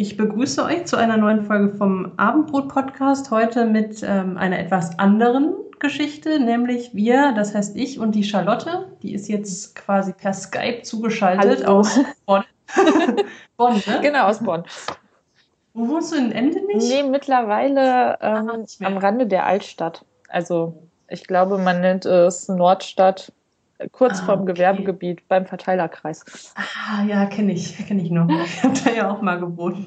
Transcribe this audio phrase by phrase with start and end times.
[0.00, 3.30] Ich begrüße euch zu einer neuen Folge vom Abendbrot-Podcast.
[3.30, 8.86] Heute mit ähm, einer etwas anderen Geschichte, nämlich wir, das heißt ich und die Charlotte,
[9.02, 11.80] die ist jetzt quasi per Skype zugeschaltet Hallo.
[11.80, 12.44] aus Bonn.
[13.58, 13.98] Bonn, ne?
[14.00, 14.64] Genau, aus Bonn.
[15.74, 16.88] Wo wohnst du in Endenich?
[16.88, 20.06] Nee, mittlerweile ähm, ah, am Rande der Altstadt.
[20.30, 23.34] Also ich glaube, man nennt es Nordstadt
[23.92, 24.54] kurz ah, vorm okay.
[24.54, 26.24] Gewerbegebiet beim Verteilerkreis.
[26.54, 28.28] Ah, ja, kenne ich, kenne ich noch.
[28.44, 29.78] Ich habe da ja auch mal gewohnt.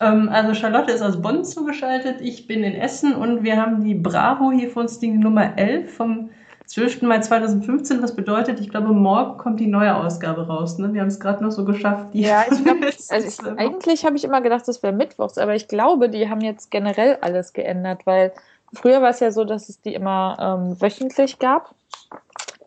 [0.00, 3.94] ähm, also Charlotte ist aus Bonn zugeschaltet, ich bin in Essen und wir haben die
[3.94, 6.30] Bravo hier vor uns, die Nummer 11 vom
[6.68, 7.00] 12.
[7.02, 10.76] Mai 2015, was bedeutet, ich glaube, morgen kommt die neue Ausgabe raus.
[10.76, 10.92] Ne?
[10.92, 12.08] Wir haben es gerade noch so geschafft.
[12.12, 16.10] ja, ich glaube, also eigentlich habe ich immer gedacht, das wäre Mittwochs, aber ich glaube,
[16.10, 18.32] die haben jetzt generell alles geändert, weil
[18.74, 21.74] früher war es ja so, dass es die immer ähm, wöchentlich gab.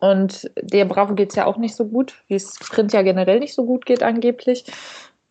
[0.02, 3.38] Und der Bravo geht es ja auch nicht so gut, wie es Print ja generell
[3.38, 4.64] nicht so gut geht angeblich.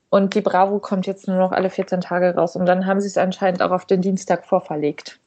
[0.09, 2.55] Und die Bravo kommt jetzt nur noch alle 14 Tage raus.
[2.55, 5.19] Und dann haben sie es anscheinend auch auf den Dienstag vorverlegt.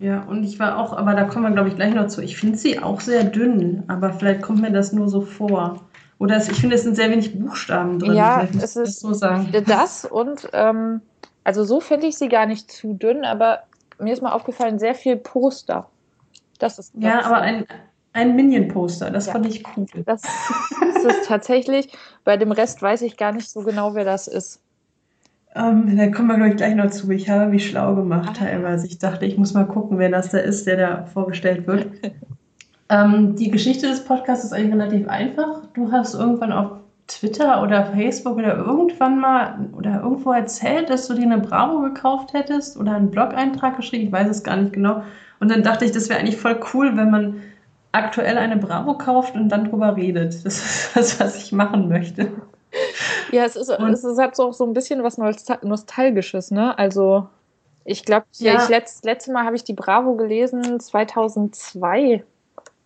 [0.00, 2.20] Ja, und ich war auch, aber da kommen wir, glaube ich, gleich noch zu.
[2.22, 5.80] Ich finde sie auch sehr dünn, aber vielleicht kommt mir das nur so vor.
[6.18, 8.14] Oder es, ich finde, es sind sehr wenig Buchstaben drin.
[8.14, 9.52] Ja, es ist so sagen.
[9.64, 11.02] das und ähm,
[11.44, 13.60] also so finde ich sie gar nicht zu dünn, aber
[14.00, 15.88] mir ist mal aufgefallen, sehr viel Poster.
[16.58, 17.66] Das ist ja, aber ein,
[18.16, 19.32] ein Minion-Poster, das ja.
[19.32, 19.86] fand ich cool.
[20.06, 21.88] Das ist es tatsächlich.
[22.24, 24.60] Bei dem Rest weiß ich gar nicht so genau, wer das ist.
[25.54, 27.10] Ähm, da kommen wir, glaube ich, gleich noch zu.
[27.10, 28.44] Ich habe mich schlau gemacht ah.
[28.44, 28.86] teilweise.
[28.86, 31.88] Ich dachte, ich muss mal gucken, wer das da ist, der da vorgestellt wird.
[32.88, 35.66] ähm, die Geschichte des Podcasts ist eigentlich relativ einfach.
[35.74, 36.72] Du hast irgendwann auf
[37.06, 42.32] Twitter oder Facebook oder irgendwann mal oder irgendwo erzählt, dass du dir eine Bravo gekauft
[42.32, 44.06] hättest oder einen Blog-Eintrag geschrieben.
[44.06, 45.02] Ich weiß es gar nicht genau.
[45.38, 47.42] Und dann dachte ich, das wäre eigentlich voll cool, wenn man
[47.92, 50.44] aktuell eine Bravo kauft und dann drüber redet.
[50.44, 52.30] Das ist das, was ich machen möchte.
[53.32, 56.78] Ja, es ist, und, es ist halt so, so ein bisschen was Nostalgisches, ne?
[56.78, 57.28] Also,
[57.84, 58.62] ich glaube, ja.
[58.62, 62.24] ich letzt, letzte Mal habe ich die Bravo gelesen 2002.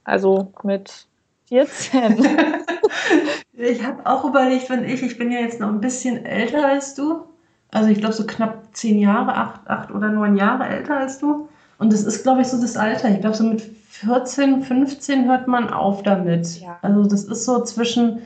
[0.05, 1.06] Also mit
[1.49, 2.27] 14.
[3.53, 6.94] ich habe auch überlegt, wenn ich, ich bin ja jetzt noch ein bisschen älter als
[6.94, 7.25] du.
[7.71, 11.49] Also ich glaube so knapp zehn Jahre, acht, acht oder neun Jahre älter als du.
[11.81, 13.09] Und das ist, glaube ich, so das Alter.
[13.09, 16.61] Ich glaube, so mit 14, 15 hört man auf damit.
[16.61, 16.79] Ja.
[16.83, 18.21] Also das ist so zwischen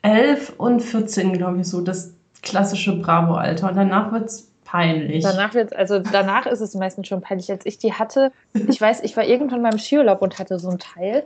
[0.00, 3.68] 11 und 14, glaube ich, so das klassische Bravo-Alter.
[3.68, 5.22] Und danach wird es peinlich.
[5.22, 7.50] Danach wird also danach ist es meistens schon peinlich.
[7.50, 10.78] Als ich die hatte, ich weiß, ich war irgendwann beim Skiurlaub und hatte so ein
[10.78, 11.24] Teil.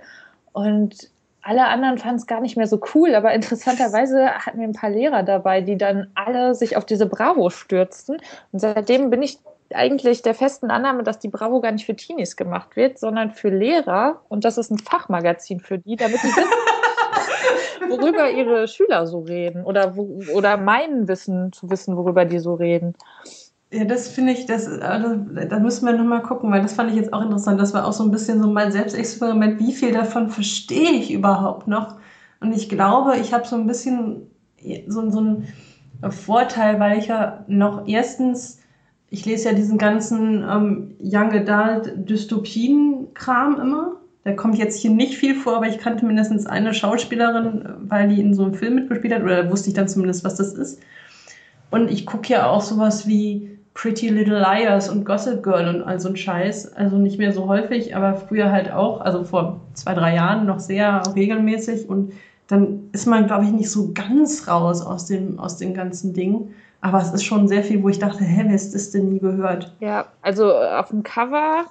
[0.53, 1.11] Und
[1.43, 4.91] alle anderen fanden es gar nicht mehr so cool, aber interessanterweise hatten wir ein paar
[4.91, 8.19] Lehrer dabei, die dann alle sich auf diese Bravo stürzten.
[8.50, 9.39] Und seitdem bin ich
[9.75, 13.49] eigentlich der festen Annahme, dass die Bravo gar nicht für Teenies gemacht wird, sondern für
[13.49, 16.50] Lehrer und das ist ein Fachmagazin für die, damit die wissen,
[17.91, 22.55] worüber ihre Schüler so reden oder, wo, oder meinen Wissen zu wissen, worüber die so
[22.55, 22.94] reden.
[23.72, 26.97] Ja, das finde ich, das, also, da müssen wir nochmal gucken, weil das fand ich
[26.97, 27.59] jetzt auch interessant.
[27.59, 29.59] Das war auch so ein bisschen so mein Selbstexperiment.
[29.61, 31.97] Wie viel davon verstehe ich überhaupt noch?
[32.41, 34.31] Und ich glaube, ich habe so ein bisschen
[34.88, 35.49] so, so einen
[36.11, 38.62] Vorteil, weil ich ja noch erstens
[39.12, 43.97] ich lese ja diesen ganzen ähm, Young Adult Dystopien-Kram immer.
[44.25, 48.21] Da kommt jetzt hier nicht viel vor, aber ich kannte mindestens eine Schauspielerin, weil die
[48.21, 50.81] in so einem Film mitgespielt hat, oder wusste ich dann zumindest, was das ist.
[51.71, 56.00] Und ich gucke ja auch sowas wie Pretty Little Liars und Gossip Girl und all
[56.00, 56.73] so ein Scheiß.
[56.73, 60.59] Also nicht mehr so häufig, aber früher halt auch, also vor zwei, drei Jahren noch
[60.59, 61.87] sehr regelmäßig.
[61.87, 62.12] Und
[62.47, 66.55] dann ist man, glaube ich, nicht so ganz raus aus dem, aus den ganzen Dingen.
[66.82, 69.20] Aber es ist schon sehr viel, wo ich dachte, hä, wer ist das denn nie
[69.20, 69.72] gehört?
[69.78, 71.65] Ja, also äh, auf dem Cover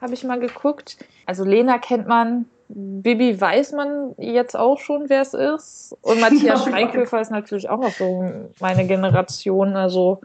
[0.00, 0.98] habe ich mal geguckt.
[1.24, 5.96] Also Lena kennt man, Bibi weiß man jetzt auch schon, wer es ist.
[6.02, 8.30] Und Matthias Schweighöfer ist natürlich auch noch so
[8.60, 10.20] meine Generation, also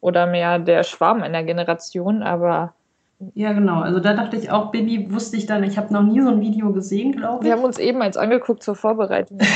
[0.00, 2.72] oder mehr der Schwarm einer Generation, aber
[3.34, 3.80] ja, genau.
[3.80, 6.40] Also da dachte ich auch, Bibi wusste ich dann, ich habe noch nie so ein
[6.40, 7.44] Video gesehen, glaube ich.
[7.44, 9.38] Wir haben uns eben eins angeguckt zur Vorbereitung.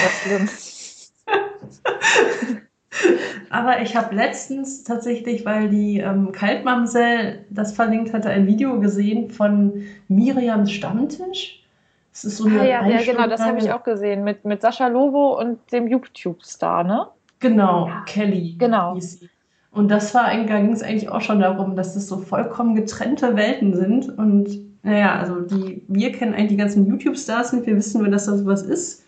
[3.50, 9.30] Aber ich habe letztens tatsächlich, weil die ähm, Kaltmamsel das verlinkt hatte, ein Video gesehen
[9.30, 11.62] von Miriams Stammtisch.
[12.12, 14.60] Das ist so eine ah, ja, ja, genau, das habe ich auch gesehen mit, mit
[14.60, 17.06] Sascha Lobo und dem YouTube-Star, ne?
[17.38, 18.02] Genau, ja.
[18.06, 18.56] Kelly.
[18.58, 18.98] Genau.
[19.72, 23.74] Und das war ging es eigentlich auch schon darum, dass das so vollkommen getrennte Welten
[23.74, 24.08] sind.
[24.18, 24.48] Und
[24.82, 28.36] naja, also die, wir kennen eigentlich die ganzen YouTube-Stars nicht, wir wissen nur, dass da
[28.36, 29.04] sowas ist.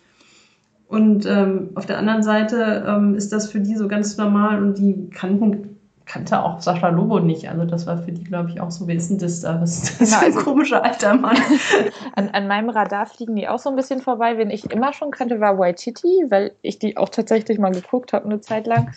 [0.93, 4.77] Und ähm, auf der anderen Seite ähm, ist das für die so ganz normal und
[4.77, 7.49] die kannten, kannte auch Sascha Lobo nicht.
[7.49, 9.59] Also das war für die, glaube ich, auch so, wer ist denn das da?
[9.59, 11.35] Was ist das genau, für ein also, komischer alter Mann?
[12.15, 14.37] an, an meinem Radar fliegen die auch so ein bisschen vorbei.
[14.37, 18.25] Wen ich immer schon kannte, war Waititi, weil ich die auch tatsächlich mal geguckt habe
[18.25, 18.93] eine Zeit lang.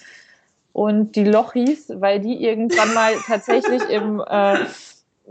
[0.75, 4.58] und die Lochis, weil die irgendwann mal tatsächlich im äh,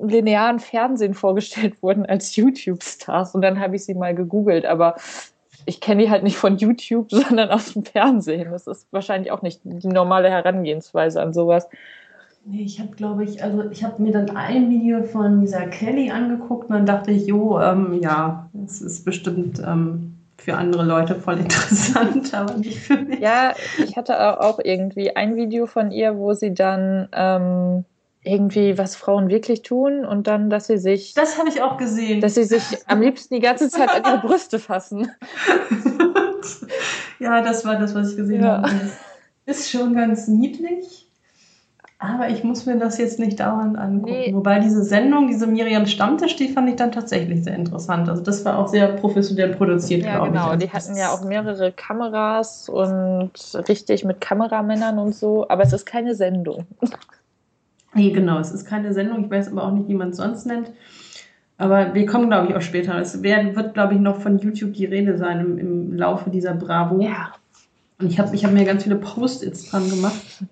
[0.02, 3.36] linearen Fernsehen vorgestellt wurden als YouTube-Stars.
[3.36, 4.96] Und dann habe ich sie mal gegoogelt, aber
[5.66, 8.52] ich kenne die halt nicht von YouTube, sondern aus dem Fernsehen.
[8.52, 11.68] Das ist wahrscheinlich auch nicht die normale Herangehensweise an sowas.
[12.48, 16.12] Nee, ich habe, glaube ich, also ich habe mir dann ein Video von dieser Kelly
[16.12, 21.16] angeguckt und dann dachte ich, jo, ähm, ja, es ist bestimmt ähm, für andere Leute
[21.16, 23.20] voll interessant, aber nicht für mich.
[23.20, 23.54] Ja,
[23.84, 27.86] ich hatte auch irgendwie ein Video von ihr, wo sie dann ähm,
[28.26, 31.14] irgendwie, was Frauen wirklich tun und dann, dass sie sich.
[31.14, 32.22] Das habe ich auch gesehen.
[32.22, 35.12] Dass sie sich am liebsten die ganze Zeit an ihre Brüste fassen.
[37.20, 38.64] ja, das war das, was ich gesehen ja.
[38.64, 38.72] habe.
[39.46, 41.06] Ist schon ganz niedlich.
[41.98, 44.12] Aber ich muss mir das jetzt nicht dauernd angucken.
[44.12, 44.34] Nee.
[44.34, 48.10] Wobei diese Sendung, diese Miriam Stammtisch, die fand ich dann tatsächlich sehr interessant.
[48.10, 50.40] Also das war auch sehr professionell produziert, ja, glaube genau.
[50.42, 50.46] ich.
[50.52, 53.32] Genau, die hatten ja auch mehrere Kameras und
[53.70, 55.48] richtig mit Kameramännern und so.
[55.48, 56.66] Aber es ist keine Sendung.
[57.96, 59.26] Nee, genau, es ist keine Sendung.
[59.26, 60.72] Ich weiß aber auch nicht, wie man es sonst nennt.
[61.58, 63.00] Aber wir kommen, glaube ich, auch später.
[63.00, 67.02] Es wird, glaube ich, noch von YouTube die Rede sein im, im Laufe dieser Bravo.
[67.02, 67.32] Ja.
[68.00, 70.44] Und ich habe ich hab mir ganz viele Post-its dran gemacht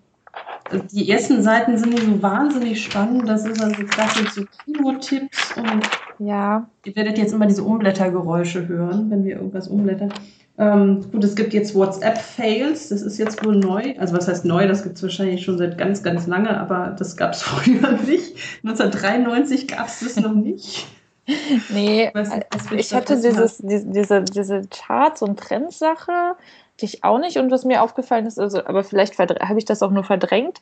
[0.91, 3.27] die ersten Seiten sind so wahnsinnig spannend.
[3.27, 6.67] Das ist also klassisch so Kino-Tipps und ja.
[6.85, 10.13] ihr werdet jetzt immer diese Umblättergeräusche hören, wenn wir irgendwas umblättern.
[10.57, 13.95] Ähm, gut, es gibt jetzt WhatsApp-Fails, das ist jetzt wohl neu.
[13.97, 14.67] Also was heißt neu?
[14.67, 18.37] Das gibt es wahrscheinlich schon seit ganz, ganz lange, aber das gab es früher nicht.
[18.63, 20.87] 1993 gab es das noch nicht.
[21.69, 26.35] Nee, nicht, ich hatte dieses, diese, diese Charts- und Trendsache
[26.83, 27.37] ich auch nicht.
[27.37, 30.61] Und was mir aufgefallen ist, also, aber vielleicht habe ich das auch nur verdrängt,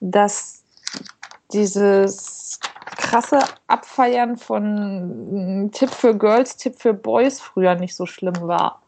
[0.00, 0.62] dass
[1.52, 2.60] dieses
[2.96, 8.82] krasse Abfeiern von Tipp für Girls, Tipp für Boys früher nicht so schlimm war.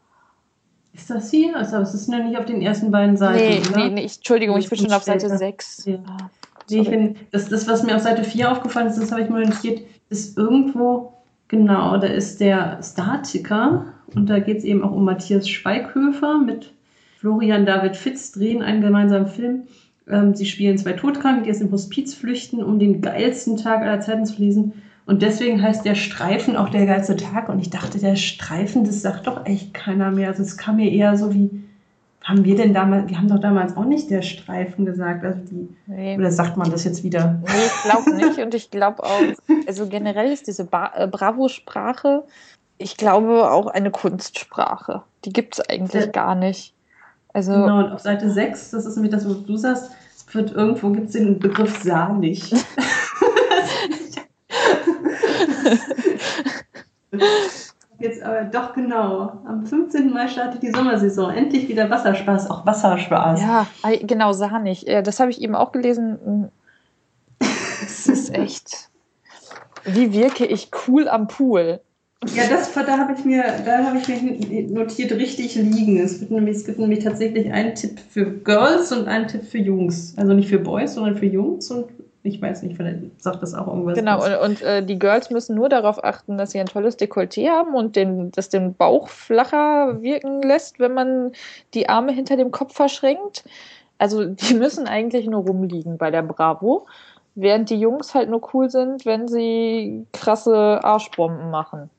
[0.97, 1.55] Ist das hier?
[1.57, 3.37] Also, es ist ja nicht auf den ersten beiden Seiten.
[3.37, 3.85] Nee, oder?
[3.85, 5.85] nee, nee ich, Entschuldigung, ich bin schon auf Seite 6.
[5.85, 5.99] Ja.
[6.07, 6.31] Ah,
[6.71, 9.29] nee, ich find, das, das, was mir auf Seite 4 aufgefallen ist, das habe ich
[9.29, 11.13] mal notiert, ist irgendwo,
[11.49, 13.85] genau, da ist der Statiker
[14.15, 16.73] und da geht es eben auch um Matthias Schweighöfer mit
[17.19, 19.65] Florian David Fitz drehen einen gemeinsamen Film.
[20.09, 24.01] Ähm, sie spielen zwei Todkranke, die aus dem Hospiz flüchten, um den geilsten Tag aller
[24.01, 24.83] Zeiten zu lesen.
[25.07, 27.49] Und deswegen heißt der Streifen auch der geilste Tag.
[27.49, 30.29] Und ich dachte, der Streifen, das sagt doch echt keiner mehr.
[30.29, 31.63] Also es kam mir eher so wie,
[32.23, 35.25] haben wir denn damals, wir haben doch damals auch nicht der Streifen gesagt.
[35.25, 36.19] Also die, nee.
[36.19, 37.41] Oder sagt man das jetzt wieder?
[37.43, 38.39] Nee, ich glaube nicht.
[38.41, 39.23] Und ich glaube auch,
[39.67, 42.25] also generell ist diese äh, Bravo-Sprache
[42.79, 45.03] ich glaube, auch eine Kunstsprache.
[45.25, 46.11] Die gibt es eigentlich ja.
[46.11, 46.75] gar nicht.
[47.33, 49.91] Also, genau, und auf Seite 6, das ist nämlich das, was du sagst,
[50.33, 52.53] wird irgendwo gibt es den Begriff sahnig.
[57.99, 59.41] Jetzt aber doch genau.
[59.47, 60.13] Am 15.
[60.13, 61.33] Mai startet die Sommersaison.
[61.33, 63.41] Endlich wieder Wasserspaß, auch Wasserspaß.
[63.41, 63.67] Ja,
[64.03, 64.85] genau, sahnig.
[64.85, 66.51] Das habe ich eben auch gelesen.
[67.39, 68.91] Es ist echt.
[69.85, 71.81] Wie wirke ich cool am Pool?
[72.35, 75.99] Ja, das, da habe ich mir, da habe ich mir notiert, richtig liegen.
[75.99, 79.59] Es, wird nämlich, es gibt nämlich tatsächlich einen Tipp für Girls und einen Tipp für
[79.59, 80.15] Jungs.
[80.17, 81.87] Also nicht für Boys, sondern für Jungs und
[82.27, 83.97] ich weiß nicht, vielleicht sagt das auch irgendwas.
[83.97, 87.49] Genau, und, und äh, die Girls müssen nur darauf achten, dass sie ein tolles Dekolleté
[87.49, 91.33] haben und den, das den Bauch flacher wirken lässt, wenn man
[91.75, 93.45] die Arme hinter dem Kopf verschränkt.
[93.99, 96.87] Also die müssen eigentlich nur rumliegen bei der Bravo,
[97.35, 101.91] während die Jungs halt nur cool sind, wenn sie krasse Arschbomben machen.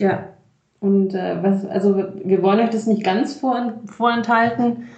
[0.00, 0.28] Ja,
[0.80, 4.88] und äh, was, also wir wollen euch das nicht ganz vor, vorenthalten.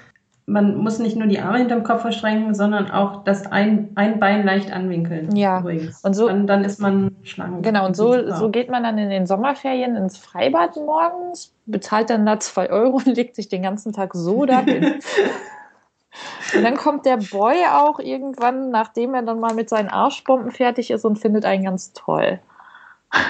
[0.47, 4.45] Man muss nicht nur die Arme hinterm Kopf verschränken, sondern auch das ein, ein Bein
[4.45, 5.35] leicht anwinkeln.
[5.37, 5.61] Ja.
[5.61, 6.03] Übrigens.
[6.03, 7.63] Und so, dann, dann ist man schlank.
[7.63, 12.27] Genau, und so, so geht man dann in den Sommerferien ins Freibad morgens, bezahlt dann
[12.27, 14.85] da zwei Euro und legt sich den ganzen Tag so dahin.
[16.57, 20.91] und dann kommt der Boy auch irgendwann, nachdem er dann mal mit seinen Arschbomben fertig
[20.91, 22.41] ist und findet einen ganz toll.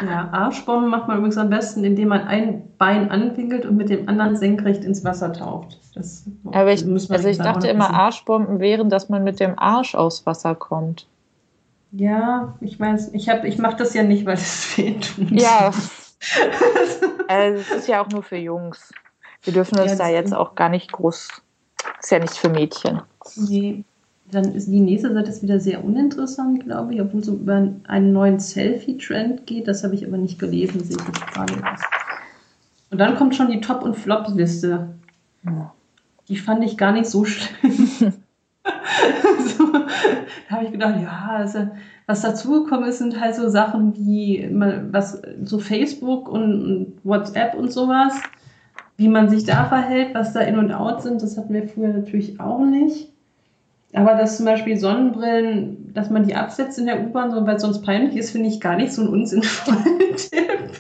[0.07, 4.09] Ja, Arschbomben macht man übrigens am besten, indem man ein Bein anwinkelt und mit dem
[4.09, 5.80] anderen senkrecht ins Wasser taucht.
[5.95, 7.91] Das Aber ich, also ich dachte immer.
[7.91, 11.07] Arschbomben wären, dass man mit dem Arsch aus Wasser kommt.
[11.93, 15.31] Ja, ich weiß, ich, ich mache das ja nicht, weil es weh tut.
[15.33, 15.73] Ja.
[17.29, 18.93] also, es ist ja auch nur für Jungs.
[19.43, 21.29] Wir dürfen uns ja, da jetzt auch gar nicht groß.
[22.01, 23.03] Ist ja nicht für Mädchen.
[23.37, 23.85] Nee.
[24.31, 28.13] Dann ist die nächste Seite ist wieder sehr uninteressant, glaube ich, obwohl es über einen
[28.13, 29.67] neuen Selfie-Trend geht.
[29.67, 31.55] Das habe ich aber nicht gelesen, sehe ich gerade.
[32.91, 34.95] Und dann kommt schon die Top- und Flop-Liste.
[35.45, 35.75] Ja.
[36.31, 38.15] Die fand ich gar nicht so schlimm.
[39.57, 41.69] so, da habe ich gedacht, ja, also,
[42.07, 44.49] was dazugekommen ist, sind halt so Sachen wie
[44.91, 48.15] was so Facebook und WhatsApp und sowas.
[48.97, 51.89] Wie man sich da verhält, was da in und out sind, das hatten wir früher
[51.89, 53.10] natürlich auch nicht.
[53.93, 57.63] Aber dass zum Beispiel Sonnenbrillen, dass man die absetzt in der U-Bahn, so, weil es
[57.63, 60.71] sonst peinlich ist, finde ich gar nicht so einen unsinnvollen Tipp.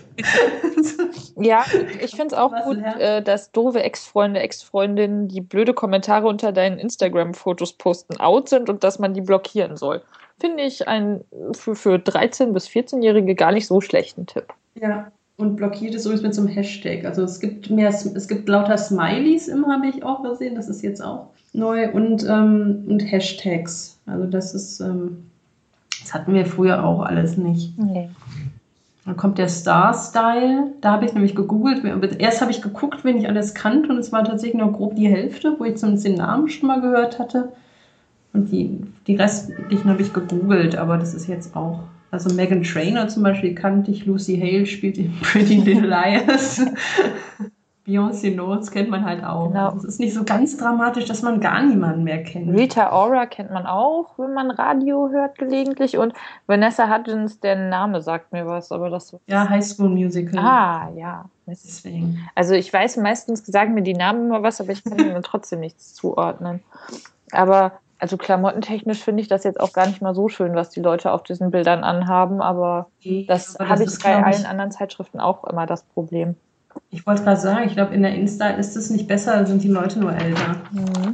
[1.36, 1.64] Ja,
[2.00, 6.78] ich finde es auch gut, äh, dass doofe Ex-Freunde, Ex-Freundinnen, die blöde Kommentare unter deinen
[6.78, 10.02] Instagram-Fotos posten, out sind und dass man die blockieren soll.
[10.38, 14.44] Finde ich ein für, für 13- bis 14-Jährige gar nicht so schlechten Tipp.
[14.74, 17.04] Ja, und blockiert es sowieso mit so einem Hashtag.
[17.04, 20.54] Also es gibt mehr, es gibt lauter Smileys immer, habe ich auch gesehen.
[20.54, 23.98] Das ist jetzt auch neu und, ähm, und Hashtags.
[24.06, 25.24] Also das ist, ähm,
[26.00, 27.78] das hatten wir früher auch alles nicht.
[27.78, 28.08] Nee.
[29.04, 30.74] Dann kommt der Star-Style.
[30.80, 31.82] Da habe ich nämlich gegoogelt.
[32.18, 35.08] Erst habe ich geguckt, wen ich alles kannte und es war tatsächlich nur grob die
[35.08, 37.52] Hälfte, wo ich zumindest den Namen schon mal gehört hatte.
[38.32, 41.80] Und die, die restlichen habe ich gegoogelt, aber das ist jetzt auch.
[42.12, 46.60] Also Megan Trainer zum Beispiel kannte ich, Lucy Hale spielt in Pretty Little Liars.
[47.90, 49.48] Beyoncé Knowles kennt man halt auch.
[49.48, 49.74] Genau.
[49.76, 52.56] Es ist nicht so ganz dramatisch, dass man gar niemanden mehr kennt.
[52.56, 55.98] Rita Ora kennt man auch, wenn man Radio hört gelegentlich.
[55.98, 56.14] Und
[56.46, 59.16] Vanessa Hudgens, der Name sagt mir was, aber das.
[59.26, 60.38] Ja, High School Musical.
[60.38, 61.24] Ah, ja.
[61.46, 62.18] Deswegen.
[62.36, 65.60] Also ich weiß meistens, sagen mir die Namen immer was, aber ich kann ihnen trotzdem
[65.60, 66.62] nichts zuordnen.
[67.32, 70.80] Aber also klamottentechnisch finde ich das jetzt auch gar nicht mal so schön, was die
[70.80, 72.86] Leute auf diesen Bildern anhaben, aber
[73.26, 76.36] das, das habe ich bei allen anderen Zeitschriften auch immer das Problem.
[76.90, 79.68] Ich wollte gerade sagen, ich glaube, in der Insta ist es nicht besser, sind die
[79.68, 80.56] Leute nur älter.
[80.72, 81.12] Mhm.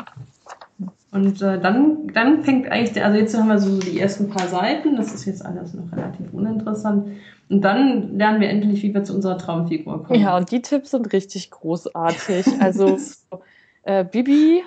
[1.13, 4.49] Und äh, dann, dann fängt eigentlich, der, also jetzt haben wir so die ersten paar
[4.49, 7.09] Seiten, das ist jetzt alles noch relativ uninteressant.
[7.49, 10.21] Und dann lernen wir endlich, wie wir zu unserer Traumfigur kommen.
[10.21, 12.47] Ja, und die Tipps sind richtig großartig.
[12.61, 12.99] Also
[13.85, 14.63] äh, Bibi,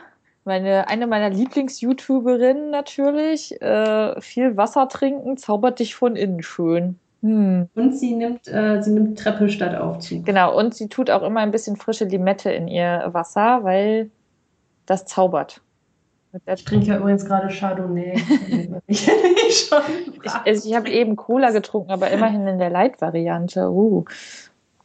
[0.45, 6.97] meine, eine meiner Lieblings-YouTuberinnen natürlich, äh, viel Wasser trinken, zaubert dich von innen schön.
[7.21, 7.69] Hm.
[7.75, 10.25] Und sie nimmt, äh, sie nimmt Treppe statt Aufzug.
[10.25, 14.09] Genau, und sie tut auch immer ein bisschen frische Limette in ihr Wasser, weil
[14.85, 15.61] das zaubert.
[16.45, 18.13] Ich trinke ja übrigens gerade Chardonnay.
[18.87, 19.71] ich ich,
[20.45, 23.71] also ich habe eben Cola getrunken, aber immerhin in der Light-Variante.
[23.71, 24.05] Uh,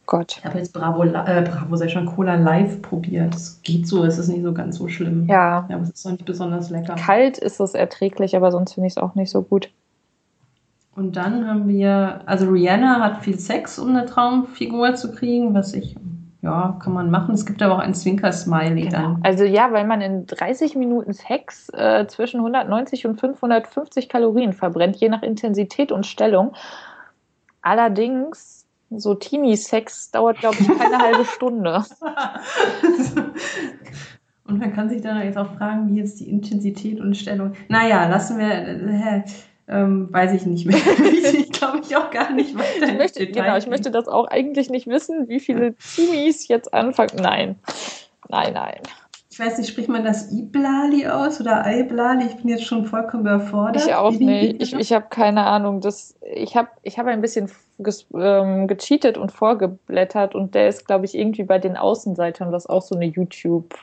[0.07, 0.37] Gott.
[0.37, 3.33] Ich habe jetzt Bravo, äh, Bravo, sei schon Cola live probiert.
[3.33, 5.25] Es geht so, es ist nicht so ganz so schlimm.
[5.27, 5.65] Ja.
[5.69, 6.95] Ja, aber es ist auch nicht besonders lecker.
[6.95, 9.71] Kalt ist es erträglich, aber sonst finde ich es auch nicht so gut.
[10.95, 15.73] Und dann haben wir, also Rihanna hat viel Sex, um eine Traumfigur zu kriegen, was
[15.73, 15.97] ich,
[16.41, 17.35] ja, kann man machen.
[17.35, 18.91] Es gibt aber auch ein Zwinker-Smiley genau.
[18.91, 19.19] dann.
[19.23, 24.95] Also ja, weil man in 30 Minuten Sex äh, zwischen 190 und 550 Kalorien verbrennt,
[24.95, 26.53] je nach Intensität und Stellung.
[27.61, 31.83] Allerdings, so Teenie-Sex dauert, glaube ich, keine halbe Stunde.
[34.47, 37.53] Und man kann sich dann jetzt auch fragen, wie jetzt die Intensität und Stellung.
[37.67, 39.25] Naja, lassen wir.
[39.67, 40.77] Äh, ähm, weiß ich nicht mehr.
[41.33, 42.91] ich glaube ich auch gar nicht weiter.
[42.91, 47.15] Ich möchte, genau, ich möchte das auch eigentlich nicht wissen, wie viele Teenies jetzt anfangen.
[47.21, 47.55] Nein,
[48.29, 48.81] nein, nein.
[49.29, 52.25] Ich weiß nicht, spricht man das Iblali aus oder Iblali?
[52.25, 53.85] Ich bin jetzt schon vollkommen überfordert.
[53.85, 54.61] Ich auch nicht.
[54.61, 55.81] Ich, ich habe keine Ahnung.
[55.81, 60.87] Das, ich habe ich hab ein bisschen ges, ähm, gecheatet und vorgeblättert und der ist,
[60.87, 63.75] glaube ich, irgendwie bei den Außenseitern, was auch so eine YouTube-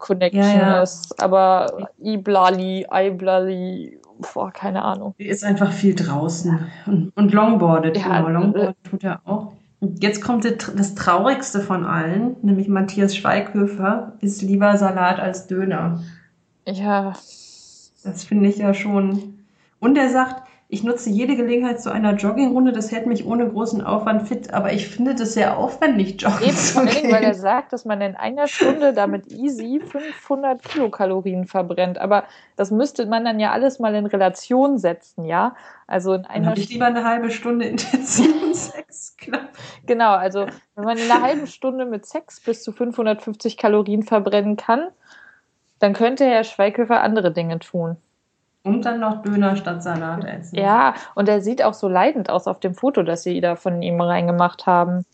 [0.00, 0.82] Connection ja, ja.
[0.82, 1.22] ist.
[1.22, 4.00] Aber Iblali, Iblali,
[4.34, 5.14] boah, keine Ahnung.
[5.18, 7.96] Die ist einfach viel draußen und, und longboardet.
[7.96, 9.52] Ja, genau, longboardet tut er auch.
[9.78, 16.02] Und jetzt kommt das Traurigste von allen, nämlich Matthias Schweighöfer, ist lieber Salat als Döner.
[16.66, 17.14] Ja.
[18.04, 19.38] Das finde ich ja schon.
[19.78, 23.82] Und er sagt, ich nutze jede Gelegenheit zu einer Joggingrunde, das hält mich ohne großen
[23.82, 27.10] Aufwand fit, aber ich finde das sehr aufwendig, joggen Eben, zu gehen.
[27.10, 32.22] weil er sagt, dass man in einer Stunde damit easy 500 Kilokalorien verbrennt, aber
[32.54, 35.56] das müsste man dann ja alles mal in Relation setzen, ja?
[35.88, 39.40] Also in einer dann ich lieber eine halbe Stunde intensiven Sex, klar.
[39.86, 40.46] Genau, also
[40.76, 44.88] wenn man in einer halben Stunde mit Sex bis zu 550 Kalorien verbrennen kann,
[45.80, 47.96] dann könnte Herr Schweighöfer andere Dinge tun.
[48.62, 50.56] Und dann noch Döner statt Salat essen.
[50.56, 53.80] Ja, und er sieht auch so leidend aus auf dem Foto, das sie da von
[53.80, 55.06] ihm reingemacht haben.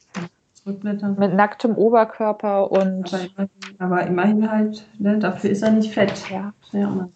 [0.66, 1.10] Rückblätter.
[1.10, 3.14] Mit nacktem Oberkörper und.
[3.14, 6.28] Aber immerhin, aber immerhin halt, ne, dafür ist er nicht fett.
[6.28, 6.52] Ja.
[6.72, 7.08] ja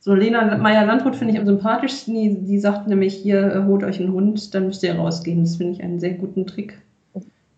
[0.00, 2.14] so, Lena Meyer-Landrut finde ich am sympathischsten.
[2.14, 5.42] Die, die sagt nämlich hier, äh, holt euch einen Hund, dann müsst ihr rausgehen.
[5.42, 6.78] Das finde ich einen sehr guten Trick.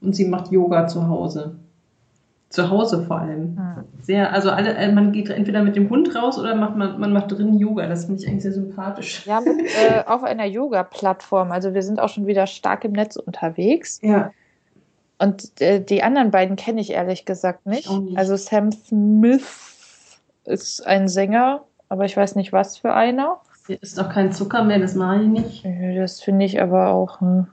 [0.01, 1.55] Und sie macht Yoga zu Hause.
[2.51, 3.57] Zu Hause vor allem.
[3.57, 3.85] Hm.
[4.03, 7.13] Sehr, also alle, äh, man geht entweder mit dem Hund raus oder macht man, man
[7.13, 7.87] macht drin Yoga.
[7.87, 9.25] Das finde ich eigentlich sehr sympathisch.
[9.25, 11.53] Ja, mit, äh, auf einer Yoga-Plattform.
[11.53, 14.01] Also wir sind auch schon wieder stark im Netz unterwegs.
[14.03, 14.33] Ja.
[15.19, 17.89] Und äh, die anderen beiden kenne ich ehrlich gesagt nicht.
[17.89, 18.19] nicht.
[18.19, 23.41] Also Sam Smith ist ein Sänger, aber ich weiß nicht, was für einer.
[23.69, 25.65] Ist doch kein Zucker mehr, das mache ich nicht.
[25.97, 27.21] Das finde ich aber auch.
[27.21, 27.47] Hm.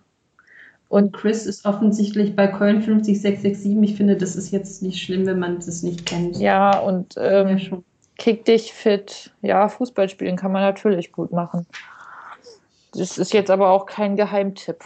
[0.89, 3.77] Und Chris ist offensichtlich bei Köln 50667.
[3.82, 6.38] Ich finde, das ist jetzt nicht schlimm, wenn man das nicht kennt.
[6.38, 7.77] Ja, und ähm, ja,
[8.17, 9.32] Kick dich fit.
[9.41, 11.67] Ja, Fußball spielen kann man natürlich gut machen.
[12.94, 14.79] Das ist jetzt aber auch kein Geheimtipp.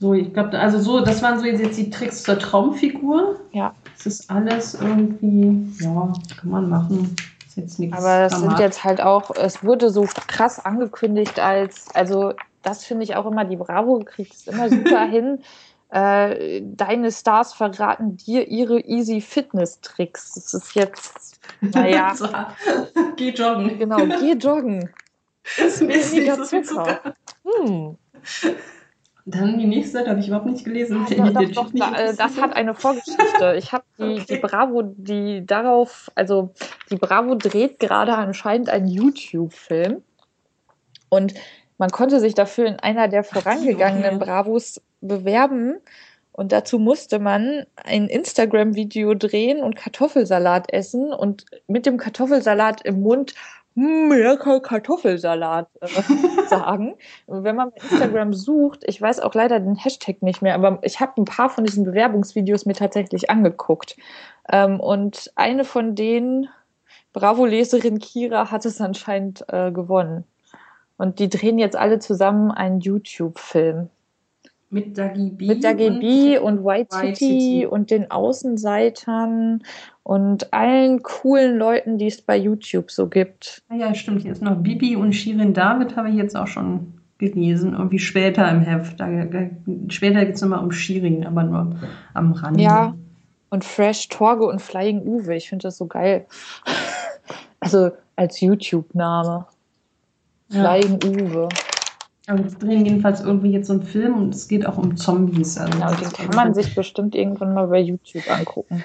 [0.00, 3.36] So, ich glaube, also so, das waren so jetzt die Tricks zur Traumfigur.
[3.52, 3.74] Ja.
[3.96, 7.16] Das ist alles irgendwie, ja, kann man machen.
[7.46, 7.98] Ist jetzt nichts.
[7.98, 13.04] Aber das sind jetzt halt auch, es wurde so krass angekündigt als, also das finde
[13.04, 15.42] ich auch immer, die Bravo kriegt es immer super hin.
[15.90, 20.34] Äh, deine Stars verraten dir ihre easy Fitness-Tricks.
[20.34, 22.14] Das ist jetzt, naja.
[23.16, 23.78] geh joggen.
[23.78, 24.90] Genau, geh joggen.
[25.56, 27.14] Ist weniger Zucker.
[27.44, 27.96] Hm.
[29.30, 31.06] Dann die nächste Seite habe ich überhaupt nicht gelesen.
[31.10, 33.56] Ja, doch, doch, da, äh, das hat eine Vorgeschichte.
[33.58, 36.54] Ich habe die, die Bravo, die darauf, also
[36.90, 40.02] die Bravo dreht gerade anscheinend einen YouTube-Film.
[41.10, 41.34] Und
[41.78, 45.76] man konnte sich dafür in einer der vorangegangenen Bravos bewerben.
[46.32, 53.00] Und dazu musste man ein Instagram-Video drehen und Kartoffelsalat essen und mit dem Kartoffelsalat im
[53.00, 53.34] Mund
[53.74, 55.86] Miracle Kartoffelsalat äh,
[56.48, 56.96] sagen.
[57.28, 60.98] wenn man bei Instagram sucht, ich weiß auch leider den Hashtag nicht mehr, aber ich
[60.98, 63.96] habe ein paar von diesen Bewerbungsvideos mir tatsächlich angeguckt.
[64.50, 66.48] Ähm, und eine von denen,
[67.12, 70.24] Bravo-Leserin Kira, hat es anscheinend äh, gewonnen.
[70.98, 73.88] Und die drehen jetzt alle zusammen einen YouTube-Film.
[74.70, 75.46] Mit Dagi B.
[75.46, 79.62] Mit Dagi B und, und White City und den Außenseitern
[80.02, 83.62] und allen coolen Leuten, die es bei YouTube so gibt.
[83.70, 84.22] Ah ja, stimmt.
[84.22, 87.72] Hier ist noch Bibi und Shirin David, habe ich jetzt auch schon gelesen.
[87.72, 89.00] Irgendwie später im Heft.
[89.00, 89.08] Da,
[89.88, 91.76] später geht es nochmal um Shirin, aber nur
[92.12, 92.60] am Rand.
[92.60, 92.94] Ja,
[93.50, 95.36] und Fresh Torge und Flying Uwe.
[95.36, 96.26] Ich finde das so geil.
[97.60, 99.46] also als YouTube-Name.
[100.50, 101.08] Flying ja.
[101.08, 101.48] Uwe.
[102.26, 105.56] Aber wir drehen jedenfalls irgendwie jetzt so einen Film und es geht auch um Zombies.
[105.56, 108.84] Also genau, den kann man sich bestimmt irgendwann mal bei YouTube angucken.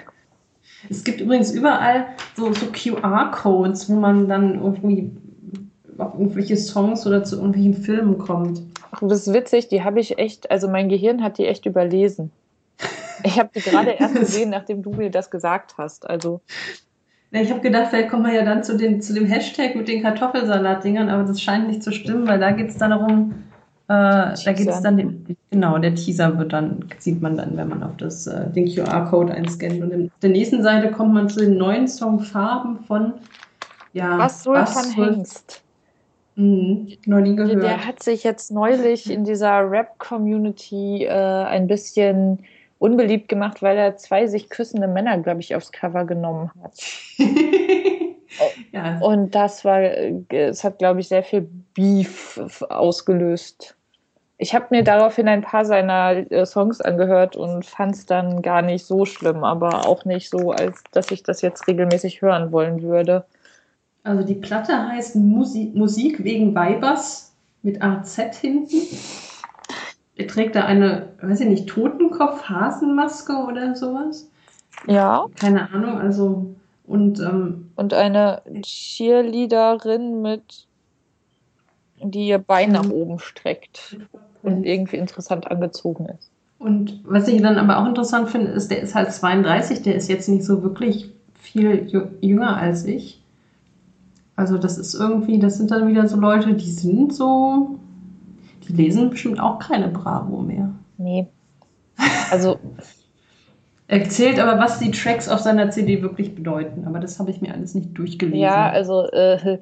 [0.89, 5.11] Es gibt übrigens überall so, so QR-Codes, wo man dann irgendwie
[5.97, 8.61] auf irgendwelche Songs oder zu irgendwelchen Filmen kommt.
[8.91, 12.31] Ach, das ist witzig, die habe ich echt, also mein Gehirn hat die echt überlesen.
[13.23, 16.09] Ich habe die gerade erst gesehen, nachdem du mir das gesagt hast.
[16.09, 16.41] Also
[17.41, 20.03] ich habe gedacht, vielleicht kommen wir ja dann zu, den, zu dem Hashtag mit den
[20.03, 23.33] Kartoffelsalat-Dingern, aber das scheint nicht zu stimmen, weil da geht es dann darum,
[23.87, 27.69] äh, da geht es dann, den, genau, der Teaser wird dann, sieht man dann, wenn
[27.69, 29.81] man auf das, äh, den QR-Code einscannt.
[29.81, 33.13] Und auf der nächsten Seite kommt man zu den neuen Song Farben von,
[33.93, 35.63] ja, was Sultan Hengst.
[36.35, 37.61] Mhm, noch nie gehört.
[37.61, 42.39] Der hat sich jetzt neulich in dieser Rap-Community äh, ein bisschen
[42.83, 46.73] unbeliebt gemacht, weil er zwei sich küssende Männer, glaube ich, aufs Cover genommen hat.
[48.73, 48.99] ja.
[48.99, 53.77] Und das war, es hat, glaube ich, sehr viel Beef ausgelöst.
[54.37, 58.61] Ich habe mir daraufhin ein paar seiner äh, Songs angehört und fand es dann gar
[58.61, 62.81] nicht so schlimm, aber auch nicht so, als dass ich das jetzt regelmäßig hören wollen
[62.81, 63.23] würde.
[64.03, 68.75] Also die Platte heißt Musik, Musik wegen Weibers mit AZ hinten.
[70.15, 74.29] Er trägt da eine, weiß ich nicht, Totenkopf-Hasenmaske oder sowas.
[74.87, 75.25] Ja.
[75.39, 80.67] Keine Ahnung, also und ähm, und eine Cheerleaderin mit
[82.03, 83.97] die ihr Bein nach oben streckt
[84.41, 86.29] und irgendwie interessant angezogen ist.
[86.59, 90.09] Und was ich dann aber auch interessant finde, ist, der ist halt 32, der ist
[90.09, 91.87] jetzt nicht so wirklich viel
[92.21, 93.21] jünger als ich.
[94.35, 97.79] Also das ist irgendwie, das sind dann wieder so Leute, die sind so
[98.67, 100.69] die lesen bestimmt auch keine Bravo mehr.
[100.97, 101.27] Nee.
[102.31, 102.59] Also.
[103.87, 106.85] Erzählt aber, was die Tracks auf seiner CD wirklich bedeuten.
[106.87, 108.39] Aber das habe ich mir alles nicht durchgelesen.
[108.39, 109.59] Ja, also äh,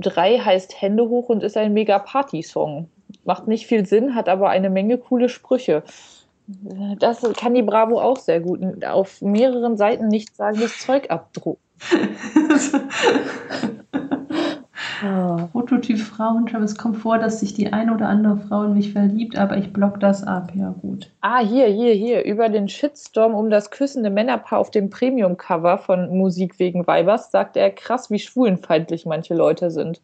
[0.00, 2.88] drei heißt Hände hoch und ist ein mega Party-Song.
[3.24, 5.82] Macht nicht viel Sinn, hat aber eine Menge coole Sprüche.
[6.98, 8.84] Das kann die Bravo auch sehr gut.
[8.84, 11.62] Auf mehreren Seiten nichtsagendes Zeug abdrucken.
[15.02, 15.48] Oh.
[15.52, 16.62] Prototyp Frauenscham.
[16.62, 19.72] Es kommt vor, dass sich die eine oder andere Frau in mich verliebt, aber ich
[19.72, 20.52] block das ab.
[20.54, 21.10] Ja, gut.
[21.20, 22.24] Ah, hier, hier, hier.
[22.24, 27.56] Über den Shitstorm um das küssende Männerpaar auf dem Premium-Cover von Musik wegen Weibers sagt
[27.56, 30.00] er krass, wie schwulenfeindlich manche Leute sind.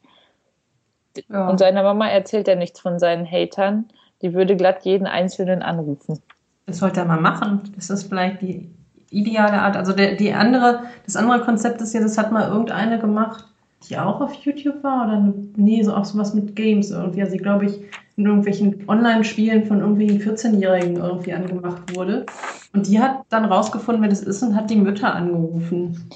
[1.29, 1.49] Ja.
[1.49, 3.87] Und seiner Mama erzählt er nichts von seinen Hatern.
[4.23, 6.21] Die würde glatt jeden Einzelnen anrufen.
[6.67, 7.73] Das sollte er mal machen.
[7.77, 8.69] Das ist vielleicht die
[9.11, 9.77] ideale Art.
[9.77, 13.45] Also der, die andere, das andere Konzept ist ja, das hat mal irgendeine gemacht
[13.89, 15.07] die auch auf YouTube war?
[15.07, 17.23] Oder nee, so auch sowas mit Games irgendwie.
[17.23, 17.81] Also, glaube ich,
[18.17, 22.27] in irgendwelchen Online-Spielen von irgendwelchen 14-Jährigen irgendwie angemacht wurde.
[22.73, 26.11] Und die hat dann rausgefunden, wer das ist und hat die Mütter angerufen.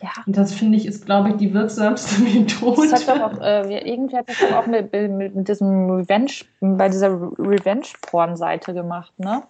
[0.00, 0.10] Ja.
[0.26, 2.88] Und das finde ich ist, glaube ich, die wirksamste Methode.
[2.88, 6.88] Das hat doch auch, äh, irgendwer hat das auch mit, mit, mit diesem Revenge, bei
[6.88, 9.42] dieser Revenge-Porn-Seite gemacht, ne?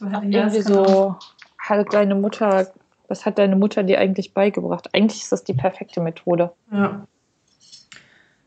[0.00, 1.14] Ja, irgendwie so,
[1.60, 2.66] halt deine Mutter
[3.10, 4.88] Was hat deine Mutter dir eigentlich beigebracht?
[4.94, 6.52] Eigentlich ist das die perfekte Methode.
[6.70, 7.08] Ja.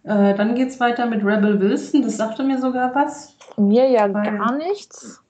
[0.04, 2.02] Äh, dann geht's weiter mit Rebel Wilson.
[2.02, 3.36] Das sagte mir sogar was.
[3.58, 5.22] Mir ja Weil, gar nichts.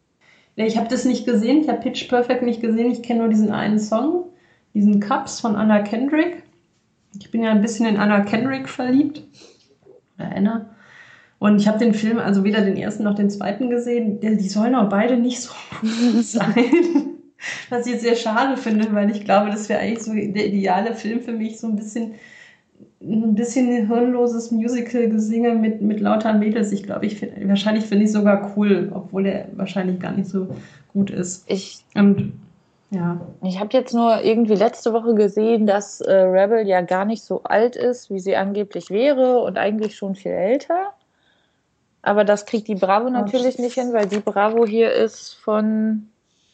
[0.56, 1.62] Ja, ich habe das nicht gesehen.
[1.62, 2.92] Ich habe Pitch Perfect nicht gesehen.
[2.92, 4.26] Ich kenne nur diesen einen Song,
[4.76, 6.44] diesen Cups von Anna Kendrick.
[7.20, 9.24] Ich bin ja ein bisschen in Anna Kendrick verliebt.
[10.20, 10.70] Oder Anna.
[11.40, 14.20] Und ich habe den Film, also weder den ersten noch den zweiten gesehen.
[14.20, 17.13] Die sollen auch beide nicht so gut sein.
[17.70, 20.96] Was ich jetzt sehr schade finde, weil ich glaube, das wäre eigentlich so der ideale
[20.96, 22.16] Film für mich, so ein bisschen
[23.04, 26.72] ein bisschen hirnloses Musical-Gesinge mit, mit lauter Mädels.
[26.72, 30.48] Ich glaube, ich find, wahrscheinlich finde ich sogar cool, obwohl er wahrscheinlich gar nicht so
[30.94, 31.44] gut ist.
[31.50, 32.34] Ich, Und,
[32.92, 33.20] ja.
[33.44, 37.44] ich habe jetzt nur irgendwie letzte Woche gesehen, dass äh, Rebel ja gar nicht so
[37.44, 40.94] alt ist, wie sie angeblich wäre und eigentlich schon viel älter.
[42.02, 46.10] Aber das kriegt die Bravo natürlich nicht hin, weil die Bravo hier ist von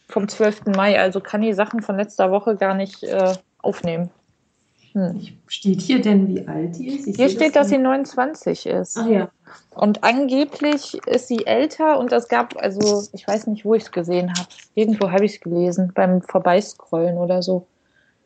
[0.10, 0.66] vom 12.
[0.76, 1.00] Mai.
[1.00, 4.10] Also kann die Sachen von letzter Woche gar nicht äh, aufnehmen.
[4.94, 5.22] Hm.
[5.48, 7.08] Steht hier denn, wie alt die ist?
[7.08, 8.98] Ich hier steht, das dass sie 29 ist.
[8.98, 9.30] Ach ja.
[9.76, 13.92] Und angeblich ist sie älter und es gab, also ich weiß nicht, wo ich es
[13.92, 14.48] gesehen habe.
[14.74, 17.68] Irgendwo habe ich es gelesen, beim Vorbeiscrollen oder so.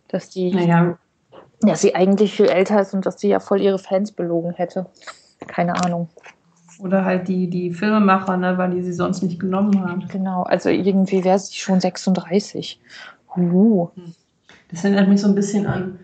[0.07, 0.97] Dass die, naja.
[1.61, 4.85] dass sie eigentlich viel älter ist und dass sie ja voll ihre Fans belogen hätte.
[5.47, 6.07] Keine Ahnung.
[6.79, 10.07] Oder halt die, die Filmemacher, ne, weil die sie sonst nicht genommen haben.
[10.07, 12.79] Genau, also irgendwie wäre sie schon 36.
[13.37, 13.89] Uh.
[14.69, 15.99] Das erinnert mich so ein bisschen an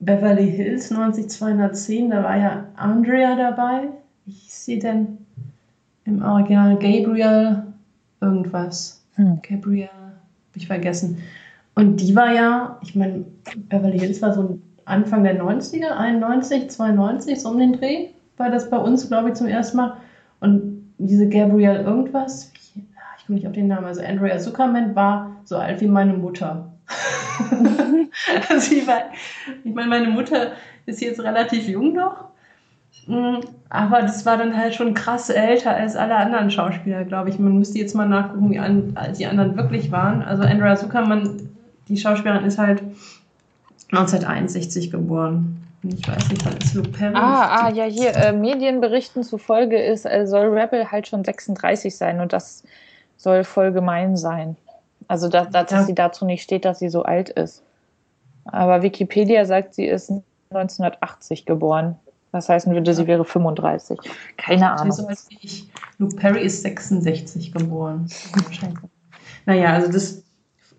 [0.00, 3.88] Beverly Hills 90210, da war ja Andrea dabei.
[4.24, 5.18] Wie hieß sie denn
[6.04, 6.74] im Original?
[6.74, 7.64] Gabriel
[8.20, 9.04] irgendwas.
[9.14, 9.40] Hm.
[9.42, 11.18] Gabriel, hab ich vergessen.
[11.74, 13.24] Und die war ja, ich meine,
[13.68, 18.70] Beverly Hills war so Anfang der 90er, 91, 92, so um den Dreh, war das
[18.70, 19.96] bei uns, glaube ich, zum ersten Mal.
[20.40, 25.56] Und diese Gabriel irgendwas, ich komme nicht auf den Namen, also Andrea Zuckerman war so
[25.56, 26.72] alt wie meine Mutter.
[28.48, 29.02] also ich, war,
[29.64, 30.52] ich meine, meine Mutter
[30.86, 32.24] ist jetzt relativ jung noch,
[33.06, 37.38] mm, aber das war dann halt schon krass älter als alle anderen Schauspieler, glaube ich.
[37.38, 40.22] Man müsste jetzt mal nachgucken, wie alt die anderen wirklich waren.
[40.22, 41.50] Also Andrea Zuckermann,
[41.88, 42.82] die Schauspielerin, ist halt
[43.90, 45.67] 1961 geboren.
[45.82, 47.14] Ich weiß nicht, ist Luke Perry?
[47.14, 52.20] Ah, ah ja, hier, äh, Medienberichten zufolge ist, äh, soll Rebel halt schon 36 sein
[52.20, 52.64] und das
[53.16, 54.56] soll voll gemein sein.
[55.06, 55.82] Also, dass, dass ja.
[55.84, 57.62] sie dazu nicht steht, dass sie so alt ist.
[58.44, 60.10] Aber Wikipedia sagt, sie ist
[60.50, 61.96] 1980 geboren.
[62.32, 63.98] Das heißt, würde sie wäre 35.
[64.36, 64.92] Keine Ahnung.
[64.92, 65.70] So als ich.
[65.98, 68.08] Luke Perry ist 66 geboren.
[69.46, 70.22] naja, also das,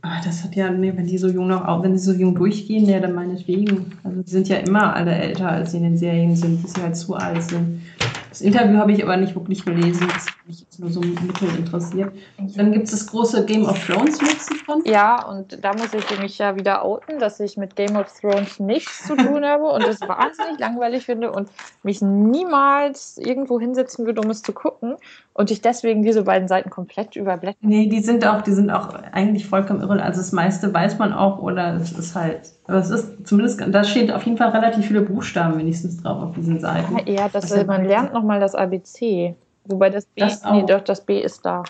[0.02, 2.88] ah, das hat ja, nee, wenn die so jung noch, wenn sie so jung durchgehen,
[2.88, 3.94] ja, dann meinetwegen.
[4.04, 6.82] Also die sind ja immer alle älter, als sie in den Serien sind, bis sie
[6.82, 7.82] halt zu alt sind.
[8.30, 11.50] Das Interview habe ich aber nicht wirklich gelesen, das hat mich jetzt nur so mittel
[11.58, 12.14] interessiert.
[12.56, 14.84] Dann gibt es das große Game of Thrones Lexikon.
[14.86, 18.60] Ja, und da muss ich mich ja wieder outen, dass ich mit Game of Thrones
[18.60, 21.50] nichts zu tun habe und es wahnsinnig langweilig finde und
[21.82, 24.96] mich niemals irgendwo hinsetzen würde, um es zu gucken
[25.34, 27.58] und ich deswegen diese beiden Seiten komplett überblätter.
[27.62, 30.04] Nee, die sind auch, die sind auch eigentlich vollkommen irre.
[30.04, 33.84] Also das meiste weiß man auch oder es ist halt, aber es ist zumindest, da
[33.84, 37.00] steht auf jeden Fall relativ viele Buchstaben wenigstens drauf auf diesen Seiten.
[37.10, 39.36] Ja, das, man lernt nochmal das ABC.
[39.66, 41.64] Wobei das B, das nee, doch, das B ist da.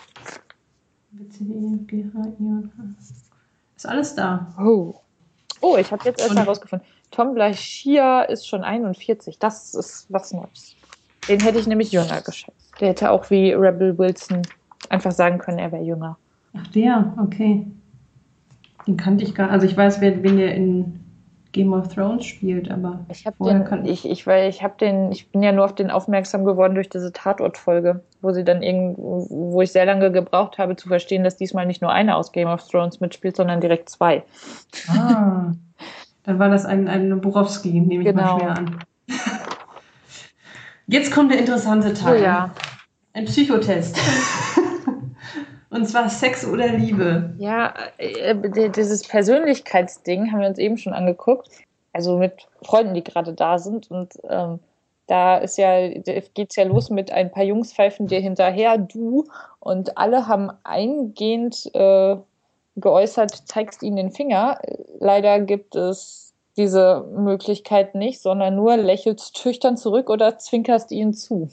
[1.12, 2.82] B, C, D, E, G, H, I, J, K.
[3.76, 4.46] Ist alles da.
[4.58, 4.94] Oh.
[5.62, 6.86] Oh, ich habe jetzt erst herausgefunden.
[7.10, 9.38] Tom Blachier ist schon 41.
[9.38, 10.76] Das ist was Neues.
[11.28, 12.72] Den hätte ich nämlich jünger geschätzt.
[12.78, 14.42] Der hätte auch wie Rebel Wilson
[14.90, 16.18] einfach sagen können, er wäre jünger.
[16.54, 17.66] Ach, der, okay.
[18.86, 19.52] Den kannte ich gar nicht.
[19.52, 21.00] Also ich weiß, wer, wen der in
[21.52, 25.32] Game of Thrones spielt, aber ich habe den, ich, ich, weil ich habe den, ich
[25.32, 29.60] bin ja nur auf den aufmerksam geworden durch diese Tatortfolge, wo sie dann irgendwo, wo
[29.60, 32.66] ich sehr lange gebraucht habe zu verstehen, dass diesmal nicht nur einer aus Game of
[32.68, 34.22] Thrones mitspielt, sondern direkt zwei.
[34.88, 35.52] Ah,
[36.22, 38.22] dann war das ein, ein Borowski, nehme ich genau.
[38.22, 38.78] mal schwer an.
[40.86, 42.20] Jetzt kommt der interessante Teil.
[42.20, 42.50] Oh ja.
[43.12, 43.98] Ein Psychotest.
[45.70, 47.32] Und zwar Sex oder Liebe.
[47.38, 48.34] Ja, äh,
[48.70, 51.48] dieses Persönlichkeitsding haben wir uns eben schon angeguckt.
[51.92, 53.90] Also mit Freunden, die gerade da sind.
[53.90, 54.58] Und ähm,
[55.06, 55.88] da ist ja,
[56.34, 59.26] geht's ja los mit ein paar Jungs pfeifen dir hinterher, du.
[59.60, 62.16] Und alle haben eingehend äh,
[62.76, 64.60] geäußert, zeigst ihnen den Finger.
[64.98, 71.48] Leider gibt es diese Möglichkeit nicht, sondern nur lächelst schüchtern zurück oder zwinkerst ihnen zu.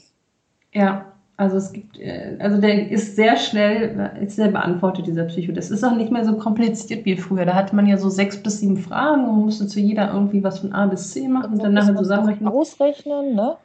[0.72, 5.52] Ja, also es gibt, äh, also der ist sehr schnell, ist sehr beantwortet, dieser Psycho.
[5.52, 7.46] Das ist auch nicht mehr so kompliziert wie früher.
[7.46, 10.58] Da hatte man ja so sechs bis sieben Fragen und musste zu jeder irgendwie was
[10.58, 12.48] von A bis C machen und dann nachher zusammenrechnen.
[12.48, 13.56] Ausrechnen, ne?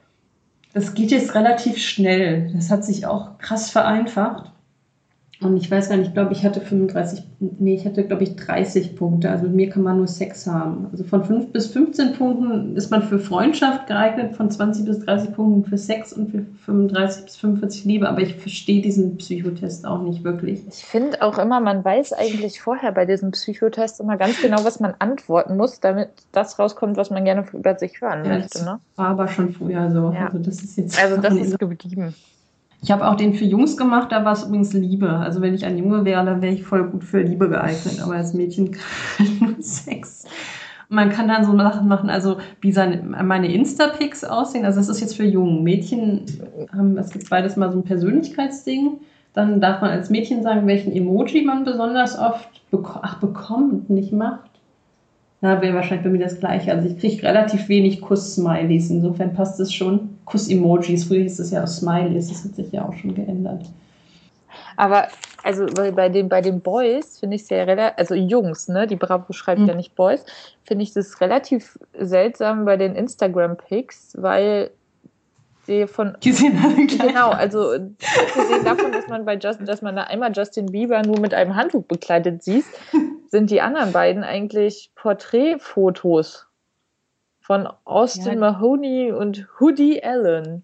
[0.73, 2.51] Das geht jetzt relativ schnell.
[2.53, 4.52] Das hat sich auch krass vereinfacht.
[5.43, 8.35] Und ich weiß gar nicht, ich glaube, ich hatte 35, nee, ich hatte, glaube ich,
[8.35, 9.29] 30 Punkte.
[9.29, 10.87] Also mit mir kann man nur Sex haben.
[10.91, 15.33] Also von 5 bis 15 Punkten ist man für Freundschaft geeignet, von 20 bis 30
[15.33, 18.09] Punkten für Sex und für 35 bis 45 Liebe.
[18.09, 20.61] Aber ich verstehe diesen Psychotest auch nicht wirklich.
[20.67, 24.79] Ich finde auch immer, man weiß eigentlich vorher bei diesem Psychotest immer ganz genau, was
[24.79, 28.63] man antworten muss, damit das rauskommt, was man gerne über sich hören ja, möchte.
[28.63, 28.79] Ne?
[28.95, 30.11] War aber schon früher so.
[30.11, 30.27] Ja.
[30.27, 31.01] Also das ist jetzt.
[31.01, 32.13] Also das ist geblieben.
[32.83, 35.09] Ich habe auch den für Jungs gemacht, da war es übrigens Liebe.
[35.09, 38.01] Also wenn ich ein Junge wäre, dann wäre ich voll gut für Liebe geeignet.
[38.03, 38.75] Aber als Mädchen
[39.39, 40.25] nur Sex.
[40.89, 44.65] Man kann dann so Sachen machen, also wie seine, meine Insta-Pics aussehen.
[44.65, 45.63] Also das ist jetzt für Jungen.
[45.63, 46.25] Mädchen
[46.99, 48.99] es gibt beides mal so ein Persönlichkeitsding.
[49.33, 54.11] Dann darf man als Mädchen sagen, welchen Emoji man besonders oft bek ach, bekommt, nicht
[54.11, 54.51] macht.
[55.39, 56.73] Na, wäre wahrscheinlich bei mir das Gleiche.
[56.73, 58.89] Also ich kriege relativ wenig Kuss-Smileys.
[58.89, 60.12] Insofern passt es schon.
[60.25, 61.05] Kuss-Emojis.
[61.05, 62.29] Früher hieß es ja auch Smileys.
[62.29, 63.65] Das hat sich ja auch schon geändert.
[64.77, 65.07] Aber
[65.43, 68.95] also bei den, bei den Boys finde ich es ja relativ, also Jungs, ne, die
[68.95, 69.67] Bravo schreibt mhm.
[69.67, 70.25] ja nicht Boys,
[70.63, 74.71] finde ich das relativ seltsam bei den Instagram-Pics, weil
[75.67, 76.17] die von.
[76.23, 80.03] Die sehen alle gleich Genau, also abgesehen davon, dass man bei Justin, dass man da
[80.03, 82.65] einmal Justin Bieber nur mit einem Handtuch bekleidet sieht,
[83.29, 86.47] sind die anderen beiden eigentlich Porträtfotos
[87.43, 88.39] von Austin ja.
[88.39, 90.63] Mahoney und Hoodie Allen.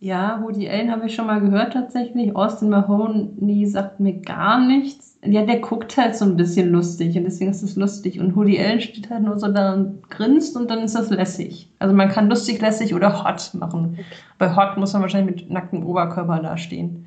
[0.00, 2.34] Ja, Woody Allen habe ich schon mal gehört tatsächlich.
[2.34, 5.18] Austin Mahoney sagt mir gar nichts.
[5.22, 8.18] Ja, der guckt halt so ein bisschen lustig und deswegen ist es lustig.
[8.18, 11.68] Und Woody Allen steht halt nur so da und grinst und dann ist das lässig.
[11.80, 13.90] Also man kann lustig, lässig oder hot machen.
[13.92, 14.04] Okay.
[14.38, 17.04] Bei hot muss man wahrscheinlich mit nacktem Oberkörper dastehen.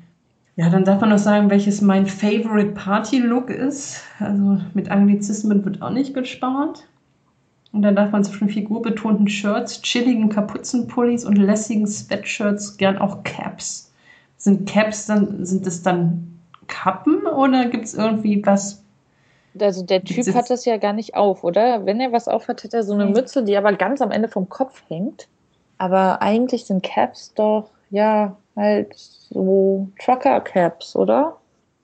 [0.54, 4.04] Ja, dann darf man noch sagen, welches mein Favorite Party Look ist.
[4.20, 6.84] Also mit Anglizismen wird auch nicht gespart.
[7.72, 13.90] Und dann darf man zwischen figurbetonten Shirts, chilligen Kapuzenpullis und lässigen Sweatshirts gern auch Caps.
[14.36, 18.82] Sind Caps dann, sind es dann Kappen oder gibt es irgendwie was?
[19.58, 21.84] Also der Typ hat das ja gar nicht auf, oder?
[21.86, 24.28] Wenn er was auf hat, hat er so eine Mütze, die aber ganz am Ende
[24.28, 25.28] vom Kopf hängt.
[25.78, 31.36] Aber eigentlich sind Caps doch, ja, halt so Trucker-Caps, oder?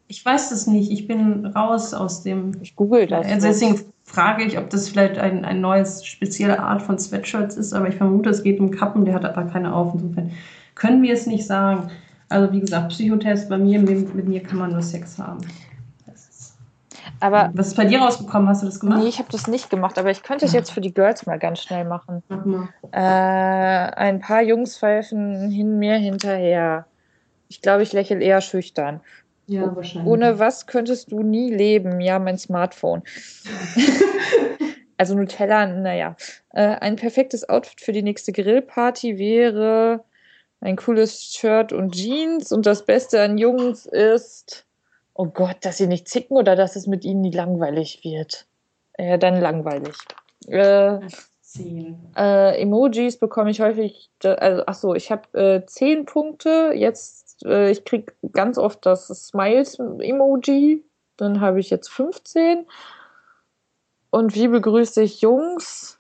[0.09, 0.91] Ich weiß das nicht.
[0.91, 2.53] Ich bin raus aus dem.
[2.63, 3.27] Ich google das.
[3.27, 7.75] Also deswegen frage ich, ob das vielleicht ein, ein neues, spezielle Art von Sweatshirts ist,
[7.75, 9.95] aber ich vermute, es geht um Kappen, der hat aber keine auf.
[9.95, 10.33] Insofern
[10.75, 11.91] können wir es nicht sagen.
[12.31, 15.41] Also wie gesagt, Psychotest bei mir, mit, mit mir kann man nur Sex haben.
[17.21, 18.49] Aber was ist bei dir rausgekommen?
[18.49, 19.01] Hast du das gemacht?
[19.01, 21.39] Nee, ich habe das nicht gemacht, aber ich könnte es jetzt für die Girls mal
[21.39, 22.23] ganz schnell machen.
[22.29, 22.69] Mach mal.
[22.93, 26.87] Äh, ein paar Jungs pfeifen hin mir hinterher.
[27.49, 29.01] Ich glaube, ich lächle eher schüchtern.
[29.49, 30.13] Ja, wahrscheinlich.
[30.13, 32.01] Ohne was könntest du nie leben?
[32.01, 33.03] Ja, mein Smartphone.
[34.99, 36.17] also Nutella, naja.
[36.51, 40.05] Äh, ein perfektes Outfit für die nächste Grillparty wäre
[40.61, 42.53] ein cooles Shirt und Jeans.
[42.53, 44.67] Und das Beste an Jungs ist,
[45.15, 48.47] oh Gott, dass sie nicht zicken oder dass es mit ihnen nie langweilig wird.
[48.99, 49.97] Ja, dann langweilig.
[50.47, 50.99] Äh,
[52.17, 57.71] äh, Emojis bekomme ich häufig, also ach so, ich habe äh, zehn Punkte, jetzt äh,
[57.71, 60.85] ich kriege ganz oft das Smiles-Emoji.
[61.17, 62.67] Dann habe ich jetzt 15.
[64.11, 65.99] Und wie begrüße ich Jungs?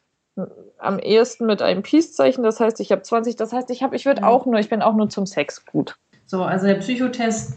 [0.78, 2.44] Am ehesten mit einem Peace-Zeichen.
[2.44, 3.36] Das heißt, ich habe 20.
[3.36, 5.96] Das heißt, ich habe, ich würde auch nur, ich bin auch nur zum Sex gut.
[6.26, 7.54] So, also der Psychotest,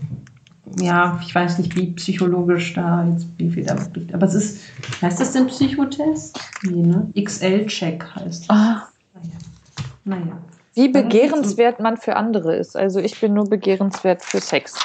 [0.79, 4.13] ja, ich weiß nicht, wie psychologisch da jetzt, wie viel da liegt.
[4.13, 4.61] Aber es ist,
[5.01, 6.39] heißt das denn Psychotest?
[6.63, 7.11] Nee, ne?
[7.19, 8.49] XL-Check heißt das.
[8.49, 8.87] Ah.
[9.13, 10.25] Naja.
[10.25, 10.41] naja.
[10.73, 12.77] Wie begehrenswert man für andere ist.
[12.77, 14.79] Also ich bin nur begehrenswert für Sex.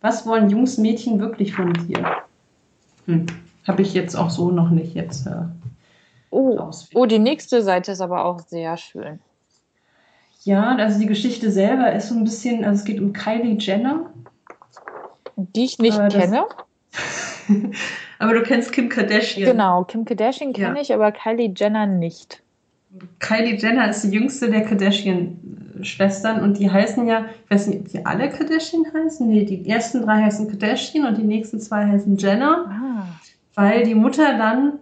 [0.00, 2.22] Was wollen Jungs, Mädchen wirklich von dir?
[3.06, 3.26] Hm.
[3.66, 5.26] Habe ich jetzt auch so noch nicht jetzt.
[5.26, 5.42] Äh,
[6.30, 6.70] oh.
[6.94, 9.20] oh, die nächste Seite ist aber auch sehr schön.
[10.44, 14.10] Ja, also die Geschichte selber ist so ein bisschen, also es geht um Kylie Jenner.
[15.36, 16.46] Die ich nicht äh, kenne.
[18.18, 19.50] aber du kennst Kim Kardashian.
[19.50, 20.82] Genau, Kim Kardashian kenne ja.
[20.82, 22.42] ich, aber Kylie Jenner nicht.
[23.20, 27.88] Kylie Jenner ist die jüngste der Kardashian-Schwestern und die heißen ja, ich weiß nicht, ob
[27.88, 29.28] die alle Kardashian heißen.
[29.28, 33.06] Nee, die ersten drei heißen Kardashian und die nächsten zwei heißen Jenner, ah.
[33.54, 34.72] weil die Mutter dann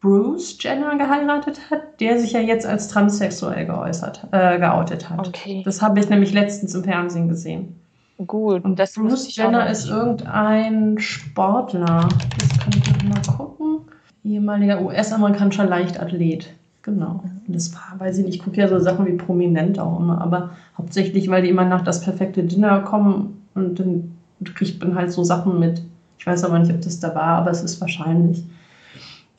[0.00, 5.26] Bruce Jenner geheiratet hat, der sich ja jetzt als transsexuell geäußert, äh, geoutet hat.
[5.26, 5.62] Okay.
[5.64, 7.80] Das habe ich nämlich letztens im Fernsehen gesehen.
[8.24, 8.64] Gut.
[8.64, 12.08] Und das Bruce Jenner ist irgendein Sportler.
[12.38, 13.80] Das kann ich noch mal gucken.
[14.24, 16.50] Ehemaliger US-amerikanischer Leichtathlet.
[16.86, 17.20] Genau.
[17.46, 20.20] Und das war, weiß ich nicht, ich gucke ja so Sachen wie prominent auch immer,
[20.20, 24.12] aber hauptsächlich, weil die immer nach das perfekte Dinner kommen und dann
[24.54, 25.82] kriegt man halt so Sachen mit.
[26.16, 28.44] Ich weiß aber nicht, ob das da war, aber es ist wahrscheinlich.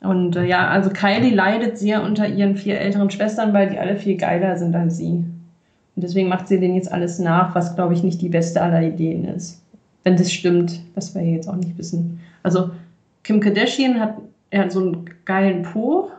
[0.00, 3.96] Und äh, ja, also Kylie leidet sehr unter ihren vier älteren Schwestern, weil die alle
[3.96, 5.12] viel geiler sind als sie.
[5.12, 5.32] Und
[5.96, 9.24] deswegen macht sie denen jetzt alles nach, was, glaube ich, nicht die beste aller Ideen
[9.24, 9.62] ist.
[10.04, 12.20] Wenn das stimmt, das wir jetzt auch nicht wissen.
[12.42, 12.70] Also
[13.24, 14.16] Kim Kardashian hat,
[14.50, 16.10] er hat so einen geilen Po.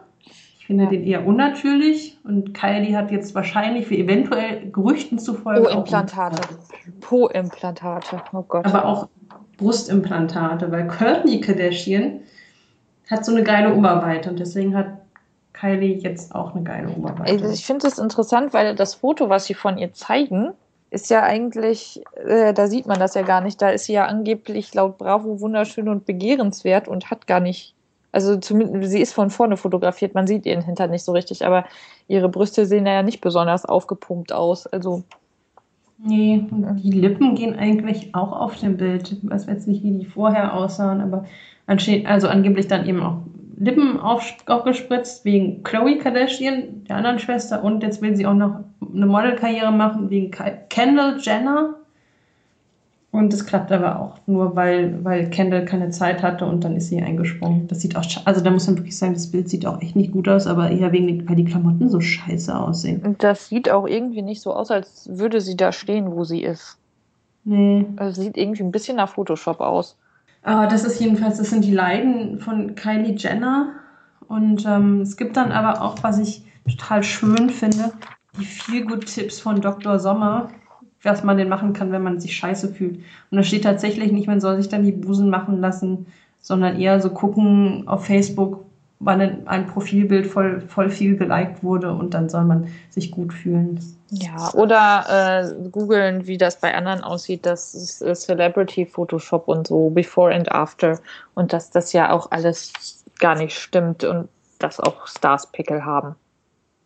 [0.70, 0.90] Ich finde ja.
[0.92, 2.20] den eher unnatürlich.
[2.24, 5.64] Und Kylie hat jetzt wahrscheinlich für eventuell Gerüchten zufolge.
[5.64, 6.42] Po-Implantate.
[7.02, 8.22] Po-Implantate.
[8.34, 8.68] Oh Gott.
[8.68, 9.08] Aber auch
[9.58, 12.20] Brustimplantate, weil Kourtney Kardashian
[13.10, 15.00] hat so eine geile Oberweite und deswegen hat
[15.54, 17.48] Kylie jetzt auch eine geile Oberweite.
[17.52, 20.52] Ich finde es interessant, weil das Foto, was sie von ihr zeigen,
[20.92, 23.60] ist ja eigentlich, äh, da sieht man das ja gar nicht.
[23.60, 27.74] Da ist sie ja angeblich laut Bravo wunderschön und begehrenswert und hat gar nicht,
[28.12, 31.66] also zumindest, sie ist von vorne fotografiert, man sieht ihren Hintern nicht so richtig, aber
[32.08, 34.68] ihre Brüste sehen ja nicht besonders aufgepumpt aus.
[34.68, 35.04] Also.
[35.98, 36.46] Nee,
[36.78, 39.12] die Lippen gehen eigentlich auch auf dem Bild.
[39.12, 41.26] Ich weiß jetzt nicht, wie die vorher aussahen, aber
[41.68, 43.18] also angeblich dann eben auch
[43.58, 47.64] Lippen auf, aufgespritzt wegen Chloe Kardashian, der anderen Schwester.
[47.64, 50.32] Und jetzt will sie auch noch eine Modelkarriere machen wegen
[50.70, 51.76] Kendall Jenner.
[53.12, 56.90] Und das klappt aber auch nur, weil, weil Kendall keine Zeit hatte und dann ist
[56.90, 57.68] sie eingesprungen.
[57.68, 60.12] Das sieht auch, also da muss man wirklich sagen, das Bild sieht auch echt nicht
[60.12, 63.02] gut aus, aber eher wegen, weil die Klamotten so scheiße aussehen.
[63.02, 66.44] Und das sieht auch irgendwie nicht so aus, als würde sie da stehen, wo sie
[66.44, 66.78] ist.
[67.46, 67.88] Nee.
[67.96, 69.98] Also sieht irgendwie ein bisschen nach Photoshop aus.
[70.44, 73.72] Aber das ist jedenfalls, das sind die Leiden von Kylie Jenner.
[74.28, 77.92] Und ähm, es gibt dann aber auch, was ich total schön finde,
[78.40, 79.98] die viel gut Tipps von Dr.
[79.98, 80.50] Sommer,
[81.04, 82.98] was man denn machen kann, wenn man sich scheiße fühlt.
[83.32, 86.08] Und da steht tatsächlich nicht, man soll sich dann die Busen machen lassen,
[86.42, 88.66] sondern eher so gucken auf Facebook,
[89.00, 93.80] wann ein Profilbild voll, voll viel geliked wurde und dann soll man sich gut fühlen.
[94.12, 99.68] Ja, oder äh, googeln, wie das bei anderen aussieht, das ist äh, Celebrity Photoshop und
[99.68, 101.00] so, Before and After
[101.36, 102.74] und dass das ja auch alles
[103.20, 106.16] gar nicht stimmt und dass auch Stars Pickel haben.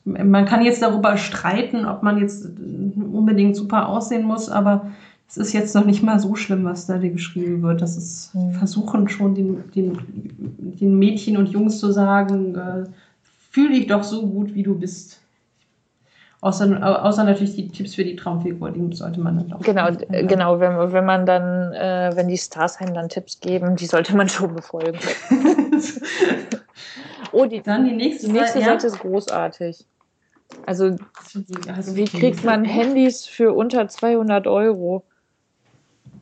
[0.05, 4.87] Man kann jetzt darüber streiten, ob man jetzt unbedingt super aussehen muss, aber
[5.29, 7.81] es ist jetzt noch nicht mal so schlimm, was da geschrieben wird.
[7.81, 8.51] Das ist mhm.
[8.51, 9.97] versuchen schon den, den,
[10.79, 12.83] den Mädchen und Jungs zu sagen, äh,
[13.49, 15.21] fühl dich doch so gut, wie du bist.
[16.41, 19.61] Außer, außer natürlich die Tipps für die Traumfigur, die sollte man dann auch.
[19.61, 23.77] Genau, äh, genau wenn, wenn man dann, äh, wenn die Stars einem dann Tipps geben,
[23.77, 24.99] die sollte man schon befolgen.
[27.31, 28.93] oh, die, dann die nächste, die nächste Seite ja.
[28.93, 29.85] ist großartig.
[30.65, 30.95] Also,
[31.67, 35.03] also wie kriegt man Handys für unter 200 Euro?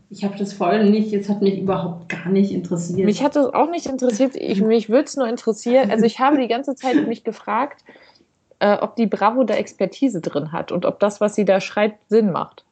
[0.09, 3.05] Ich habe das voll nicht, jetzt hat mich überhaupt gar nicht interessiert.
[3.05, 4.35] Mich hat das auch nicht interessiert.
[4.35, 5.89] Ich, mich würde es nur interessieren.
[5.89, 7.85] Also ich habe die ganze Zeit mich gefragt,
[8.59, 12.09] äh, ob die Bravo da Expertise drin hat und ob das, was sie da schreibt,
[12.09, 12.65] Sinn macht.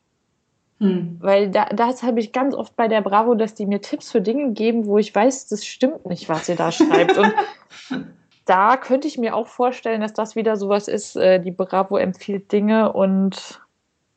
[0.80, 1.18] Hm.
[1.20, 4.22] Weil da, das habe ich ganz oft bei der Bravo, dass die mir Tipps für
[4.22, 7.18] Dinge geben, wo ich weiß, das stimmt nicht, was sie da schreibt.
[7.18, 7.34] Und
[8.50, 12.52] da könnte ich mir auch vorstellen, dass das wieder sowas ist, äh, die Bravo empfiehlt
[12.52, 13.62] Dinge und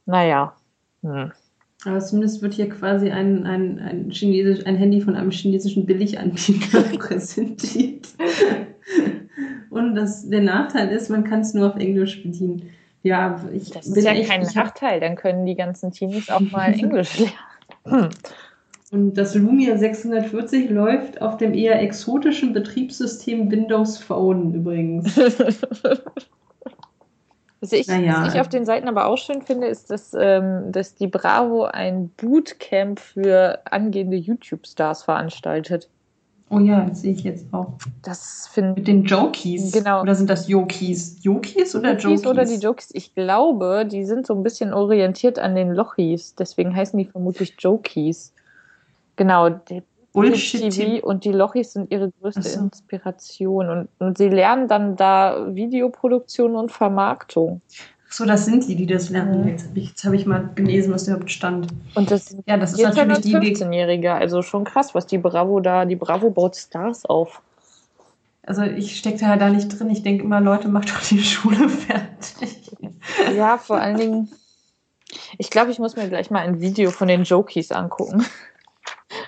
[0.07, 0.57] naja.
[1.03, 1.33] Hm.
[1.85, 6.83] Aber zumindest wird hier quasi ein, ein, ein, Chinesisch, ein Handy von einem chinesischen Billiganbieter
[6.99, 8.09] präsentiert.
[9.69, 12.71] Und das, der Nachteil ist, man kann es nur auf Englisch bedienen.
[13.03, 16.73] Ja, ich das ist ja echt, kein Nachteil, dann können die ganzen Teenies auch mal
[16.79, 18.11] Englisch lernen.
[18.93, 25.17] Und das Lumia 640 läuft auf dem eher exotischen Betriebssystem Windows Phone übrigens.
[27.61, 28.25] Was ich, naja.
[28.25, 31.63] was ich auf den Seiten aber auch schön finde, ist, dass, ähm, dass die Bravo
[31.63, 35.89] ein Bootcamp für angehende YouTube-Stars veranstaltet.
[36.51, 37.75] Oh ja, das sehe ich jetzt auch.
[38.03, 39.71] Das finde Mit den Jokies.
[39.71, 40.03] Genau.
[40.03, 41.23] Oder sind das Jokis?
[41.23, 42.03] Jokis oder Jokies?
[42.03, 42.91] Jokies oder die Jokis?
[42.95, 46.35] Ich glaube, die sind so ein bisschen orientiert an den Lochis.
[46.35, 48.35] Deswegen heißen die vermutlich Jokies.
[49.17, 49.49] Genau.
[49.51, 52.61] Die Bullshit TV und die Lochis sind ihre größte so.
[52.61, 57.63] Inspiration und, und sie lernen dann da Videoproduktion und Vermarktung.
[58.11, 59.49] So, das sind die, die das lernen.
[59.49, 61.69] Jetzt habe ich, hab ich mal gelesen, was überhaupt stand.
[61.95, 65.87] Und das, ja, das ist natürlich die 15-Jährige, also schon krass, was die Bravo da,
[65.87, 67.41] die Bravo baut Stars auf.
[68.45, 69.89] Also ich stecke da da nicht drin.
[69.89, 72.71] Ich denke immer, Leute, macht doch die Schule fertig.
[73.35, 74.33] Ja, vor allen Dingen,
[75.39, 78.27] ich glaube, ich muss mir gleich mal ein Video von den Jokies angucken.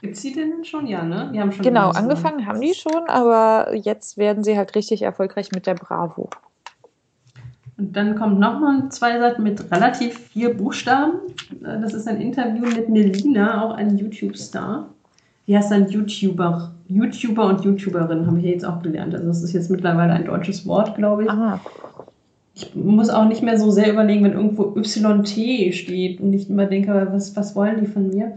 [0.04, 0.86] Gibt es die denn schon?
[0.86, 1.30] Ja, ne?
[1.32, 5.50] Die haben schon genau, angefangen haben die schon, aber jetzt werden sie halt richtig erfolgreich
[5.52, 6.28] mit der Bravo.
[7.78, 11.20] Und dann kommt nochmal zwei Seiten mit relativ vier Buchstaben.
[11.62, 14.90] Das ist ein Interview mit Melina, auch ein YouTube-Star.
[15.46, 16.72] Die heißt dann YouTuber.
[16.88, 19.14] YouTuber und YouTuberin, habe ich jetzt auch gelernt.
[19.14, 21.30] Also das ist jetzt mittlerweile ein deutsches Wort, glaube ich.
[21.30, 21.60] Aha.
[22.54, 26.66] Ich muss auch nicht mehr so sehr überlegen, wenn irgendwo YT steht und ich immer
[26.66, 28.36] denke, was, was wollen die von mir?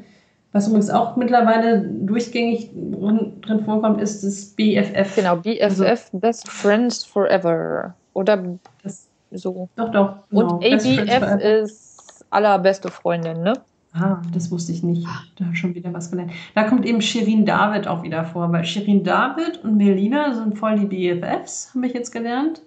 [0.58, 5.16] Was übrigens auch mittlerweile durchgängig drin vorkommt, ist das BFF.
[5.16, 7.94] Genau, BFF, also, Best Friends Forever.
[8.14, 8.44] Oder
[8.82, 9.70] das, so.
[9.76, 10.16] Doch, doch.
[10.32, 10.56] Genau.
[10.56, 13.54] Und ABF ist allerbeste Freundin, ne?
[13.94, 15.06] Ah, das wusste ich nicht.
[15.36, 16.32] Da habe ich schon wieder was gelernt.
[16.56, 20.80] Da kommt eben Shirin David auch wieder vor, weil Shirin David und Melina sind voll
[20.80, 22.64] die BFFs, habe ich jetzt gelernt.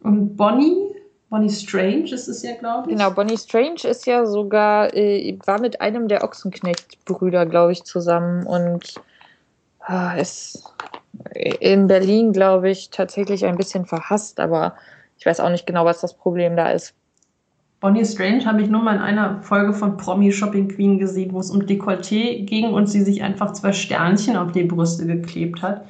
[0.00, 0.96] Und Bonnie,
[1.30, 2.96] Bonnie Strange ist es ja, glaube ich.
[2.96, 8.46] Genau, Bonnie Strange ist ja sogar, äh, war mit einem der Ochsenknecht-Brüder, glaube ich, zusammen
[8.46, 8.94] und
[9.88, 10.64] äh, ist
[11.60, 14.74] in Berlin, glaube ich, tatsächlich ein bisschen verhasst, aber
[15.18, 16.94] ich weiß auch nicht genau, was das Problem da ist.
[17.80, 21.40] Bonnie Strange habe ich nur mal in einer Folge von Promi Shopping Queen gesehen, wo
[21.40, 25.84] es um Dekolleté ging und sie sich einfach zwei Sternchen auf die Brüste geklebt hat.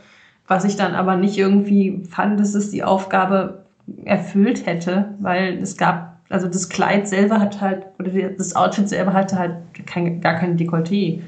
[0.47, 3.64] Was ich dann aber nicht irgendwie fand, dass es die Aufgabe
[4.05, 9.13] erfüllt hätte, weil es gab, also das Kleid selber hat halt, oder das Outfit selber
[9.13, 9.57] hatte halt
[9.87, 11.21] kein, gar kein Dekolleté.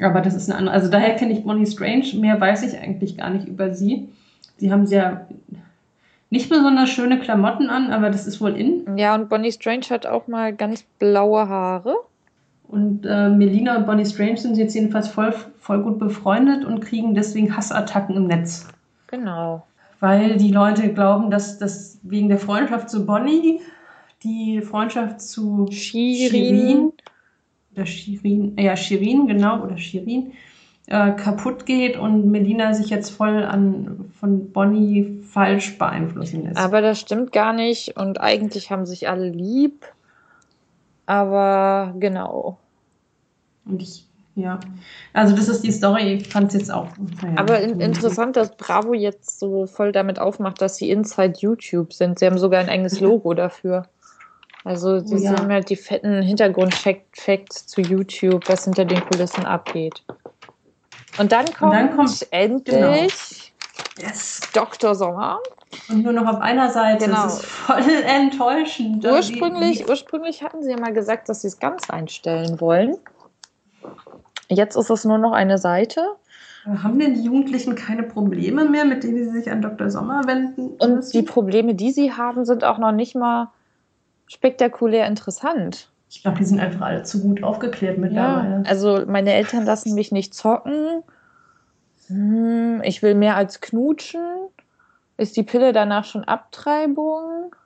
[0.00, 3.16] Aber das ist eine andere, also daher kenne ich Bonnie Strange, mehr weiß ich eigentlich
[3.18, 4.08] gar nicht über sie.
[4.56, 5.26] Sie haben sehr
[6.30, 8.96] nicht besonders schöne Klamotten an, aber das ist wohl in.
[8.96, 11.94] Ja, und Bonnie Strange hat auch mal ganz blaue Haare.
[12.68, 17.14] Und äh, Melina und Bonnie Strange sind jetzt jedenfalls voll, voll gut befreundet und kriegen
[17.14, 18.66] deswegen Hassattacken im Netz.
[19.08, 19.66] Genau.
[20.02, 23.60] Weil die Leute glauben, dass das wegen der Freundschaft zu Bonnie
[24.24, 26.92] die Freundschaft zu Shirin, Shirin
[27.72, 30.32] oder Shirin, ja, Shirin, genau, oder Shirin,
[30.88, 36.56] äh, kaputt geht und Melina sich jetzt voll an von Bonnie falsch beeinflussen lässt.
[36.56, 39.86] Aber das stimmt gar nicht und eigentlich haben sich alle lieb.
[41.06, 42.58] Aber genau.
[43.64, 44.60] Und ich, ja.
[45.12, 46.88] Also das ist die Story, ich fand es jetzt auch.
[47.22, 51.92] Naja, Aber in, interessant, dass Bravo jetzt so voll damit aufmacht, dass sie Inside YouTube
[51.92, 52.18] sind.
[52.18, 53.86] Sie haben sogar ein eigenes Logo dafür.
[54.64, 55.38] Also sie oh, ja.
[55.38, 60.02] haben halt die fetten Hintergrund-Facts zu YouTube, was hinter den Kulissen abgeht.
[61.18, 63.52] Und dann kommt, Und dann kommt endlich
[63.96, 64.08] genau.
[64.08, 64.40] yes.
[64.54, 64.94] Dr.
[64.94, 65.40] Sommer.
[65.88, 67.06] Und nur noch auf einer Seite.
[67.06, 67.24] Genau.
[67.24, 69.04] Das ist voll enttäuschend.
[69.04, 72.96] Ursprünglich, die, die ursprünglich hatten sie ja mal gesagt, dass sie es ganz einstellen wollen.
[74.52, 76.02] Jetzt ist es nur noch eine Seite.
[76.64, 79.90] Haben denn die Jugendlichen keine Probleme mehr, mit denen sie sich an Dr.
[79.90, 80.68] Sommer wenden?
[80.78, 81.12] Und müssen?
[81.12, 83.48] die Probleme, die sie haben, sind auch noch nicht mal
[84.28, 85.88] spektakulär interessant.
[86.08, 88.62] Ich glaube, die sind einfach alle zu gut aufgeklärt mittlerweile.
[88.62, 91.02] Ja, also meine Eltern lassen mich nicht zocken.
[92.06, 94.20] Hm, ich will mehr als knutschen.
[95.16, 97.56] Ist die Pille danach schon Abtreibung?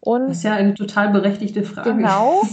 [0.00, 1.94] Und das ist ja eine total berechtigte Frage.
[1.94, 2.42] Genau.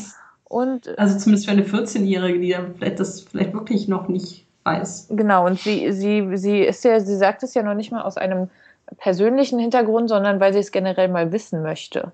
[0.49, 5.07] Und also zumindest für eine 14-Jährige, die ja vielleicht das vielleicht wirklich noch nicht weiß.
[5.11, 8.17] Genau, und sie, sie, sie ist ja, sie sagt es ja noch nicht mal aus
[8.17, 8.49] einem
[8.97, 12.11] persönlichen Hintergrund, sondern weil sie es generell mal wissen möchte.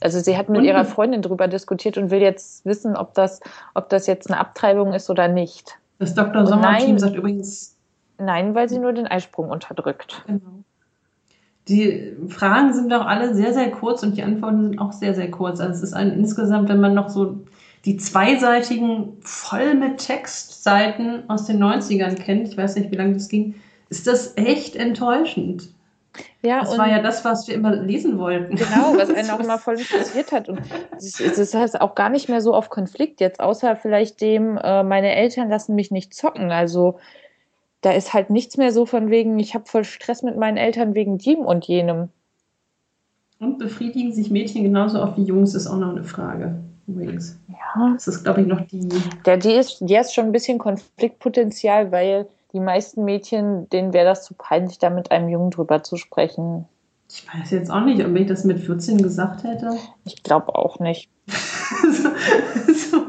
[0.00, 0.64] Also sie hat mit und?
[0.64, 3.40] ihrer Freundin darüber diskutiert und will jetzt wissen, ob das,
[3.74, 5.78] ob das jetzt eine Abtreibung ist oder nicht.
[5.98, 6.46] Das Dr.
[6.46, 7.76] Sommer-Team sagt übrigens.
[8.18, 10.22] Nein, weil sie nur den Eisprung unterdrückt.
[10.26, 10.59] Genau.
[11.70, 15.30] Die Fragen sind auch alle sehr, sehr kurz und die Antworten sind auch sehr, sehr
[15.30, 15.60] kurz.
[15.60, 17.38] Also es ist ein, insgesamt, wenn man noch so
[17.84, 23.28] die zweiseitigen, voll mit Textseiten aus den 90ern kennt, ich weiß nicht, wie lange das
[23.28, 23.54] ging,
[23.88, 25.68] ist das echt enttäuschend.
[26.42, 28.56] Ja, das war ja das, was wir immer lesen wollten.
[28.56, 30.48] Genau, was einen auch immer voll interessiert hat.
[30.48, 30.60] Und
[30.96, 34.82] es ist heißt auch gar nicht mehr so auf Konflikt jetzt, außer vielleicht dem, äh,
[34.82, 36.50] meine Eltern lassen mich nicht zocken.
[36.50, 36.98] Also
[37.80, 40.94] da ist halt nichts mehr so von wegen, ich habe voll Stress mit meinen Eltern
[40.94, 42.08] wegen dem und jenem.
[43.38, 46.60] Und befriedigen sich Mädchen genauso oft wie Jungs, ist auch noch eine Frage.
[46.86, 47.38] Übrigens.
[47.48, 47.92] Ja.
[47.94, 48.88] Das ist, glaube ich, noch die.
[49.24, 54.06] Der, die, ist, die ist schon ein bisschen Konfliktpotenzial, weil die meisten Mädchen, denen wäre
[54.06, 56.66] das zu peinlich, da mit einem Jungen drüber zu sprechen.
[57.08, 59.70] Ich weiß jetzt auch nicht, ob ich das mit 14 gesagt hätte.
[60.04, 61.08] Ich glaube auch nicht.
[61.26, 62.08] so,
[62.72, 63.06] so,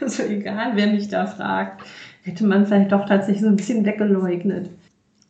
[0.00, 1.82] also egal, wer mich da fragt,
[2.28, 4.70] hätte man vielleicht doch tatsächlich so ein bisschen weggeleugnet.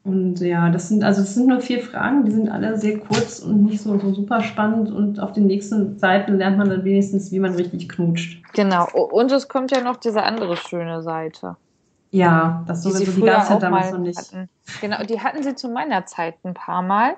[0.05, 3.41] Und ja, das sind also das sind nur vier Fragen, die sind alle sehr kurz
[3.41, 4.91] und nicht so, so super spannend.
[4.91, 8.43] Und auf den nächsten Seiten lernt man dann wenigstens, wie man richtig knutscht.
[8.55, 8.89] Genau.
[8.91, 11.57] Und es kommt ja noch diese andere schöne Seite.
[12.11, 14.19] Ja, das die sowieso, die gab es ja damals noch nicht.
[14.19, 14.49] Hatten.
[14.81, 17.17] Genau, die hatten sie zu meiner Zeit ein paar Mal.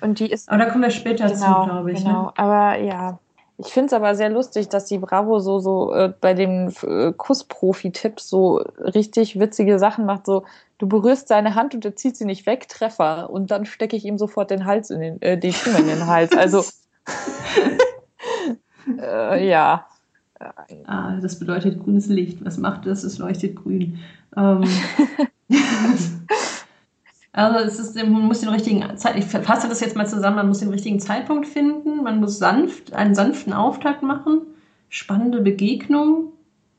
[0.00, 0.48] Und die ist.
[0.48, 1.98] Aber da kommen wir später genau, zu, glaube ich.
[2.02, 2.10] Ne?
[2.10, 2.32] Genau, ne?
[2.36, 3.18] aber ja.
[3.58, 7.12] Ich finde es aber sehr lustig, dass die Bravo so, so äh, bei dem äh,
[7.12, 10.26] Kussprofi-Tipp so richtig witzige Sachen macht.
[10.26, 10.44] So,
[10.76, 13.30] du berührst seine Hand und er zieht sie nicht weg, Treffer.
[13.30, 16.06] Und dann stecke ich ihm sofort den Hals in den, äh, die Stimme in den
[16.06, 16.32] Hals.
[16.36, 16.64] Also,
[19.00, 19.86] äh, ja.
[20.84, 22.44] Ah, das bedeutet grünes Licht.
[22.44, 23.04] Was macht das?
[23.04, 23.98] Es leuchtet grün.
[24.36, 24.64] Ähm,
[27.36, 30.48] also es ist, man muss den richtigen Zeit, ich fasse das jetzt mal zusammen, man
[30.48, 34.40] muss den richtigen Zeitpunkt finden, man muss sanft, einen sanften Auftakt machen,
[34.88, 36.32] spannende Begegnung.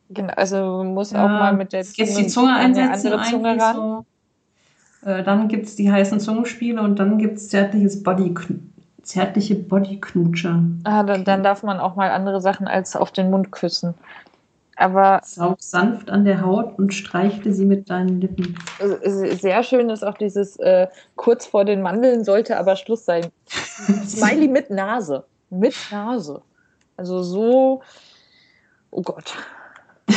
[0.10, 3.30] Genau, also man muss auch äh, mal mit der Zunge, jetzt die Zunge einsetzen, andere
[3.30, 3.76] Zunge ran.
[3.76, 4.05] So.
[5.08, 8.34] Äh, dann gibt es die heißen Zungenspiele und dann gibt es zärtliches Body
[9.03, 10.64] zärtliche Bodyknutscher.
[10.84, 13.93] Ah, dann, dann darf man auch mal andere Sachen als auf den Mund küssen.
[14.80, 18.56] Aber Saug sanft an der Haut und streichle sie mit deinen Lippen.
[19.04, 23.26] Sehr schön ist auch dieses äh, kurz vor den Mandeln sollte aber Schluss sein.
[23.48, 25.26] Smiley mit Nase.
[25.50, 26.44] Mit Nase.
[26.96, 27.82] Also so.
[28.92, 29.34] Oh Gott.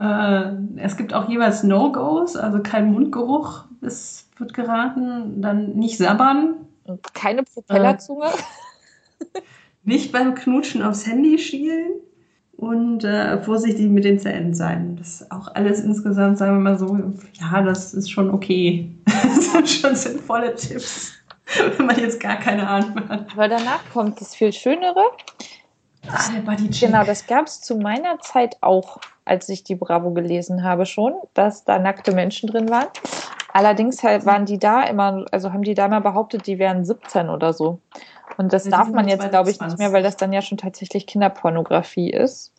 [0.00, 5.42] äh, es gibt auch jeweils No-Gos, also kein Mundgeruch, es wird geraten.
[5.42, 6.54] Dann nicht sabbern.
[7.14, 8.26] Keine Propellerzunge.
[8.26, 9.40] Äh,
[9.82, 11.94] nicht beim Knutschen aufs Handy schielen
[12.64, 14.96] und äh, vorsichtig mit den Zähnen sein.
[14.96, 16.96] Das ist auch alles insgesamt, sagen wir mal so,
[17.40, 18.90] ja, das ist schon okay.
[19.24, 21.12] Das sind schon sinnvolle Tipps,
[21.76, 23.26] wenn man jetzt gar keine Ahnung hat.
[23.32, 25.00] Aber danach kommt das viel Schönere.
[26.08, 26.88] Ah, der Bodycheck.
[26.88, 31.14] Genau, das gab es zu meiner Zeit auch, als ich die Bravo gelesen habe schon,
[31.34, 32.88] dass da nackte Menschen drin waren.
[33.52, 37.28] Allerdings halt waren die da immer, also haben die da mal behauptet, die wären 17
[37.28, 37.78] oder so.
[38.36, 39.78] Und das Ja, darf man jetzt glaube ich, nicht 20.
[39.78, 42.52] mehr, weil das dann ja schon tatsächlich Kinderpornografie ist.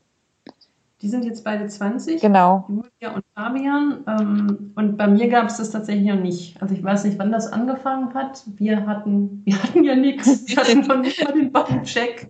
[1.06, 2.20] Die sind jetzt beide 20.
[2.20, 2.66] Genau.
[2.68, 4.00] Julia und Fabian.
[4.08, 6.60] Ähm, und bei mir gab es das tatsächlich noch nicht.
[6.60, 8.44] Also ich weiß nicht, wann das angefangen hat.
[8.58, 10.48] Wir hatten, wir hatten ja nichts.
[10.48, 12.28] Wir hatten noch nicht mal den Bodycheck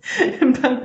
[0.60, 0.80] beim-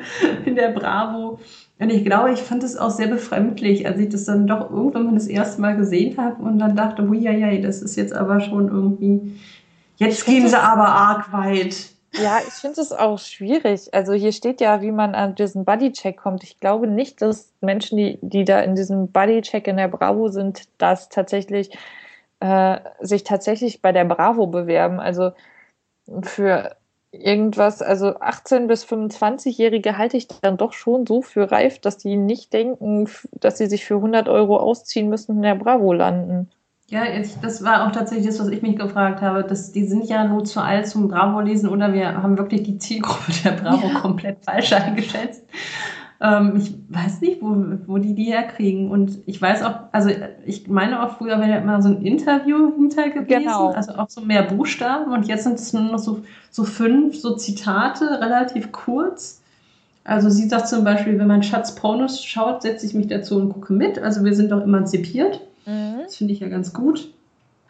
[0.45, 1.39] in der Bravo.
[1.79, 5.07] Und ich glaube, ich fand es auch sehr befremdlich, als ich das dann doch irgendwann
[5.07, 8.69] mal das erste Mal gesehen habe und dann dachte, huiuiui, das ist jetzt aber schon
[8.69, 9.37] irgendwie,
[9.97, 11.89] jetzt gehen sie aber arg weit.
[12.13, 13.93] Ja, ich finde es auch schwierig.
[13.93, 16.43] Also hier steht ja, wie man an diesen Bodycheck kommt.
[16.43, 20.67] Ich glaube nicht, dass Menschen, die, die da in diesem Bodycheck in der Bravo sind,
[20.77, 21.71] das tatsächlich
[22.41, 24.99] äh, sich tatsächlich bei der Bravo bewerben.
[24.99, 25.31] Also
[26.23, 26.75] für
[27.11, 32.17] irgendwas, also 18 bis 25-Jährige halte ich dann doch schon so für reif, dass die
[32.17, 36.51] nicht denken, dass sie sich für 100 Euro ausziehen müssen und in der Bravo landen.
[36.91, 39.45] Ja, ich, das war auch tatsächlich das, was ich mich gefragt habe.
[39.45, 43.31] Das, die sind ja nur zu alt zum Bravo-Lesen oder wir haben wirklich die Zielgruppe
[43.45, 45.45] der Bravo komplett falsch eingeschätzt.
[46.19, 47.55] Ähm, ich weiß nicht, wo,
[47.87, 48.91] wo die die herkriegen.
[48.91, 50.09] Und ich weiß auch, also
[50.45, 53.69] ich meine auch früher wäre ja immer so ein Interview hinter gewesen, Genau.
[53.69, 55.13] also auch so mehr Buchstaben.
[55.13, 59.41] Und jetzt sind es nur noch so, so fünf so Zitate, relativ kurz.
[60.03, 63.53] Also sie sagt zum Beispiel, wenn mein Schatz Pornos schaut, setze ich mich dazu und
[63.53, 63.97] gucke mit.
[63.97, 65.39] Also wir sind doch emanzipiert.
[65.65, 67.13] Das finde ich ja ganz gut.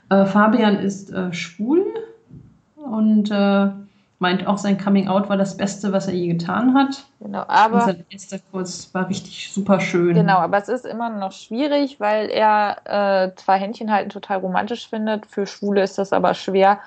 [0.09, 1.85] Äh, Fabian ist äh, schwul
[2.75, 3.69] und äh,
[4.21, 7.05] meint auch, sein Coming Out war das Beste, was er je getan hat.
[7.19, 10.13] Genau, Und aber sein erster Kurs war richtig super schön.
[10.13, 14.87] Genau, aber es ist immer noch schwierig, weil er äh, zwar Händchen halten total romantisch
[14.87, 16.79] findet, für Schwule ist das aber schwer,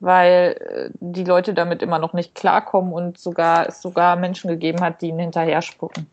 [0.00, 4.80] weil äh, die Leute damit immer noch nicht klarkommen und sogar es sogar Menschen gegeben
[4.82, 6.08] hat, die ihn hinterher spucken.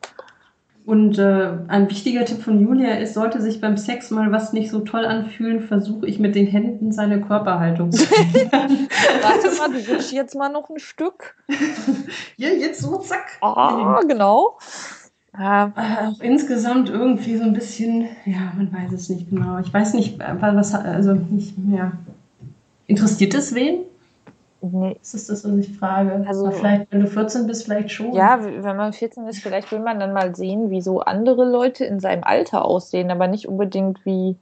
[0.89, 4.71] Und äh, ein wichtiger Tipp von Julia ist, sollte sich beim Sex mal was nicht
[4.71, 8.87] so toll anfühlen, versuche ich mit den Händen seine Körperhaltung zu verändern.
[9.21, 11.35] Warte mal, du wünschst jetzt mal noch ein Stück.
[12.37, 13.37] ja, jetzt so, zack.
[13.41, 14.57] Ah, genau.
[15.37, 19.59] Ja, Äh, auch insgesamt irgendwie so ein bisschen, ja, man weiß es nicht genau.
[19.59, 21.91] Ich weiß nicht, äh, was, also nicht mehr.
[22.87, 23.81] Interessiert es wen?
[24.61, 24.95] Nee.
[24.99, 26.23] Das ist das, was ich frage.
[26.27, 28.13] Also- Aber vielleicht, wenn du 14 bist, vielleicht schon.
[28.13, 31.85] ja, wenn man 14 ist, vielleicht will man dann mal sehen, wie so andere Leute
[31.85, 34.35] in seinem Alter aussehen, aber nicht unbedingt wie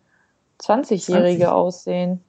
[0.59, 1.47] 20-Jährige 20.
[1.47, 2.21] aussehen.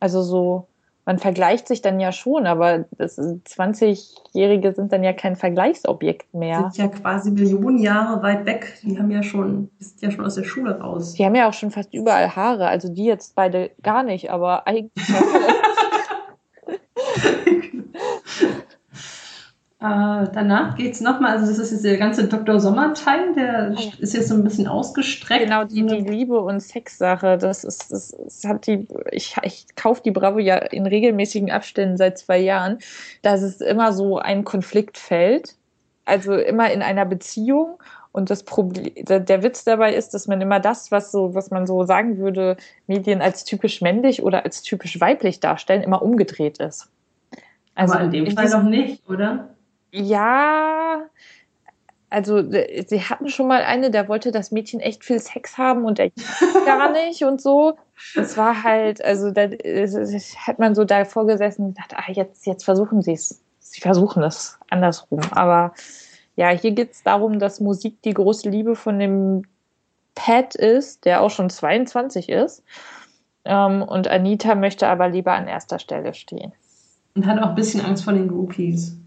[0.00, 0.66] Also so,
[1.06, 6.70] man vergleicht sich dann ja schon, aber das 20-Jährige sind dann ja kein Vergleichsobjekt mehr.
[6.72, 8.78] Sind ja quasi Millionen Jahre weit weg.
[8.82, 11.14] Die haben ja schon, die sind ja schon aus der Schule raus.
[11.14, 14.66] Die haben ja auch schon fast überall Haare, also die jetzt beide gar nicht, aber
[14.66, 14.92] eigentlich.
[19.84, 22.58] Äh, danach geht es nochmal, also das ist jetzt der ganze Dr.
[22.58, 23.92] Sommer-Teil, der ja.
[23.98, 25.44] ist jetzt so ein bisschen ausgestreckt.
[25.44, 30.00] genau, die, die Liebe- und Sexsache, das ist, das, das hat die, ich, ich kaufe
[30.02, 32.78] die Bravo ja in regelmäßigen Abständen seit zwei Jahren,
[33.20, 35.54] dass es immer so ein Konfliktfeld,
[36.06, 37.78] also immer in einer Beziehung.
[38.10, 41.50] Und das Problem, der, der Witz dabei ist, dass man immer das, was so, was
[41.50, 46.58] man so sagen würde, Medien als typisch männlich oder als typisch weiblich darstellen, immer umgedreht
[46.58, 46.88] ist.
[47.74, 49.50] Aber in dem Fall noch nicht, oder?
[49.90, 51.02] Ja,
[52.14, 55.84] also äh, sie hatten schon mal eine, der wollte das Mädchen echt viel Sex haben
[55.84, 56.10] und er
[56.64, 57.76] gar nicht und so.
[58.14, 59.48] Das war halt, also da
[60.46, 63.42] hat man so davor gesessen und gedacht, ah, jetzt, jetzt versuchen sie es.
[63.58, 65.20] Sie versuchen es andersrum.
[65.32, 65.74] Aber
[66.36, 69.42] ja, hier geht es darum, dass Musik die große Liebe von dem
[70.14, 72.62] Pat ist, der auch schon 22 ist.
[73.44, 76.52] Ähm, und Anita möchte aber lieber an erster Stelle stehen.
[77.14, 78.98] Und hat auch ein bisschen Angst vor den Groupies.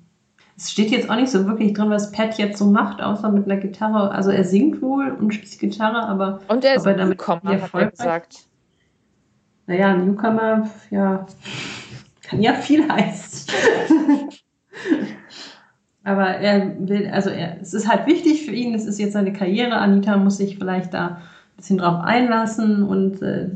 [0.57, 3.45] Es steht jetzt auch nicht so wirklich drin, was Pat jetzt so macht, außer mit
[3.45, 4.11] einer Gitarre.
[4.11, 7.73] Also er singt wohl und spielt Gitarre, aber Und er ist Aber damit Newcomer, hat
[7.73, 8.47] er gesagt.
[9.67, 11.27] naja, Newcomer, ja,
[12.23, 13.47] kann ja viel heißen.
[16.03, 19.33] Aber er will, also er, es ist halt wichtig für ihn, es ist jetzt seine
[19.33, 19.75] Karriere.
[19.75, 21.17] Anita muss sich vielleicht da ein
[21.57, 23.49] bisschen drauf einlassen und äh,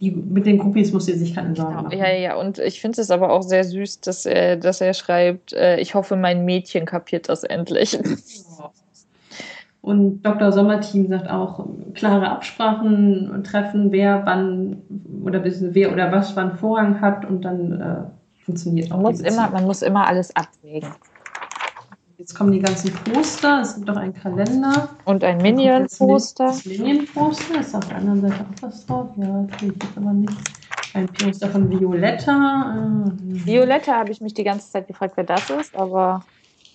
[0.00, 1.82] die, mit den Groupies muss sie sich keine Sorgen Genau.
[1.84, 1.98] machen.
[1.98, 5.52] Ja, ja, und ich finde es aber auch sehr süß, dass er, dass er schreibt,
[5.52, 7.98] äh, ich hoffe, mein Mädchen kapiert das endlich.
[9.82, 10.52] Und Dr.
[10.52, 14.82] Sommerteam sagt auch, klare Absprachen und treffen, wer wann
[15.24, 19.22] oder wer oder was wann Vorrang hat und dann äh, funktioniert auch Man muss, die
[19.24, 19.44] Beziehung.
[19.44, 20.90] immer, man muss immer alles abwägen.
[22.20, 24.90] Jetzt kommen die ganzen Poster, es gibt auch einen Kalender.
[25.06, 26.48] Und ein Minion-Poster.
[26.48, 29.08] Das Minion-Poster, ist auf der anderen Seite auch was drauf.
[29.16, 30.34] Ja, kriege ich jetzt aber nicht.
[30.92, 32.76] Ein Poster von Violetta.
[32.76, 36.22] äh, Violetta habe ich mich die ganze Zeit gefragt, wer das ist, aber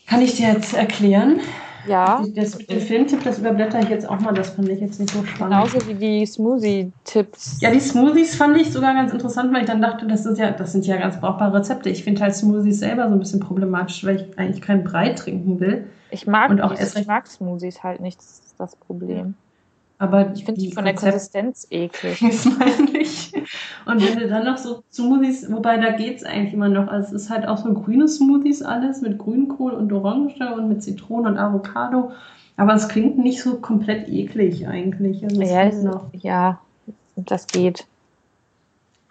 [0.08, 1.40] Kann ich dir jetzt erklären?
[1.88, 2.24] ja.
[2.36, 5.12] Das mit dem Filmtipp, das überblätter ich jetzt auch mal, das fand ich jetzt nicht
[5.12, 5.54] so spannend.
[5.72, 7.62] Genauso wie die Smoothie-Tipps.
[7.62, 10.52] Ja, die Smoothies fand ich sogar ganz interessant, weil ich dann dachte, das sind ja,
[10.52, 11.90] das sind ja ganz brauchbare Rezepte.
[11.90, 15.60] Ich finde halt Smoothies selber so ein bisschen problematisch, weil ich eigentlich keinen Brei trinken
[15.60, 15.86] will.
[16.12, 19.36] Ich mag, Und auch ich recht- mag Smoothies halt nicht, das ist das Problem.
[19.98, 22.20] Aber Ich finde die von der Konsistenz eklig.
[22.20, 23.32] Das meine ich.
[23.86, 26.88] Und wenn du dann noch so Smoothies, wobei da geht's eigentlich immer noch.
[26.88, 30.84] Also es ist halt auch so grüne Smoothies alles mit Grünkohl und Orange und mit
[30.84, 32.12] Zitrone und Avocado.
[32.58, 35.24] Aber es klingt nicht so komplett eklig eigentlich.
[35.24, 36.08] Also es Ja, geht es, noch.
[36.14, 36.60] ja,
[37.16, 37.86] das geht.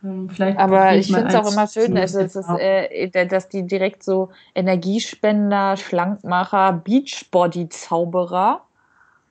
[0.03, 2.59] Ähm, vielleicht Aber ich finde es auch immer schön, dass, es ist, aus.
[2.61, 8.61] äh, dass die direkt so Energiespender, Schlankmacher, Beachbody-Zauberer.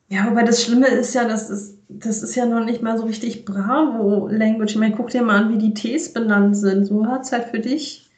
[0.10, 3.46] Ja, wobei das Schlimme ist ja, das, das ist ja noch nicht mal so richtig
[3.46, 4.72] Bravo-Language.
[4.72, 6.86] Ich meine, guck dir mal an, wie die Tees benannt sind.
[6.86, 8.10] So hat halt für dich.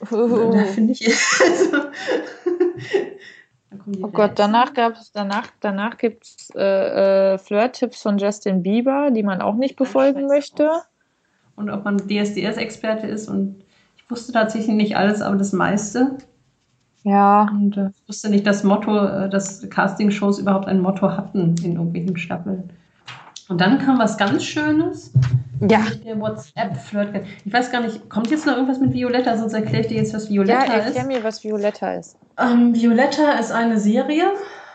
[0.00, 1.06] Da finde ich.
[3.72, 8.62] Also, Oh Gott, danach gab es, danach, danach gibt es äh, äh, Flirt-Tipps von Justin
[8.62, 10.70] Bieber, die man auch nicht befolgen möchte.
[11.56, 13.28] Und ob man DSDS-Experte ist.
[13.28, 13.64] Und
[13.96, 16.18] ich wusste tatsächlich nicht alles, aber das meiste.
[17.04, 21.54] Ja, Und äh, ich wusste nicht, dass Motto, äh, dass Castingshows überhaupt ein Motto hatten
[21.62, 22.70] in irgendwelchen Staffeln.
[23.48, 25.12] Und dann kam was ganz Schönes.
[25.60, 27.24] ja, Der WhatsApp-Flirt.
[27.44, 29.36] Ich weiß gar nicht, kommt jetzt noch irgendwas mit Violetta?
[29.36, 31.06] Sonst erkläre ich dir jetzt, was ja, Violetta erklär ist.
[31.08, 32.16] mir, was Violetta ist.
[32.38, 34.24] Ähm, Violetta ist eine Serie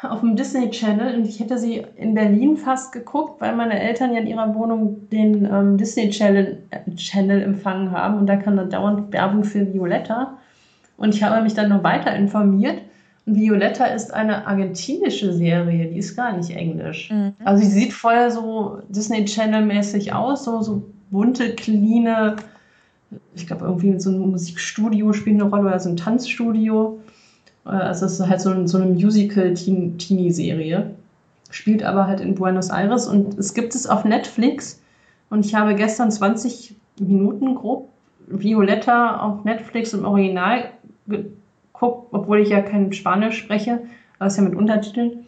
[0.03, 4.13] auf dem Disney Channel und ich hätte sie in Berlin fast geguckt, weil meine Eltern
[4.13, 8.57] ja in ihrer Wohnung den ähm, Disney Channel, äh, Channel empfangen haben und da kam
[8.57, 10.37] dann dauernd Werbung für Violetta.
[10.97, 12.81] Und ich habe mich dann noch weiter informiert.
[13.25, 17.11] Und Violetta ist eine argentinische Serie, die ist gar nicht englisch.
[17.11, 17.33] Mhm.
[17.43, 22.35] Also sie sieht vorher so Disney Channel-mäßig aus, so, so bunte, cleane,
[23.35, 26.99] ich glaube irgendwie so ein Musikstudio spielt eine Rolle oder so ein Tanzstudio.
[27.65, 30.91] Äh, Also es ist halt so, ein, so eine Musical-Teenie-Serie.
[31.49, 34.81] Spielt aber halt in Buenos Aires und es gibt es auf Netflix.
[35.29, 37.87] Und ich habe gestern 20 Minuten grob
[38.27, 40.65] Violetta auf Netflix im Original
[41.07, 43.81] geguckt, obwohl ich ja kein Spanisch spreche,
[44.19, 45.25] aber es ist ja mit Untertiteln.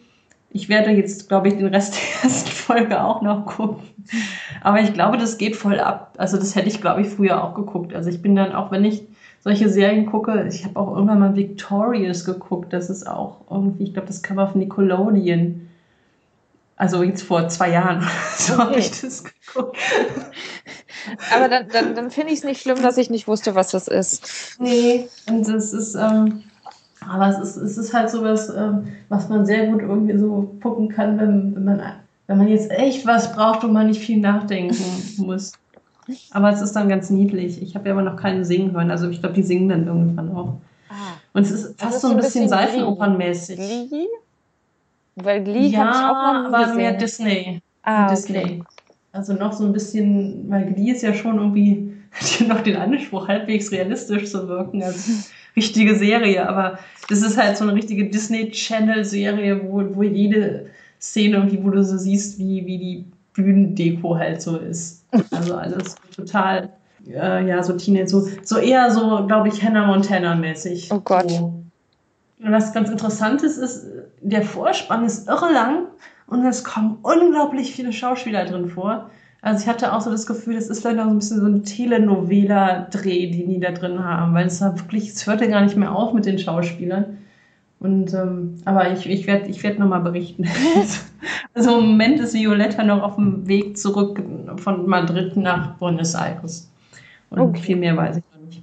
[0.52, 3.82] Ich werde jetzt, glaube ich, den Rest der ersten Folge auch noch gucken.
[4.62, 6.14] Aber ich glaube, das geht voll ab.
[6.18, 7.94] Also das hätte ich, glaube ich, früher auch geguckt.
[7.94, 9.02] Also ich bin dann, auch wenn ich
[9.42, 12.72] solche Serien gucke, ich habe auch irgendwann mal Victorious geguckt.
[12.72, 15.68] Das ist auch irgendwie, ich glaube, das kam auf Nickelodeon.
[16.76, 18.02] Also jetzt vor zwei Jahren.
[18.36, 18.80] so habe Okay.
[18.80, 19.76] ich das geguckt.
[21.34, 23.88] Aber dann, dann, dann finde ich es nicht schlimm, dass ich nicht wusste, was das
[23.88, 24.56] ist.
[24.58, 26.42] Nee, und das ist, ähm,
[27.08, 30.88] aber es ist, es ist halt sowas, ähm, was man sehr gut irgendwie so gucken
[30.88, 31.82] kann, wenn, wenn, man,
[32.26, 34.76] wenn man jetzt echt was braucht und man nicht viel nachdenken
[35.18, 35.52] muss.
[36.32, 37.62] Aber es ist dann ganz niedlich.
[37.62, 38.90] Ich habe ja aber noch keine singen hören.
[38.90, 40.54] Also ich glaube, die singen dann irgendwann auch.
[40.88, 41.14] Ah.
[41.32, 43.56] Und es ist fast ist so ein bisschen bisschen Seifenopernmäßig.
[43.56, 44.06] Glee?
[45.16, 46.76] Weil Glee Ja, ich auch nie aber gesehen.
[46.76, 47.62] mehr Disney.
[47.82, 48.38] ah, Disney.
[48.38, 48.62] okay.
[49.12, 52.76] Also noch so ein bisschen, weil Glee ist ja schon irgendwie, hat ja noch den
[52.76, 56.48] Anspruch, halbwegs realistisch zu wirken als richtige Serie.
[56.48, 60.66] Aber das ist halt so eine richtige Disney-Channel-Serie, wo, wo jede
[61.00, 63.04] Szene irgendwie, wo du so siehst, wie, wie die
[63.34, 65.04] Bühnendeko halt so ist.
[65.30, 66.70] Also alles total,
[67.08, 70.90] äh, ja, so Teenage, so, so eher so, glaube ich, Hannah Montana-mäßig.
[70.92, 71.30] Oh Gott.
[71.30, 71.60] So.
[72.42, 73.86] Und was ganz interessant ist, ist,
[74.22, 75.86] der Vorspann ist irre lang
[76.30, 79.10] und es kommen unglaublich viele Schauspieler drin vor.
[79.42, 81.46] Also ich hatte auch so das Gefühl, das ist vielleicht noch so ein bisschen so
[81.46, 85.76] ein Telenovela-Dreh, den die da drin haben, weil es war wirklich, es hörte gar nicht
[85.76, 87.18] mehr auf mit den Schauspielern.
[87.80, 90.46] Und ähm, aber ich, ich werde ich werd nochmal berichten.
[91.54, 94.22] also im Moment ist Violetta noch auf dem Weg zurück
[94.56, 96.70] von Madrid nach Buenos Aires.
[97.30, 97.62] Und Okay.
[97.62, 98.62] viel mehr weiß ich noch nicht.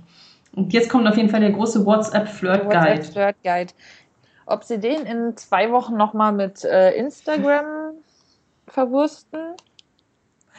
[0.54, 2.98] Und jetzt kommt auf jeden Fall der große WhatsApp-Flirt-Guide.
[2.98, 3.74] WhatsApp Flirt Guide.
[4.48, 7.66] Ob sie den in zwei Wochen nochmal mit äh, Instagram
[8.68, 9.40] verwursten?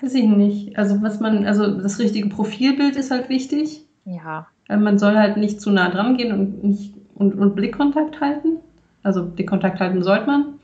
[0.00, 0.78] Weiß ich nicht.
[0.78, 3.86] Also was man, also das richtige Profilbild ist halt wichtig.
[4.04, 4.46] Ja.
[4.68, 8.58] Äh, Man soll halt nicht zu nah dran gehen und nicht und, und Blickkontakt halten.
[9.02, 10.60] Also den Kontakt halten sollte man.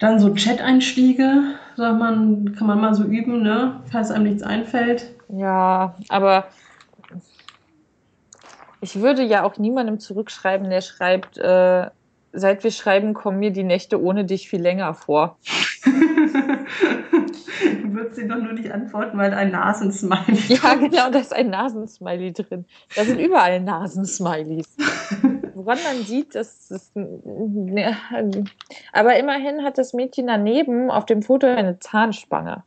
[0.00, 1.42] Dann so Chat-Einstiege,
[1.76, 3.80] sagt man, kann man mal so üben, ne?
[3.90, 5.14] falls einem nichts einfällt.
[5.28, 6.46] Ja, aber
[8.82, 11.88] ich würde ja auch niemandem zurückschreiben, der schreibt, äh,
[12.32, 15.38] seit wir schreiben, kommen mir die Nächte ohne dich viel länger vor.
[15.84, 15.92] du
[17.94, 20.36] würdest sie doch nur nicht antworten, weil ein Nasensmiley.
[20.48, 22.64] Ja, genau, da ist ein Nasensmiley drin.
[22.96, 24.76] Da sind überall Nasensmileys.
[25.54, 26.90] Woran man sieht, dass es.
[26.94, 27.96] Ne,
[28.92, 32.64] aber immerhin hat das Mädchen daneben auf dem Foto eine Zahnspange.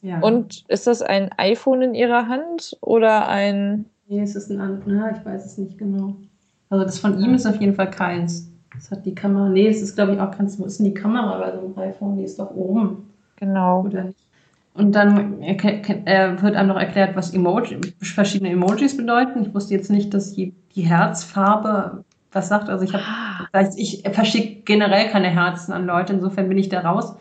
[0.00, 0.18] Ja.
[0.18, 3.86] Und ist das ein iPhone in ihrer Hand oder ein.
[4.08, 5.18] Nee, es ist ein anderes.
[5.18, 6.16] Ich weiß es nicht genau.
[6.68, 8.50] Also das von ihm ist auf jeden Fall keins.
[8.74, 9.48] Das hat die Kamera.
[9.48, 10.58] Nee, es ist, glaube ich, auch ganz.
[10.58, 12.16] Wo ist denn die Kamera bei so einem iPhone?
[12.16, 13.10] Die ist doch oben.
[13.36, 13.82] Genau.
[13.82, 14.18] Oder nicht?
[14.74, 19.42] Und dann äh, wird einem noch erklärt, was Emoji, verschiedene Emojis bedeuten.
[19.42, 22.70] Ich wusste jetzt nicht, dass die, die Herzfarbe was sagt.
[22.70, 23.68] Also ich habe, ah.
[23.76, 27.14] ich verschicke generell keine Herzen an Leute, insofern bin ich da raus.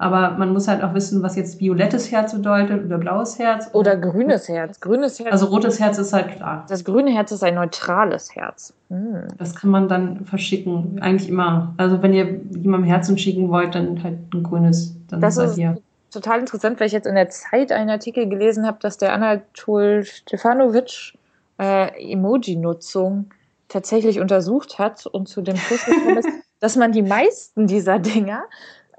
[0.00, 3.68] Aber man muss halt auch wissen, was jetzt violettes Herz bedeutet oder blaues Herz.
[3.72, 4.78] Oder grünes Herz.
[4.78, 5.32] Grünes Herz.
[5.32, 6.64] Also rotes Herz ist halt klar.
[6.68, 8.72] Das grüne Herz ist ein neutrales Herz.
[8.90, 9.26] Hm.
[9.38, 11.00] Das kann man dann verschicken.
[11.00, 11.74] Eigentlich immer.
[11.78, 14.94] Also wenn ihr jemandem Herzen schicken wollt, dann halt ein grünes.
[15.08, 15.76] Dann das ist hier.
[16.12, 20.04] total interessant, weil ich jetzt in der Zeit einen Artikel gelesen habe, dass der Anatol
[20.04, 21.14] Stefanovic
[21.58, 23.30] äh, Emoji-Nutzung
[23.66, 26.28] tatsächlich untersucht hat und zu dem Schluss gekommen ist,
[26.60, 28.44] dass man die meisten dieser Dinger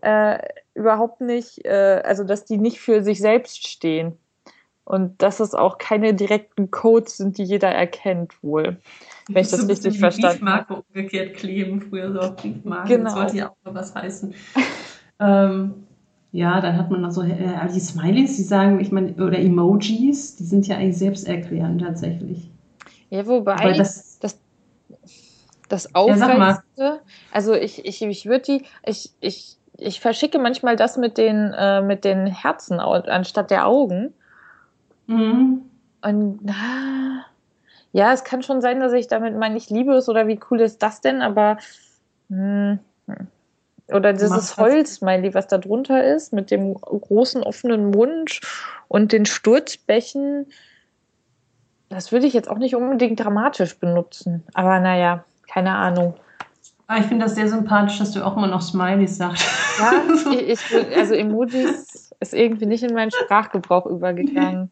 [0.02, 0.40] äh,
[0.80, 4.18] überhaupt nicht, äh, also dass die nicht für sich selbst stehen.
[4.86, 8.80] Und dass es auch keine direkten Codes sind, die jeder erkennt, wohl.
[9.28, 10.66] Wenn ich das so richtig verstanden habe.
[10.66, 12.90] Briefmarke umgekehrt kleben, früher so auf Briefmarken.
[12.90, 13.04] Genau.
[13.04, 14.34] Das sollte ja auch mal was heißen.
[15.20, 15.86] ähm,
[16.32, 20.36] ja, dann hat man noch so äh, die Smileys, die sagen, ich meine, oder Emojis,
[20.38, 22.50] die sind ja eigentlich selbsterklärend tatsächlich.
[23.12, 24.40] Ja, wobei, wobei das, das,
[25.68, 27.00] das Aufreizte, ja,
[27.32, 31.82] also ich, ich, ich würde die, ich, ich, ich verschicke manchmal das mit den, äh,
[31.82, 34.14] mit den Herzen anstatt der Augen.
[35.08, 35.62] Mhm.
[36.02, 37.26] Und na,
[37.92, 40.62] ja, es kann schon sein, dass ich damit meine, ich liebe es oder wie cool
[40.62, 41.58] ist das denn, aber
[42.30, 43.28] mh, hm,
[43.92, 48.40] oder dieses Holzsmiley, was da drunter ist, mit dem großen offenen Mund
[48.88, 50.46] und den Sturzbächen,
[51.90, 54.44] das würde ich jetzt auch nicht unbedingt dramatisch benutzen.
[54.54, 56.14] Aber naja, keine Ahnung.
[56.92, 59.48] Ah, ich finde das sehr sympathisch, dass du auch immer noch Smileys sagst.
[59.78, 60.60] Ja, ich,
[60.98, 64.72] also Emojis ist irgendwie nicht in meinen Sprachgebrauch übergegangen.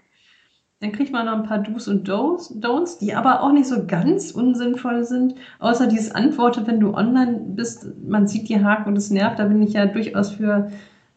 [0.80, 4.32] Dann kriegt man noch ein paar Do's und Don'ts, die aber auch nicht so ganz
[4.32, 5.36] unsinnvoll sind.
[5.60, 9.38] Außer dieses Antworte, wenn du online bist, man sieht die Haken und es nervt.
[9.38, 10.72] Da bin ich ja durchaus für,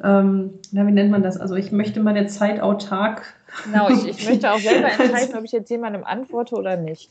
[0.04, 1.38] ähm, na, wie nennt man das?
[1.38, 3.22] Also ich möchte meine Zeit autark.
[3.64, 7.10] Genau, ich, ich möchte auch selber entscheiden, ob ich jetzt jemandem antworte oder nicht.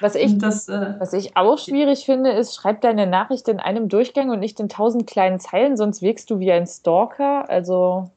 [0.00, 3.88] Was ich, das, äh, was ich auch schwierig finde, ist, schreib deine Nachricht in einem
[3.88, 7.48] Durchgang und nicht in tausend kleinen Zeilen, sonst wirkst du wie ein Stalker.
[7.48, 8.10] Also.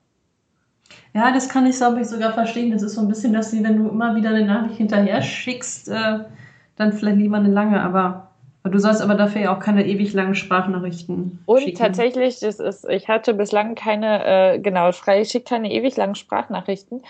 [1.14, 2.72] Ja, das kann ich, glaube ich, sogar verstehen.
[2.72, 5.89] Das ist so ein bisschen, dass sie, wenn du immer wieder eine Nachricht hinterher schickst,
[5.89, 6.20] äh,
[6.76, 8.28] dann vielleicht lieber eine lange, aber
[8.64, 11.78] du sollst aber dafür ja auch keine ewig langen Sprachnachrichten Und schicken.
[11.78, 16.16] tatsächlich, das ist, ich hatte bislang keine, äh, genau, frei, ich schicke keine ewig langen
[16.16, 17.01] Sprachnachrichten,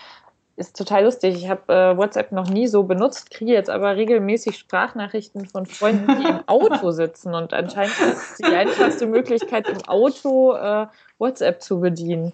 [0.58, 1.36] ist total lustig.
[1.36, 6.20] Ich habe äh, WhatsApp noch nie so benutzt, kriege jetzt aber regelmäßig Sprachnachrichten von Freunden,
[6.20, 7.34] die im Auto sitzen.
[7.34, 10.86] Und anscheinend ist es die einfachste Möglichkeit, im Auto äh,
[11.18, 12.32] WhatsApp zu bedienen.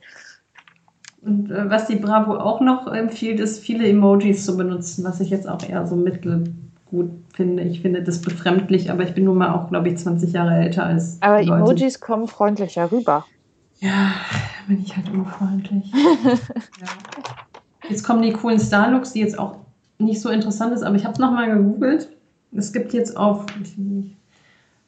[1.20, 5.30] Und äh, was die Bravo auch noch empfiehlt, ist, viele Emojis zu benutzen, was ich
[5.30, 7.62] jetzt auch eher so mittelgut finde.
[7.62, 10.84] Ich finde das befremdlich, aber ich bin nun mal auch, glaube ich, 20 Jahre älter
[10.84, 11.18] als.
[11.20, 11.52] Aber Leute.
[11.52, 13.26] Emojis kommen freundlicher rüber.
[13.80, 14.12] Ja,
[14.66, 15.92] bin ich halt unfreundlich.
[16.80, 16.86] ja.
[17.88, 19.56] Jetzt kommen die coolen Starlooks, die jetzt auch
[19.98, 22.08] nicht so interessant ist, aber ich habe es nochmal gegoogelt.
[22.56, 23.46] Es gibt jetzt auf,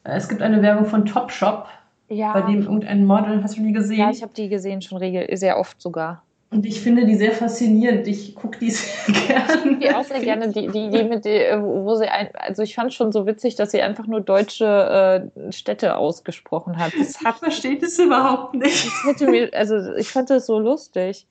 [0.03, 1.67] es gibt eine Werbung von Topshop,
[2.09, 2.33] ja.
[2.33, 3.99] bei dem irgendein Model, hast du die gesehen?
[3.99, 6.23] Ja, ich habe die gesehen, schon regel sehr oft sogar.
[6.49, 8.07] Und ich finde die sehr faszinierend.
[8.07, 9.79] Ich gucke die sehr gerne.
[9.79, 12.93] Die auch sehr gerne, die, die, die mit die, wo sie ein, also ich fand
[12.93, 16.93] schon so witzig, dass sie einfach nur deutsche äh, Städte ausgesprochen hat.
[16.97, 18.85] Das hat ich verstehe das überhaupt nicht.
[18.85, 21.27] Das hätte mir, also ich fand das so lustig.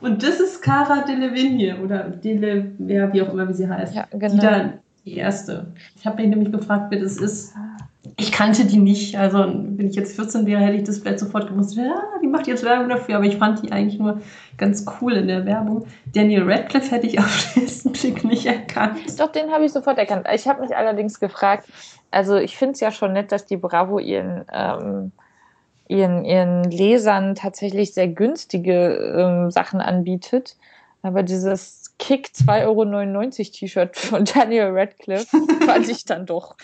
[0.00, 3.94] Und das ist Cara Delevingne oder Dele, ja, wie auch immer, wie sie heißt.
[3.94, 4.34] Ja, genau.
[4.34, 4.72] Die, da,
[5.04, 5.66] die erste.
[5.96, 7.54] Ich habe mich nämlich gefragt, wer das ist.
[8.16, 9.16] Ich kannte die nicht.
[9.18, 11.76] Also, wenn ich jetzt 14 wäre, hätte ich das vielleicht sofort gewusst.
[11.76, 14.20] Ja, die macht jetzt Werbung dafür, aber ich fand die eigentlich nur
[14.56, 15.86] ganz cool in der Werbung.
[16.14, 18.98] Daniel Radcliffe hätte ich auf den ersten Blick nicht erkannt.
[19.18, 20.26] Doch, den habe ich sofort erkannt.
[20.32, 21.68] Ich habe mich allerdings gefragt,
[22.10, 24.44] also ich finde es ja schon nett, dass die Bravo ihren.
[24.52, 25.12] Ähm,
[25.88, 30.56] ihren, ihren Lesern tatsächlich sehr günstige ähm, Sachen anbietet.
[31.02, 36.56] Aber dieses Kick 2,99 Euro T-Shirt von Daniel Radcliffe fand ich dann doch.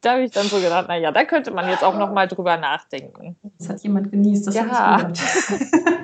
[0.00, 2.56] da habe ich dann so gedacht, naja, da könnte man jetzt auch noch mal drüber
[2.56, 3.36] nachdenken.
[3.58, 5.10] Das hat jemand genießt, das ja.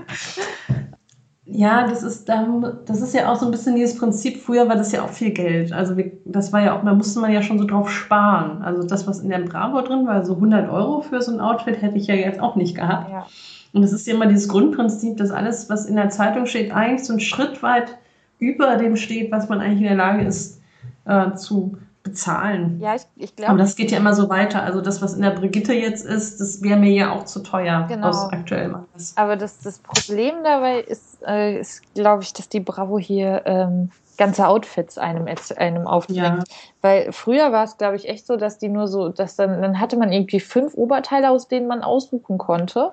[1.54, 4.38] Ja, das ist, das ist ja auch so ein bisschen dieses Prinzip.
[4.38, 5.70] Früher war das ja auch viel Geld.
[5.70, 5.94] Also
[6.24, 8.62] das war ja auch, da musste man ja schon so drauf sparen.
[8.62, 11.82] Also das, was in der Bravo drin war, so 100 Euro für so ein Outfit,
[11.82, 13.10] hätte ich ja jetzt auch nicht gehabt.
[13.10, 13.26] Ja.
[13.74, 17.04] Und es ist ja immer dieses Grundprinzip, dass alles, was in der Zeitung steht, eigentlich
[17.04, 17.98] so einen Schritt weit
[18.38, 20.58] über dem steht, was man eigentlich in der Lage ist
[21.04, 22.80] äh, zu bezahlen.
[22.80, 23.50] Ja, ich, ich glaube.
[23.50, 24.62] Aber das geht ja immer so weiter.
[24.62, 27.86] Also das, was in der Brigitte jetzt ist, das wäre mir ja auch zu teuer
[27.88, 28.08] genau.
[28.08, 29.16] aus aktuellem Anlass.
[29.16, 33.90] Aber das, das Problem dabei ist, äh, ist glaube ich, dass die Bravo hier ähm,
[34.18, 35.26] ganze Outfits einem,
[35.56, 36.48] einem aufdrängt.
[36.48, 36.56] Ja.
[36.80, 39.80] Weil früher war es, glaube ich, echt so, dass die nur so, dass dann, dann
[39.80, 42.92] hatte man irgendwie fünf Oberteile, aus denen man aussuchen konnte,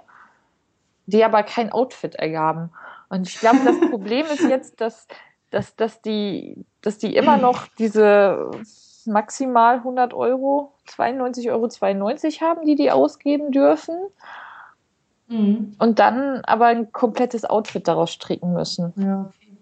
[1.07, 2.69] die aber kein Outfit ergaben.
[3.09, 5.07] Und ich glaube, das Problem ist jetzt, dass,
[5.49, 8.51] dass, dass, die, dass die immer noch diese
[9.09, 13.95] maximal 100 Euro, 92,92 Euro 92 haben, die die ausgeben dürfen.
[15.27, 15.75] Mhm.
[15.77, 18.93] Und dann aber ein komplettes Outfit daraus stricken müssen.
[18.95, 19.57] Ja, okay.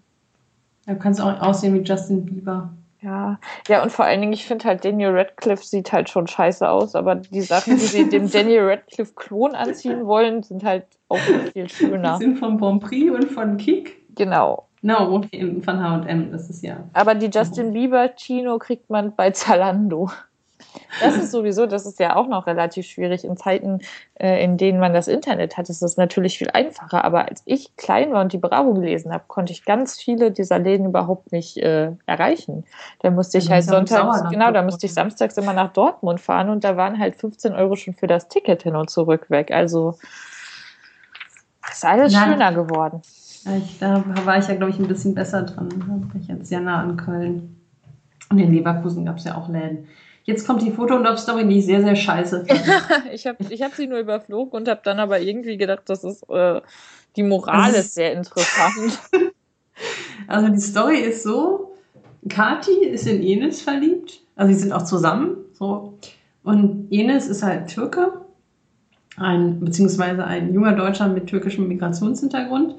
[0.86, 2.70] Da kannst du auch aussehen wie Justin Bieber.
[3.00, 3.38] Ja,
[3.68, 6.96] ja, und vor allen Dingen, ich finde halt, Daniel Radcliffe sieht halt schon scheiße aus,
[6.96, 11.18] aber die Sachen, die sie dem Daniel Radcliffe-Klon anziehen wollen, sind halt auch
[11.52, 12.18] viel schöner.
[12.18, 14.14] Die sind von Bon Prix und von Kick.
[14.16, 14.67] Genau.
[14.82, 16.84] No, okay, von H&M, das ist ja.
[16.92, 20.10] Aber die Justin Bieber Chino kriegt man bei Zalando.
[21.00, 23.24] Das ist sowieso, das ist ja auch noch relativ schwierig.
[23.24, 23.80] In Zeiten,
[24.14, 27.04] äh, in denen man das Internet hat, ist das natürlich viel einfacher.
[27.04, 30.58] Aber als ich klein war und die Bravo gelesen habe, konnte ich ganz viele dieser
[30.58, 32.64] Läden überhaupt nicht äh, erreichen.
[33.00, 36.64] Da musste ich halt sonntags, genau, da musste ich samstags immer nach Dortmund fahren und
[36.64, 39.50] da waren halt 15 Euro schon für das Ticket hin und zurück weg.
[39.52, 39.96] Also
[41.70, 42.32] ist alles Nein.
[42.32, 43.02] schöner geworden.
[43.56, 45.68] Ich, da war ich ja, glaube ich, ein bisschen besser dran.
[45.70, 47.56] Da bin ich jetzt sehr nah an Köln.
[48.30, 49.88] Und in Leverkusen gab es ja auch Läden.
[50.24, 52.62] Jetzt kommt die Foto-Love-Story, die ich sehr, sehr scheiße finde.
[53.12, 56.28] ich habe ich hab sie nur überflogen und habe dann aber irgendwie gedacht, das ist,
[56.28, 56.60] äh,
[57.16, 58.98] die Moral ist, ist sehr interessant.
[60.26, 61.72] also die Story ist so,
[62.28, 64.20] Kati ist in Enes verliebt.
[64.36, 65.38] Also sie sind auch zusammen.
[65.54, 65.98] So.
[66.42, 68.20] Und Enes ist halt Türke,
[69.16, 72.74] ein, beziehungsweise ein junger Deutscher mit türkischem Migrationshintergrund.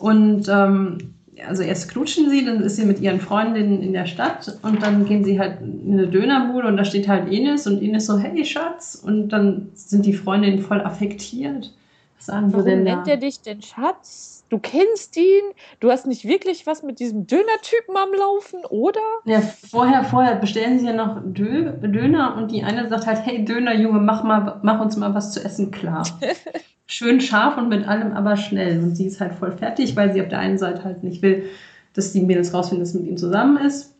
[0.00, 1.14] Und ähm,
[1.46, 5.04] also erst knutschen sie, dann ist sie mit ihren Freundinnen in der Stadt und dann
[5.04, 8.44] gehen sie halt in eine Dönerbude und da steht halt Ines und Ines so, hey
[8.44, 9.00] Schatz.
[9.04, 11.72] Und dann sind die Freundinnen voll affektiert.
[12.16, 14.44] Was sagen Warum denn nennt er dich denn Schatz?
[14.48, 15.42] Du kennst ihn,
[15.78, 19.00] du hast nicht wirklich was mit diesem Dönertypen am Laufen, oder?
[19.24, 23.44] Ja, vorher, vorher bestellen sie ja noch Dö Döner und die eine sagt halt, hey
[23.44, 26.04] Döner, Junge, mach mal, mach uns mal was zu essen klar.
[26.90, 28.80] schön scharf und mit allem aber schnell.
[28.80, 31.44] Und sie ist halt voll fertig, weil sie auf der einen Seite halt nicht will,
[31.94, 33.94] dass die Mädels rausfinden, dass sie mit ihm zusammen ist.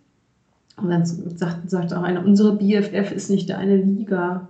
[0.77, 4.49] Und dann sagt, sagt auch einer, unsere BFF ist nicht eine Liga.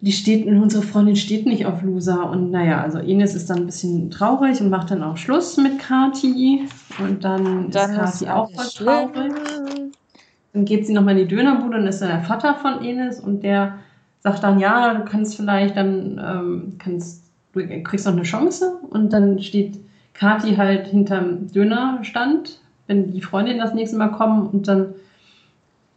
[0.00, 2.30] Die steht, unsere Freundin steht nicht auf Loser.
[2.30, 5.80] Und naja, also Ines ist dann ein bisschen traurig und macht dann auch Schluss mit
[5.80, 6.68] Kati.
[7.00, 9.32] Und dann, dann ist Kati auch voll traurig.
[10.52, 13.42] Dann geht sie nochmal in die Dönerbude und ist dann der Vater von Ines und
[13.42, 13.78] der
[14.26, 19.12] sagt dann, ja, du kannst vielleicht dann, ähm, kannst, du kriegst noch eine Chance und
[19.12, 19.78] dann steht
[20.14, 24.94] Kati halt hinterm Dönerstand, wenn die Freundinnen das nächste Mal kommen und dann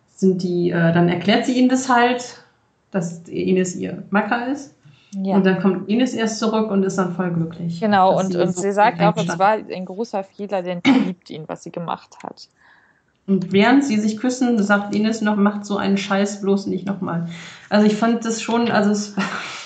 [0.09, 2.43] sind die, äh, dann erklärt sie ihnen das halt,
[2.91, 4.75] dass Ines ihr Macker ist.
[5.15, 5.35] Ja.
[5.35, 7.79] Und dann kommt Ines erst zurück und ist dann voll glücklich.
[7.79, 10.91] Genau, und, sie, und so sie sagt auch, es war ein großer Fehler, denn sie
[10.91, 12.47] liebt ihn, was sie gemacht hat.
[13.29, 17.29] Und während sie sich küssen, sagt Ines noch, macht so einen Scheiß bloß nicht nochmal.
[17.69, 19.15] Also ich fand das schon, also es,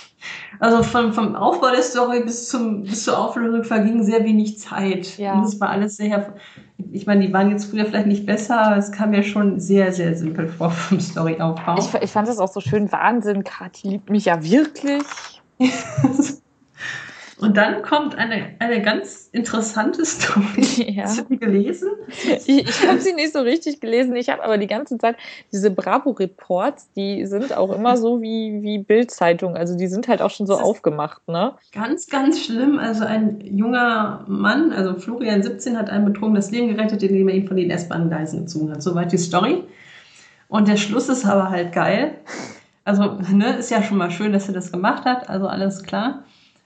[0.59, 5.17] also vom, vom Aufbau der Story bis zum bis zur Auflösung verging sehr wenig Zeit.
[5.17, 5.35] Ja.
[5.35, 6.33] Und es war alles sehr,
[6.91, 9.93] ich meine, die waren jetzt früher vielleicht nicht besser, aber es kam mir schon sehr,
[9.93, 11.77] sehr simpel vor vom Storyaufbau.
[11.77, 13.45] Ich, ich fand das auch so schön Wahnsinn.
[13.45, 15.03] Kathi liebt mich ja wirklich.
[17.43, 20.93] Und dann kommt eine, eine ganz interessante Story.
[20.93, 21.03] Ja.
[21.03, 21.89] Hast du die gelesen?
[22.23, 24.15] Ich, ich habe sie nicht so richtig gelesen.
[24.15, 25.17] Ich habe aber die ganze Zeit
[25.51, 29.57] diese Bravo-Reports, die sind auch immer so wie, wie Bild-Zeitung.
[29.57, 31.55] Also die sind halt auch schon so aufgemacht, ne?
[31.73, 32.79] Ganz, ganz schlimm.
[32.79, 37.35] Also ein junger Mann, also Florian 17, hat einem Betrunken das Leben gerettet, indem er
[37.35, 38.81] ihn von den S-Bahn-Gleisen gezogen hat.
[38.81, 39.65] Soweit die Story.
[40.47, 42.15] Und der Schluss ist aber halt geil.
[42.85, 45.29] Also, ne, ist ja schon mal schön, dass er das gemacht hat.
[45.29, 46.23] Also alles klar.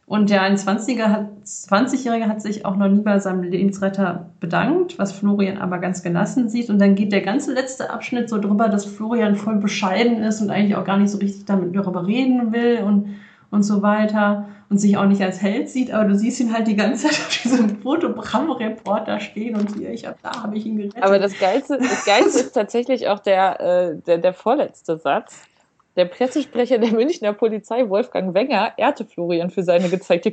[0.08, 5.12] Und der 21-Jährige hat, 20 hat sich auch noch nie bei seinem Lebensretter bedankt, was
[5.12, 6.70] Florian aber ganz gelassen sieht.
[6.70, 10.50] Und dann geht der ganze letzte Abschnitt so drüber, dass Florian voll bescheiden ist und
[10.50, 13.18] eigentlich auch gar nicht so richtig damit darüber reden will und,
[13.52, 16.68] und so weiter und sich auch nicht als Held sieht, aber du siehst ihn halt
[16.68, 20.66] die ganze Zeit auf diesem Foto Bravo-Reporter stehen und hier, ich hab, da habe ich
[20.66, 21.04] ihn gerettet.
[21.04, 25.47] Aber das Geilste, das Geilste ist tatsächlich auch der, äh, der, der vorletzte Satz.
[25.98, 30.32] Der Pressesprecher der Münchner Polizei, Wolfgang Wenger, ehrte Florian für seine gezeigte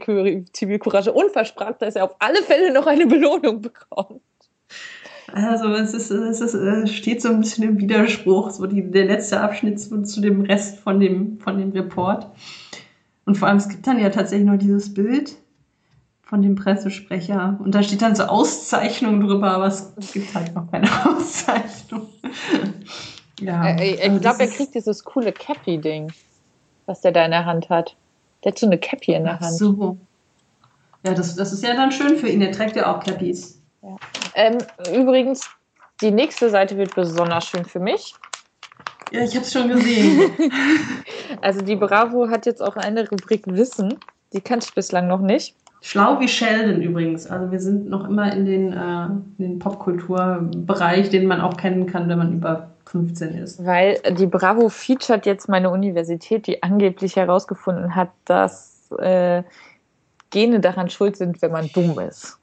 [0.52, 4.20] Zivilcourage und versprach, dass er auf alle Fälle noch eine Belohnung bekommt.
[5.32, 9.06] Also es, ist, es ist, es steht so ein bisschen im Widerspruch, so die, der
[9.06, 12.26] letzte Abschnitt zu, zu dem Rest von dem, von dem Report.
[13.24, 15.34] Und vor allem, es gibt dann ja tatsächlich noch dieses Bild
[16.20, 17.58] von dem Pressesprecher.
[17.64, 22.08] Und da steht dann so Auszeichnung drüber, aber es gibt halt noch keine Auszeichnung.
[23.40, 23.68] Ja.
[23.68, 26.12] Äh, ich glaube, er kriegt dieses coole Cappy-Ding,
[26.86, 27.96] was der da in der Hand hat.
[28.42, 29.44] Der hat so eine Cappy in der Hand.
[29.44, 29.96] Ach so.
[31.04, 32.40] Ja, das, das ist ja dann schön für ihn.
[32.40, 33.60] Er trägt ja auch Cappies.
[33.82, 33.96] Ja.
[34.34, 34.58] Ähm,
[34.94, 35.48] übrigens,
[36.00, 38.14] die nächste Seite wird besonders schön für mich.
[39.12, 40.30] Ja, ich habe es schon gesehen.
[41.40, 43.98] also die Bravo hat jetzt auch eine Rubrik Wissen.
[44.32, 45.54] Die kannte ich bislang noch nicht.
[45.82, 47.26] Schlau wie Sheldon übrigens.
[47.26, 49.08] Also wir sind noch immer in den, äh,
[49.38, 53.64] den Popkulturbereich, den man auch kennen kann, wenn man über 15 ist.
[53.64, 59.42] Weil die Bravo featured jetzt meine Universität, die angeblich herausgefunden hat, dass äh,
[60.30, 62.38] Gene daran schuld sind, wenn man dumm ist.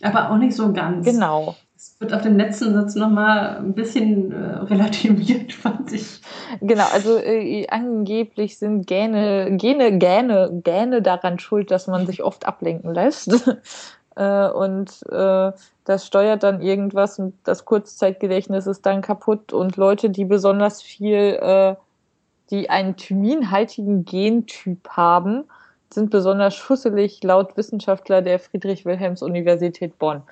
[0.00, 1.04] Aber auch nicht so ganz.
[1.04, 1.56] Genau.
[1.76, 6.20] Es wird auf dem letzten Satz nochmal ein bisschen äh, relativiert, fand ich.
[6.60, 12.46] Genau, also äh, angeblich sind Gäne, Gene, Gäne, Gäne daran schuld, dass man sich oft
[12.46, 13.32] ablenken lässt.
[14.18, 15.52] äh, und äh,
[15.84, 21.38] das steuert dann irgendwas und das Kurzzeitgedächtnis ist dann kaputt und Leute, die besonders viel,
[21.40, 21.76] äh,
[22.50, 25.44] die einen thyminhaltigen Gentyp haben,
[25.90, 30.22] sind besonders schusselig laut Wissenschaftler der Friedrich-Wilhelms-Universität Bonn.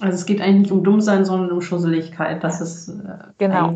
[0.00, 2.44] Also es geht eigentlich nicht um Dummsein, sondern um Schusseligkeit.
[2.44, 3.74] Das ist äh, genau.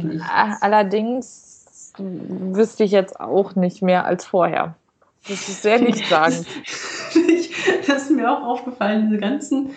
[0.61, 4.76] Allerdings wüsste ich jetzt auch nicht mehr als vorher.
[5.28, 6.46] Das ist sehr nichtssagend.
[7.86, 9.70] das ist mir auch aufgefallen, diese ganzen.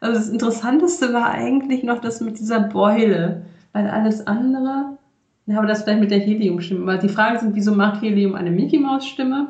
[0.00, 4.98] Also das Interessanteste war eigentlich noch das mit dieser Beule, weil alles andere.
[5.46, 6.86] Ja, aber das vielleicht mit der Helium-Stimme.
[6.86, 9.48] Weil die Fragen sind, wieso macht Helium eine Mickey-Maus-Stimme?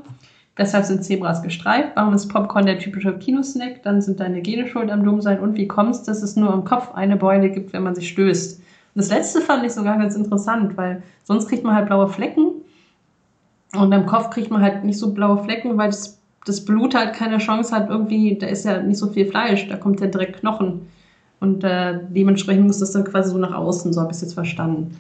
[0.57, 1.93] Weshalb sind Zebras gestreift?
[1.95, 3.82] Warum ist Popcorn der typische Kinosnack?
[3.82, 5.41] Dann sind deine Gene schuld am Dummsein.
[5.41, 8.09] Und wie kommst du, dass es nur im Kopf eine Beule gibt, wenn man sich
[8.09, 8.59] stößt?
[8.59, 8.64] Und
[8.95, 12.51] das letzte fand ich sogar ganz interessant, weil sonst kriegt man halt blaue Flecken.
[13.75, 17.14] Und im Kopf kriegt man halt nicht so blaue Flecken, weil das, das Blut halt
[17.14, 20.41] keine Chance hat, irgendwie, da ist ja nicht so viel Fleisch, da kommt ja direkt
[20.41, 20.89] Knochen.
[21.41, 24.35] Und äh, dementsprechend muss das dann quasi so nach außen, so habe ich es jetzt
[24.35, 24.97] verstanden.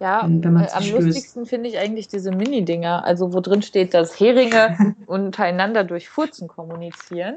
[0.00, 1.04] Ja, wenn, wenn äh, am stößt.
[1.04, 6.48] lustigsten finde ich eigentlich diese Mini-Dinger, also wo drin steht, dass Heringe untereinander durch Furzen
[6.48, 7.36] kommunizieren.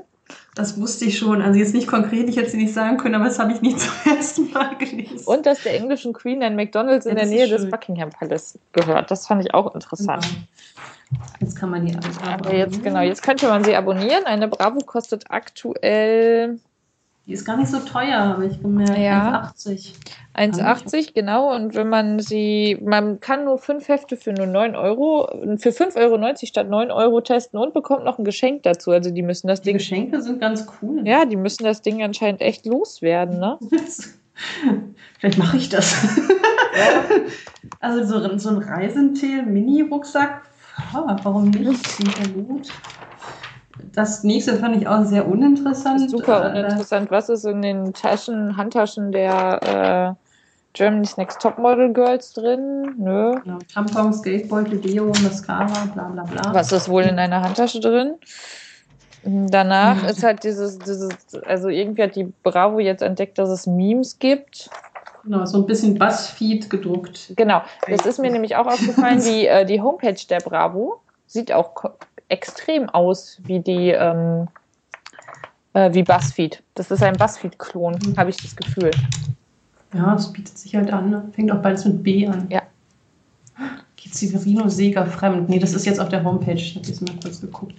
[0.56, 1.42] Das wusste ich schon.
[1.42, 3.80] Also jetzt nicht konkret, ich hätte sie nicht sagen können, aber das habe ich nicht
[3.82, 5.26] zum ersten Mal gelesen.
[5.26, 9.12] Und dass der englischen Queen ein McDonalds ja, in der Nähe des Buckingham Palace gehört.
[9.12, 10.24] Das fand ich auch interessant.
[10.24, 11.22] Genau.
[11.40, 12.34] Jetzt kann man die abonnieren.
[12.34, 14.26] Aber jetzt, genau, jetzt könnte man sie abonnieren.
[14.26, 16.60] Eine Bravo kostet aktuell
[17.28, 19.00] die ist gar nicht so teuer, habe ich gemerkt.
[19.00, 19.52] Ja.
[19.58, 19.94] 1,80.
[20.36, 21.56] 1,80, genau.
[21.56, 25.96] Und wenn man sie, man kann nur fünf Hefte für nur 9 Euro, für 5,90
[25.98, 28.92] Euro statt 9 Euro testen und bekommt noch ein Geschenk dazu.
[28.92, 29.78] Also die müssen das die Ding.
[29.78, 31.02] Die Geschenke sind ganz cool.
[31.08, 33.58] Ja, die müssen das Ding anscheinend echt loswerden, ne?
[35.18, 35.96] Vielleicht mache ich das.
[36.78, 37.18] Ja.
[37.80, 40.44] Also so, so ein Reisentil-Mini-Rucksack,
[40.94, 41.84] warum nicht?
[41.84, 42.70] Klingt ja gut
[43.94, 46.10] das nächste fand ich auch sehr uninteressant.
[46.10, 47.12] Super äh, uninteressant.
[47.12, 50.26] Was ist in den Taschen, Handtaschen der äh,
[50.74, 52.96] Germany's Next Topmodel Girls drin?
[52.98, 53.40] Nö.
[53.44, 53.60] Genau.
[53.74, 56.54] Tampon, Skatebeutel, Deo, Mascara, bla bla bla.
[56.54, 58.16] Was ist wohl in einer Handtasche drin?
[59.24, 60.10] Danach mhm.
[60.10, 61.10] ist halt dieses, dieses,
[61.46, 64.70] also irgendwie hat die Bravo jetzt entdeckt, dass es Memes gibt.
[65.24, 67.34] Genau, so ein bisschen Buzzfeed gedruckt.
[67.36, 69.20] Genau, das ist mir nämlich auch aufgefallen.
[69.26, 71.74] Die, äh, die Homepage der Bravo sieht auch
[72.30, 74.48] extrem aus wie die ähm,
[75.76, 76.64] äh, wie Buzzfeed.
[76.74, 78.18] Das ist ein Buzzfeed-Klon, mhm.
[78.18, 78.92] habe ich das Gefühl.
[79.94, 81.10] Ja, das bietet sich halt an.
[81.10, 81.30] Ne?
[81.34, 82.48] Fängt auch beides mit B an.
[82.50, 82.64] Ja.
[83.96, 85.50] Geht Severino Seger fremd?
[85.50, 86.54] Nee, das ist jetzt auf der Homepage.
[86.54, 87.76] Ich habe jetzt mal kurz geguckt.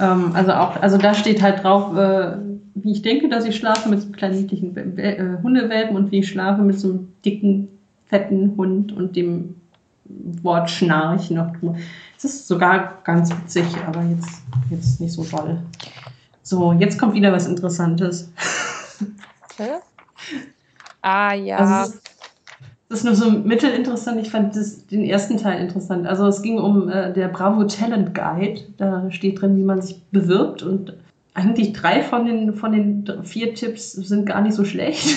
[0.00, 2.36] Ähm, also auch, also da steht halt drauf, äh,
[2.74, 6.20] wie ich denke, dass ich schlafe mit so einem kleinen niedlichen äh, Hundewelpen und wie
[6.20, 7.68] ich schlafe mit so einem dicken,
[8.06, 9.54] fetten Hund und dem
[10.42, 11.76] Wort Schnarch noch drüber.
[12.18, 15.60] Es ist sogar ganz witzig, aber jetzt, jetzt nicht so toll.
[16.42, 18.32] So, jetzt kommt wieder was Interessantes.
[19.52, 19.76] Okay.
[21.00, 21.58] Ah, ja.
[21.58, 21.94] Also,
[22.88, 24.20] das ist nur so mittelinteressant.
[24.20, 26.08] Ich fand das, den ersten Teil interessant.
[26.08, 28.62] Also es ging um äh, der Bravo Talent Guide.
[28.78, 30.94] Da steht drin, wie man sich bewirbt und
[31.34, 35.16] eigentlich drei von den, von den vier Tipps sind gar nicht so schlecht.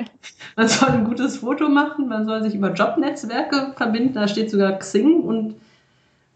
[0.56, 4.14] man soll ein gutes Foto machen, man soll sich über Jobnetzwerke verbinden.
[4.14, 5.54] Da steht sogar Xing und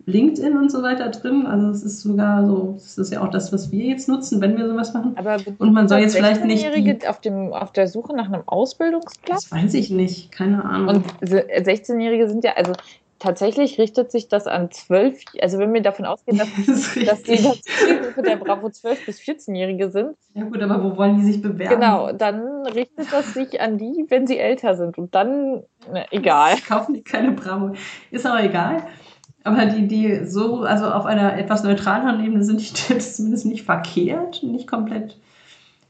[0.06, 1.46] LinkedIn und so weiter drin.
[1.46, 4.56] Also es ist sogar so, das ist ja auch das, was wir jetzt nutzen, wenn
[4.56, 5.14] wir sowas machen.
[5.16, 8.42] Aber und man soll jetzt vielleicht nicht die, auf, dem, auf der Suche nach einem
[8.46, 9.48] Ausbildungsplatz?
[9.48, 10.96] Das weiß ich nicht, keine Ahnung.
[10.96, 12.72] Und 16-Jährige sind ja, also
[13.18, 17.36] tatsächlich richtet sich das an 12, also wenn wir davon ausgehen, dass, das dass die
[17.62, 20.16] Zielgruppe der Bravo 12 bis 14-Jährige sind.
[20.34, 21.74] Ja gut, aber wo wollen die sich bewerben?
[21.74, 24.98] Genau, dann richtet das sich an die, wenn sie älter sind.
[24.98, 26.56] Und dann, ne, egal.
[26.68, 27.72] Kaufen die keine Bravo.
[28.10, 28.86] Ist aber egal.
[29.46, 33.62] Aber die, die so, also auf einer etwas neutraleren Ebene sind die Tipps zumindest nicht
[33.62, 35.16] verkehrt, nicht komplett.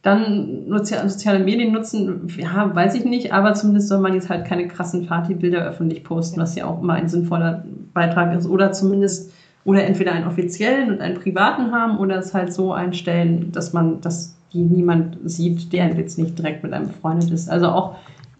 [0.02, 4.68] Dann soziale Medien nutzen, ja, weiß ich nicht, aber zumindest soll man jetzt halt keine
[4.68, 8.46] krassen Partybilder öffentlich posten, was ja auch immer ein sinnvoller Beitrag ist.
[8.46, 9.32] Oder zumindest,
[9.64, 14.02] oder entweder einen offiziellen und einen privaten haben oder es halt so einstellen, dass man,
[14.02, 17.48] dass die niemand sieht, der jetzt nicht direkt mit einem befreundet ist.
[17.48, 17.96] Also auch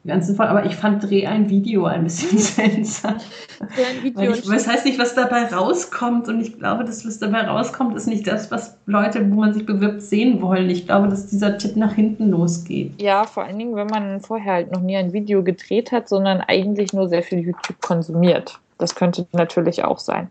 [0.07, 3.17] ganz sinnvoll, aber ich fand Dreh ein Video ein bisschen seltsam.
[3.61, 7.43] Ein Video ich weiß heißt nicht, was dabei rauskommt und ich glaube, das, was dabei
[7.43, 10.71] rauskommt, ist nicht das, was Leute, wo man sich bewirbt, sehen wollen.
[10.71, 13.01] Ich glaube, dass dieser Tipp nach hinten losgeht.
[13.01, 16.41] Ja, vor allen Dingen, wenn man vorher halt noch nie ein Video gedreht hat, sondern
[16.41, 18.59] eigentlich nur sehr viel YouTube konsumiert.
[18.79, 20.29] Das könnte natürlich auch sein.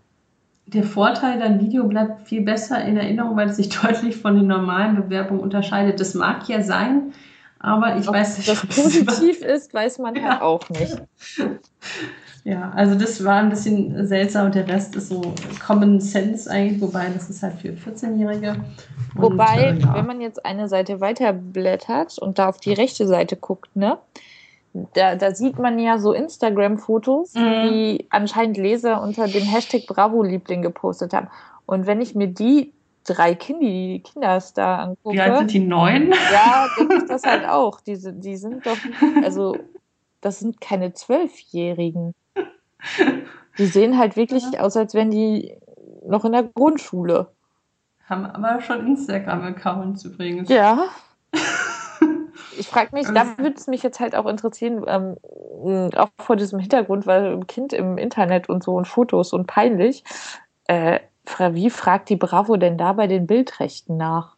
[0.67, 4.47] Der Vorteil, dein Video bleibt viel besser in Erinnerung, weil es sich deutlich von den
[4.47, 5.99] normalen Bewerbungen unterscheidet.
[5.99, 7.13] Das mag ja sein,
[7.59, 8.49] aber ich Ob weiß nicht.
[8.49, 10.29] Das positiv ist, weiß man ja.
[10.29, 11.01] halt auch nicht.
[12.43, 15.33] Ja, also das war ein bisschen seltsam und der Rest ist so
[15.65, 18.57] Common Sense eigentlich, wobei das ist halt für 14-Jährige.
[19.15, 19.95] Wobei, äh, ja.
[19.95, 23.97] wenn man jetzt eine Seite weiterblättert und da auf die rechte Seite guckt, ne,
[24.93, 27.69] da, da sieht man ja so Instagram-Fotos, mhm.
[27.69, 31.29] die anscheinend Leser unter dem Hashtag Bravo-Liebling gepostet haben.
[31.65, 32.73] Und wenn ich mir die
[33.05, 35.15] drei Kinders da angucke.
[35.15, 36.13] Wie alt sind die neun?
[36.31, 37.79] Ja, denke ich das halt auch.
[37.79, 38.77] Die, die sind doch,
[39.23, 39.57] also
[40.21, 42.13] das sind keine Zwölfjährigen.
[43.57, 44.61] Die sehen halt wirklich ja.
[44.61, 45.57] aus, als wären die
[46.05, 47.31] noch in der Grundschule.
[48.07, 50.49] Haben aber schon Instagram-Accounts übrigens.
[50.49, 50.89] Ja.
[52.57, 55.17] Ich frage mich, da würde es mich jetzt halt auch interessieren, ähm,
[55.95, 60.05] auch vor diesem Hintergrund, weil ein Kind im Internet und so und Fotos und peinlich,
[60.67, 60.99] äh,
[61.51, 64.35] wie fragt die Bravo denn da bei den Bildrechten nach?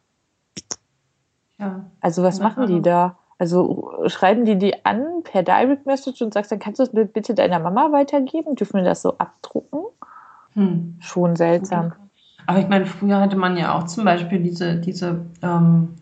[1.58, 1.86] Ja.
[2.00, 3.16] Also was machen die da?
[3.38, 7.12] Also schreiben die die an per Direct Message und sagst dann, kannst du das Bild
[7.12, 8.56] bitte deiner Mama weitergeben?
[8.56, 9.80] Dürfen wir das so abdrucken?
[10.54, 10.96] Hm.
[11.00, 11.92] Schon seltsam.
[12.46, 15.96] Aber ich meine, früher hatte man ja auch zum Beispiel diese, diese ähm,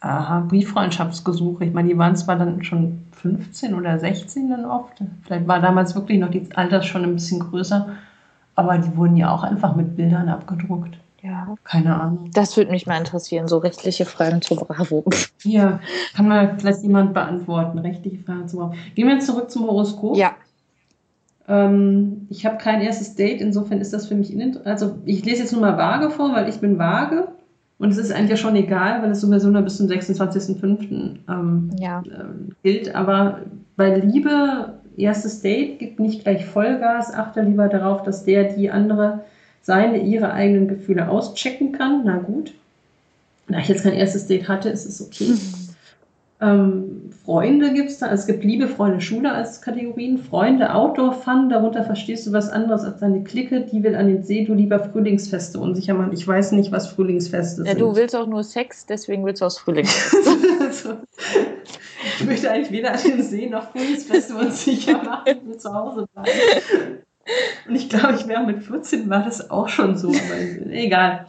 [0.00, 1.64] aha, Brieffreundschaftsgesuche.
[1.64, 5.02] Ich meine, die waren zwar dann schon 15 oder 16 dann oft.
[5.24, 7.88] Vielleicht war damals wirklich noch die Alters schon ein bisschen größer.
[8.56, 10.98] Aber die wurden ja auch einfach mit Bildern abgedruckt.
[11.22, 11.54] Ja.
[11.64, 12.30] Keine Ahnung.
[12.34, 15.04] Das würde mich mal interessieren, so rechtliche Fragen zu Bravo.
[15.44, 15.80] Ja,
[16.14, 17.78] kann mal vielleicht jemand beantworten.
[17.78, 18.74] Rechtliche Fragen zu Bravo.
[18.94, 20.16] Gehen wir jetzt zurück zum Horoskop.
[20.16, 20.32] Ja.
[21.48, 24.34] Ähm, ich habe kein erstes Date, insofern ist das für mich.
[24.64, 27.28] Also ich lese jetzt nur mal vage vor, weil ich bin vage.
[27.78, 31.18] Und es ist eigentlich ja schon egal, weil es sowieso nur bis zum 26.05.
[31.28, 32.00] Ähm, ja.
[32.00, 32.94] äh, gilt.
[32.94, 33.40] Aber
[33.76, 39.24] bei Liebe erstes Date, gibt nicht gleich Vollgas, achte lieber darauf, dass der, die andere,
[39.62, 42.02] seine, ihre eigenen Gefühle auschecken kann.
[42.04, 42.52] Na gut.
[43.48, 45.34] Da ich jetzt kein erstes Date hatte, ist es okay.
[46.38, 50.18] Ähm, Freunde gibt es da, also es gibt Liebe, Freunde, Schule als Kategorien.
[50.18, 54.44] Freunde, Outdoor-Fun, darunter verstehst du was anderes als deine Clique, die will an den See,
[54.44, 56.12] du lieber Frühlingsfeste unsicher machen.
[56.12, 57.80] Ich weiß nicht, was Frühlingsfeste ja, sind.
[57.80, 60.30] Du willst auch nur Sex, deswegen willst du aus Frühlingsfeste.
[60.60, 60.90] also,
[62.18, 66.06] ich möchte eigentlich weder an den See noch Frühlingsfeste unsicher machen, ich will zu Hause
[66.12, 66.30] bleiben.
[67.66, 71.26] Und ich glaube, ich wäre mit 14 war das auch schon so, aber egal.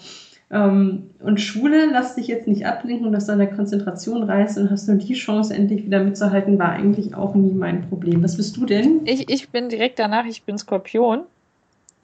[0.50, 4.88] Ähm, und Schule, lass dich jetzt nicht ablenken und aus deiner Konzentration reißen und hast
[4.88, 8.24] nur die Chance, endlich wieder mitzuhalten, war eigentlich auch nie mein Problem.
[8.24, 9.02] Was bist du denn?
[9.04, 11.24] Ich, ich bin direkt danach, ich bin Skorpion.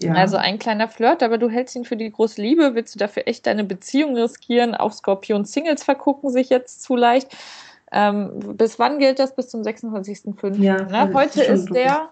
[0.01, 0.13] Ja.
[0.13, 2.75] Also ein kleiner Flirt, aber du hältst ihn für die große Liebe.
[2.75, 4.75] Willst du dafür echt deine Beziehung riskieren?
[4.75, 7.33] Auch Skorpion-Singles vergucken sich jetzt zu leicht.
[7.93, 9.35] Ähm, bis wann gilt das?
[9.35, 10.61] Bis zum 26.05.
[10.61, 11.13] Ja, ne?
[11.13, 12.09] Heute ist, ist der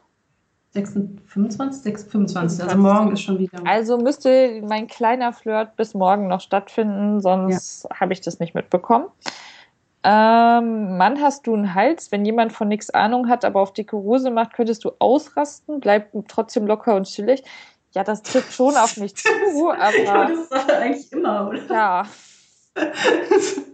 [0.73, 3.59] 25, 6, 25, also morgen ist schon wieder.
[3.65, 7.99] Also müsste mein kleiner Flirt bis morgen noch stattfinden, sonst ja.
[7.99, 9.07] habe ich das nicht mitbekommen.
[10.03, 12.11] Ähm, Mann, hast du einen Hals?
[12.11, 16.11] Wenn jemand von nichts Ahnung hat, aber auf dicke Hose macht, könntest du ausrasten, bleib
[16.27, 17.43] trotzdem locker und chillig.
[17.93, 19.27] Ja, das trifft schon auf mich zu,
[19.69, 19.97] aber.
[19.97, 21.65] ja, das ist eigentlich immer, oder?
[21.67, 22.05] Ja.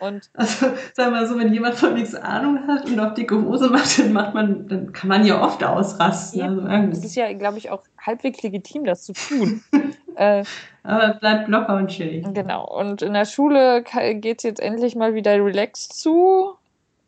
[0.00, 3.68] Und also, sag mal so, wenn jemand von nichts Ahnung hat und auf dicke Hose
[3.68, 6.66] macht, dann macht man, dann kann man ja oft ausrasten.
[6.66, 9.62] Also es ist ja, glaube ich, auch halbwegs legitim, das zu tun.
[10.16, 10.42] äh,
[10.84, 12.24] Aber bleibt locker und chillig.
[12.32, 12.66] Genau.
[12.66, 16.54] Und in der Schule geht es jetzt endlich mal wieder relaxed zu.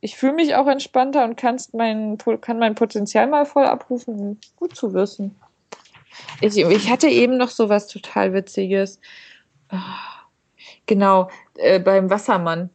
[0.03, 4.39] Ich fühle mich auch entspannter und kannst mein, kann mein Potenzial mal voll abrufen.
[4.57, 5.35] Gut zu wissen.
[6.43, 9.01] Ich, ich hatte eben noch so was total Witziges.
[9.71, 10.22] Ah,
[10.87, 12.71] Genau, äh, beim Wassermann.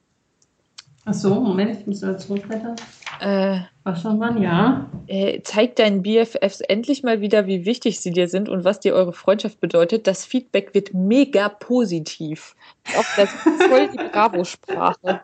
[1.06, 2.76] Ach so, Moment, ich muss da zurückblättern.
[3.22, 4.90] Äh, Wassermann, ja.
[5.08, 8.94] äh, zeig deinen BFFs endlich mal wieder, wie wichtig sie dir sind und was dir
[8.94, 10.06] eure Freundschaft bedeutet.
[10.06, 12.56] Das Feedback wird mega positiv.
[12.98, 15.22] Auch das ist voll die Bravo-Sprache.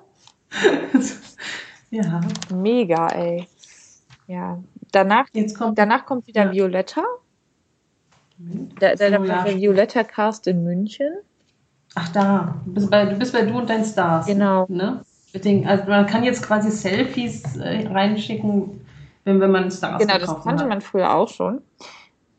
[1.91, 2.21] ja.
[2.53, 3.47] Mega, ey.
[4.27, 4.63] Ja.
[4.93, 5.77] Danach, Jetzt kommt.
[5.77, 6.51] danach kommt wieder Ja.
[6.51, 7.03] Violetta.
[8.79, 11.11] Da, da, da war der Violetta Cast in München.
[11.95, 14.25] Ach da, du bist, bei, du bist bei Du und dein Stars.
[14.25, 14.65] Genau.
[14.67, 15.01] Ne?
[15.65, 18.81] Also man kann jetzt quasi Selfies äh, reinschicken,
[19.23, 20.69] wenn, wenn man Stars Genau, das kannte hat.
[20.69, 21.61] man früher auch schon.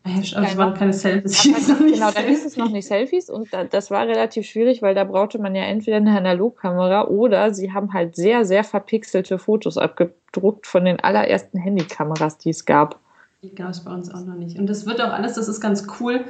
[0.05, 1.45] Also es waren keine Selfies.
[1.47, 4.95] Nicht genau, da hieß es noch nicht Selfies und da, das war relativ schwierig, weil
[4.95, 9.79] da brauchte man ja entweder eine Analogkamera oder sie haben halt sehr, sehr verpixelte Fotos
[9.79, 13.01] abgedruckt von den allerersten Handykameras, die es gab.
[13.43, 14.59] Die gab es bei uns auch noch nicht.
[14.59, 16.25] Und das wird auch alles, das ist ganz cool,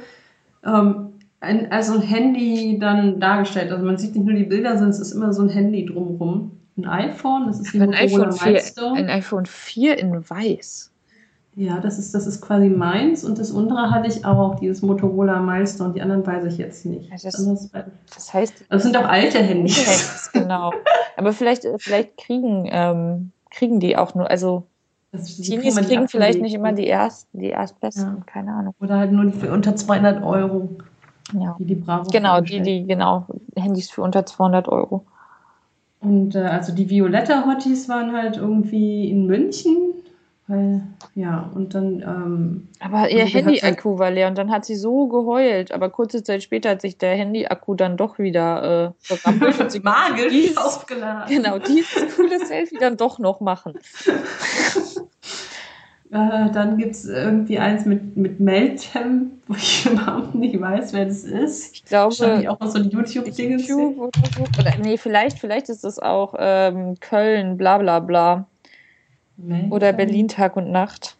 [0.65, 1.14] ähm,
[1.45, 3.71] ein, also ein Handy dann dargestellt.
[3.71, 6.51] Also man sieht nicht nur die Bilder, sondern es ist immer so ein Handy drumherum.
[6.77, 8.99] Ein iPhone, das ist die Ein Motorola iPhone, 4, Milestone.
[8.99, 10.91] ein iPhone 4 in weiß.
[11.57, 15.39] Ja, das ist, das ist quasi meins und das untere hatte ich auch, dieses Motorola
[15.39, 15.93] Milestone.
[15.93, 17.05] Die anderen weiß ich jetzt nicht.
[17.09, 17.69] Ja, das- also
[18.13, 19.77] Das heißt, das sind doch alte Handys.
[19.77, 20.73] Handys, genau.
[21.15, 24.63] Aber vielleicht, äh, vielleicht kriegen, ähm, kriegen die auch nur, also
[25.13, 28.23] Das, die Teenies kriegen vielleicht nicht immer die ersten, die erstbesten, Ja.
[28.25, 28.75] keine Ahnung.
[28.81, 30.71] Oder halt nur die für unter 200 Euro,
[31.41, 31.55] Ja.
[31.59, 33.25] die die Bravo Genau, die, die, genau,
[33.55, 35.05] Handys für unter 200 Euro.
[36.01, 39.93] Und äh, also die Violetta Hotties waren halt irgendwie in München,
[40.47, 40.83] weil,
[41.15, 45.07] ja, und dann, ähm, Aber ihr hat Handy-Akku war leer und dann hat sie so
[45.07, 45.71] geheult.
[45.71, 49.79] Aber kurze Zeit später hat sich der Handy-Akku dann doch wieder äh, verrappelt und sie
[49.83, 51.35] magisch dieses, aufgeladen.
[51.35, 53.73] genau, dieses coole Selfie dann doch noch machen.
[56.15, 61.03] Äh, dann gibt es irgendwie eins mit, mit Meltem, wo ich überhaupt nicht weiß, wer
[61.03, 61.75] das ist.
[61.75, 63.59] Ich glaube, Wahrscheinlich auch noch so ein YouTube-Ding.
[63.59, 64.61] YouTube oder so.
[64.61, 68.45] Oder, nee, vielleicht, vielleicht ist es auch ähm, Köln, bla bla bla.
[69.35, 69.73] Meltem.
[69.73, 71.17] Oder Berlin Tag und Nacht.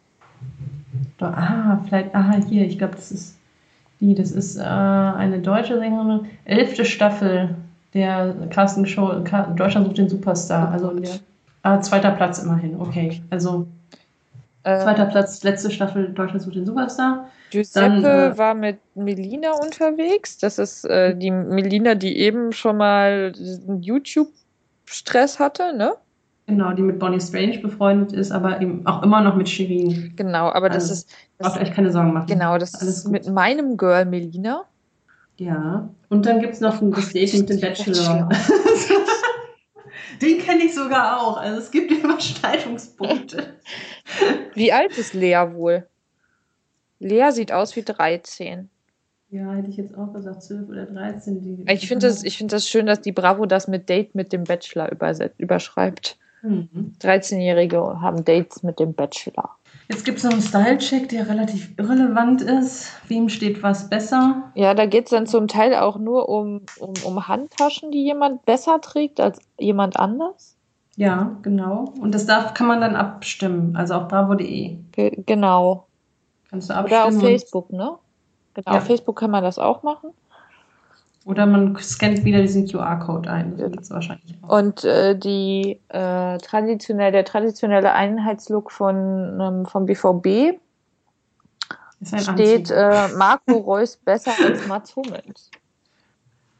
[1.20, 3.36] Ah, vielleicht, ah, hier, ich glaube, das ist
[4.00, 7.54] die, das ist äh, eine deutsche Sängerin, elfte Staffel
[7.92, 10.70] der Castingshow Ka Deutschland sucht den Superstar.
[10.70, 11.16] Also der,
[11.64, 13.20] ah, zweiter Platz immerhin, okay.
[13.28, 13.66] Also
[14.66, 17.28] Äh, zweiter Platz, letzte Staffel Deutschland sucht den Superstar.
[17.50, 20.38] Giuseppe Dann, äh, war mit Melina unterwegs.
[20.38, 23.32] Das ist äh, die Melina, die eben schon mal
[23.80, 25.92] YouTube-Stress hatte, ne?
[26.48, 30.12] Genau, die mit Bonnie Strange befreundet ist, aber eben auch immer noch mit Shirin.
[30.16, 32.26] Genau, aber das Also, ist das, Braucht euch keine Sorgen machen.
[32.26, 33.12] genau, das Alles ist gut.
[33.12, 34.62] mit meinem Girl Melina.
[35.38, 35.88] Ja.
[36.08, 38.28] Und dann gibt es noch ein das Date mit dem Bachelor.
[38.28, 38.28] Bachelor.
[40.20, 41.36] Den kenne ich sogar auch.
[41.36, 43.54] Also es gibt Überschneidungspunkte.
[44.54, 45.86] Wie alt ist Lea wohl?
[46.98, 48.70] Lea sieht aus wie 13.
[49.30, 51.42] Ja, hätte ich jetzt auch gesagt, 12 oder 13.
[51.42, 54.32] Die, Ich finde das, ich find das schön, dass die Bravo das mit Date mit
[54.32, 54.90] dem Bachelor
[55.38, 56.16] überschreibt.
[56.42, 56.92] Mhm.
[57.00, 59.56] 13-Jährige haben Dates mit dem Bachelor.
[59.88, 62.90] Jetzt gibt es noch einen Style-Check, der relativ irrelevant ist.
[63.06, 64.50] Wem steht was besser?
[64.54, 68.44] Ja, da geht es dann zum Teil auch nur um, um, um Handtaschen, die jemand
[68.44, 70.56] besser trägt als jemand anders.
[70.96, 71.92] Ja, genau.
[72.00, 73.76] Und das darf, kann man dann abstimmen.
[73.76, 74.76] Also auf bravo.de.
[74.92, 75.86] Ge genau.
[76.50, 77.02] Kannst du abstimmen.
[77.02, 77.92] Oder auf Facebook, ne?
[78.54, 78.78] Genau, Ja.
[78.78, 80.10] auf Facebook kann man das auch machen.
[81.26, 83.56] Oder man scannt wieder diesen QR-Code ein.
[83.56, 84.58] Das gibt es wahrscheinlich auch.
[84.60, 90.60] Und äh, die äh, traditionell, der traditionelle Einheitslook von, ähm, vom BVB
[92.16, 95.50] steht äh, Marco Reus besser als Mats Hummels.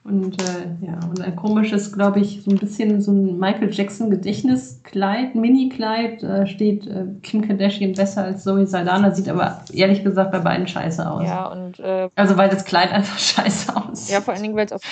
[0.07, 4.09] Und äh, ja, und ein komisches, glaube ich, so ein bisschen so ein Michael Jackson
[4.09, 10.31] Gedächtniskleid, Mini-Kleid, äh, steht äh, Kim Kardashian besser als Zoe Saldana, sieht aber ehrlich gesagt
[10.31, 11.25] bei beiden scheiße aus.
[11.25, 14.15] Ja, und äh, Also weil das Kleid einfach scheiße aussieht.
[14.15, 14.83] ja, vor allen Dingen, weil es auf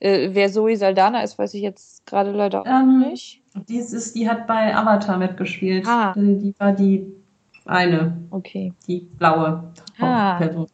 [0.00, 3.42] äh, wer Zoe Saldana ist, weiß ich jetzt gerade leider auch Ähm, nicht.
[3.68, 5.84] Dies ist, die hat bei Avatar mitgespielt.
[5.86, 6.14] Ah.
[6.16, 7.06] Die, die war die
[7.66, 8.72] eine, Okay.
[8.86, 9.64] die blaue
[10.00, 10.38] Ah.
[10.38, 10.66] Hauptperson.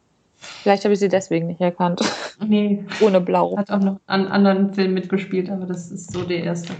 [0.63, 2.01] Vielleicht habe ich sie deswegen nicht erkannt.
[2.45, 3.55] Nee, Ohne Blau.
[3.57, 6.73] hat auch noch an anderen Filmen mitgespielt, aber das ist so der erste.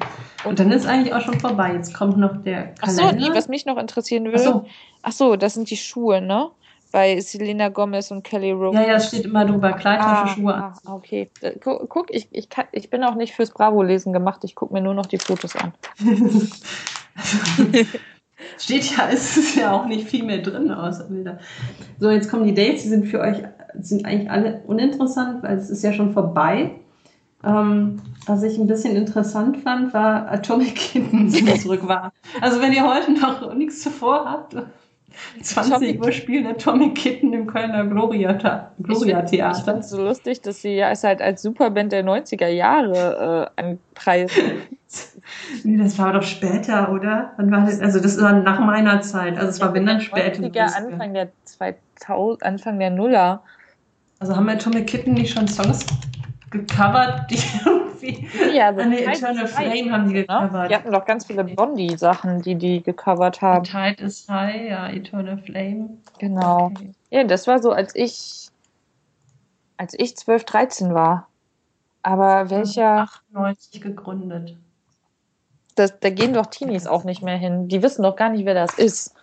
[0.44, 1.74] Und dann ist eigentlich auch schon vorbei.
[1.74, 3.34] Jetzt kommt noch der Ach so, Kalender.
[3.36, 4.44] was mich noch interessieren Ach würde.
[4.44, 4.66] so.
[5.04, 6.50] Ach so, das sind die Schuhe, ne?
[6.92, 8.76] Bei Selena Gomez und Kelly Rowland.
[8.76, 9.74] Ja, ja, es steht immer drüber.
[9.74, 10.54] Kleidtasche, Schuhe.
[10.56, 11.30] Ah, ah, okay.
[11.42, 14.44] Äh, gu- Guck, ich, ich, kann, ich bin auch nicht fürs Bravo-Lesen gemacht.
[14.44, 15.74] Ich gucke mir nur noch die Fotos an.
[18.60, 21.40] Steht ja, es ist ja auch nicht viel mehr drin außer Bilder.
[22.00, 23.38] So, jetzt kommen die Dates, die sind für euch,
[23.81, 26.72] sind eigentlich alle uninteressant, weil es ist ja schon vorbei.
[27.43, 32.11] Ähm, was ich ein bisschen interessant fand, war Atomic Kittens, die zurück war.
[32.41, 34.56] Also wenn ihr heute noch nichts zuvor habt,
[35.41, 38.34] 20 Uhr spielt der Tommy Kitten im Kölner Gloria,
[38.81, 39.57] Gloria Theater.
[39.57, 43.52] Ich finde es so lustig, dass sie ja es halt als Superband der 90er Jahre
[43.57, 44.43] äh, anpreisen.
[45.64, 47.34] nee, das war doch später, oder?
[47.38, 47.80] Wann war das?
[47.80, 49.38] Also das war nach meiner Zeit.
[49.38, 50.41] Also es war wenn dann später.
[50.41, 53.43] 90er, Anfang der 2000, Anfang der Nuller.
[54.20, 55.86] Also haben wir Tommy Kitten nicht schon Songs
[56.50, 57.36] gecovert, die
[57.66, 60.22] irgendwie Ja, so an die Tide Eternal Flame haben die ne?
[60.22, 60.72] gecovert.
[60.72, 63.64] Die hatten doch ganz viele Blondie-Sachen, die die gecovert haben.
[63.66, 65.90] Tide is High, ja, Eternal Flame.
[66.20, 66.68] Genau.
[66.68, 66.92] Okay.
[67.10, 68.48] Ja, das war so, als ich,
[69.78, 71.28] als ich 12, 13 war.
[72.04, 74.56] Aber welcher, 98 gegründet.
[75.76, 77.68] das, da gehen doch Teenies auch nicht mehr hin.
[77.68, 79.16] Die wissen doch gar nicht, wer das ist.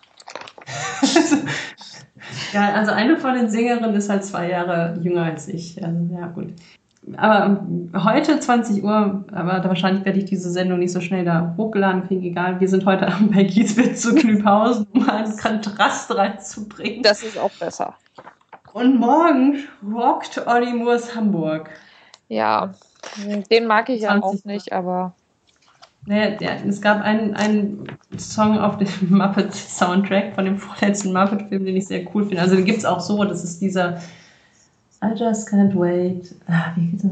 [2.53, 5.83] ja, also eine von den Sängerinnen ist halt zwei Jahre jünger als ich.
[5.83, 6.53] Also, ja, gut.
[7.17, 11.53] Aber ähm, heute 20 Uhr, aber wahrscheinlich werde ich diese Sendung nicht so schnell da
[11.57, 12.59] hochgeladen kriegen, egal.
[12.59, 17.03] Wir sind heute Abend bei Gieswitz zu Knüpphausen, um einen Kontrast reinzubringen.
[17.03, 17.95] Das ist auch besser.
[18.73, 19.57] Und morgen
[19.93, 21.69] rockt Olli Moores Hamburg.
[22.29, 22.73] Ja,
[23.51, 25.13] den mag ich ja 20 auch nicht, aber
[26.05, 27.85] Naja, der, es gab einen, einen
[28.17, 32.41] Song auf dem Muppet-Soundtrack von dem vorletzten Muppet-Film, den ich sehr cool finde.
[32.41, 33.97] Also den gibt es auch so, das ist dieser
[35.03, 36.33] I just can't wait.
[36.47, 37.05] Ah, wie geht's?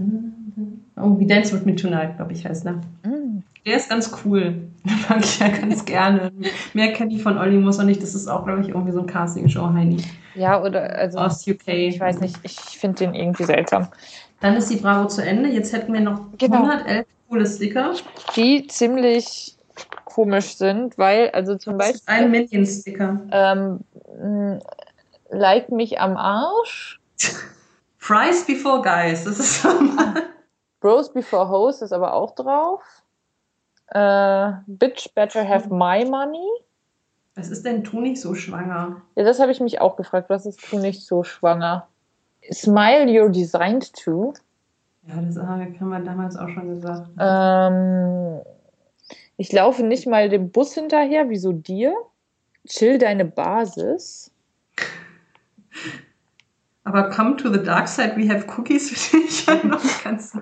[0.97, 2.73] Oh, wie Dance With Me Tonight, glaube ich, heißt der.
[3.03, 4.55] mm, Der ist ganz cool.
[4.85, 6.31] Den mag ich ja ganz gerne.
[6.73, 8.01] Mehr kenne ich von Olli Moos auch nicht.
[8.01, 9.97] Das ist auch, glaube ich, irgendwie so ein Casting-Show, Heini.
[10.35, 11.67] ja, oder also Aus UK.
[11.67, 13.87] ich weiß nicht, ich finde den irgendwie seltsam.
[14.39, 15.49] Dann ist die Bravo zu Ende.
[15.49, 16.55] Jetzt hätten wir noch Genau.
[16.63, 17.93] 111 coole Sticker.
[18.35, 19.55] Die ziemlich
[20.05, 23.21] komisch sind, weil, also zum Das ist ein Beispiel, Minion-Sticker.
[23.31, 23.79] ähm,
[24.21, 24.59] mh,
[25.29, 26.99] like mich am Arsch,
[27.97, 29.23] Fries before Guys.
[29.23, 29.65] Das ist
[30.81, 32.81] Bros Before Hoes ist aber auch drauf.
[33.87, 36.47] Äh, Bitch Better Have My Money.
[37.35, 39.01] Was ist denn Tu nicht so schwanger?
[39.15, 40.29] Ja, das habe ich mich auch gefragt.
[40.29, 41.87] Was ist du nicht so schwanger?
[42.51, 44.33] Smile You're Designed to.
[45.07, 47.09] Ja, das haben wir damals auch schon gesagt.
[47.19, 48.41] Ähm,
[49.37, 51.29] ich laufe nicht mal dem Bus hinterher.
[51.29, 51.95] Wieso dir?
[52.67, 54.31] Chill deine Basis.
[56.83, 60.37] Aber come to the dark side, we have cookies, finde ich ja noch ganz.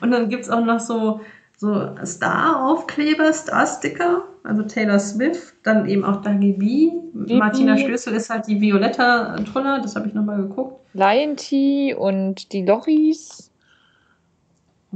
[0.00, 1.20] Und dann gibt es auch noch so,
[1.56, 6.92] so Star-Aufkleber, Star-Sticker, also Taylor Swift, dann eben auch Dagi B.
[7.34, 10.80] Martina Stößel ist halt die Violetta Truller, das habe ich nochmal geguckt.
[10.92, 13.50] Lion Tea und die Loris.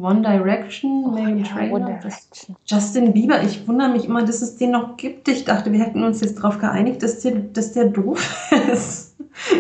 [0.03, 1.99] One Direction, Megan ja, Trainor.
[2.67, 5.29] Justin Bieber, ich wundere mich immer, dass es den noch gibt.
[5.29, 9.17] Ich dachte, wir hätten uns jetzt darauf geeinigt, dass der, dass der doof ist.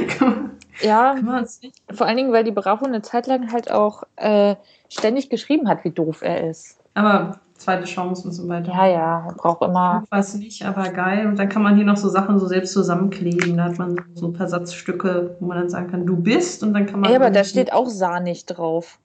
[0.09, 0.51] kann, man,
[0.81, 1.77] Ja, kann man uns nicht.
[1.93, 4.57] vor allen Dingen, weil die Bravo eine Zeit lang halt auch äh,
[4.89, 6.79] ständig geschrieben hat, wie doof er ist.
[6.95, 8.73] Aber zweite Chance und so weiter.
[8.73, 10.03] Ja, ja, braucht immer.
[10.05, 11.27] Ich weiß nicht, aber geil.
[11.27, 13.57] Und dann kann man hier noch so Sachen so selbst zusammenkleben.
[13.57, 16.62] Da hat man so ein paar Satzstücke, wo man dann sagen kann, du bist.
[16.62, 17.11] Und dann kann man.
[17.11, 18.99] Ey, aber da steht auch sahnig drauf.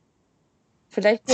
[0.95, 1.29] Vielleicht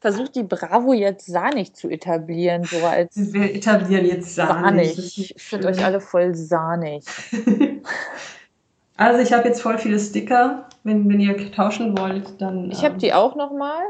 [0.00, 4.96] versucht die, Bravo jetzt sahnig zu etablieren, so als Wir etablieren jetzt sahnig.
[5.18, 7.04] Ich finde euch alle voll sahnig.
[9.00, 10.68] Also ich habe jetzt voll viele Sticker.
[10.82, 12.68] Wenn, wenn ihr tauschen wollt, dann.
[12.72, 13.80] Ich habe ähm, die auch noch mal.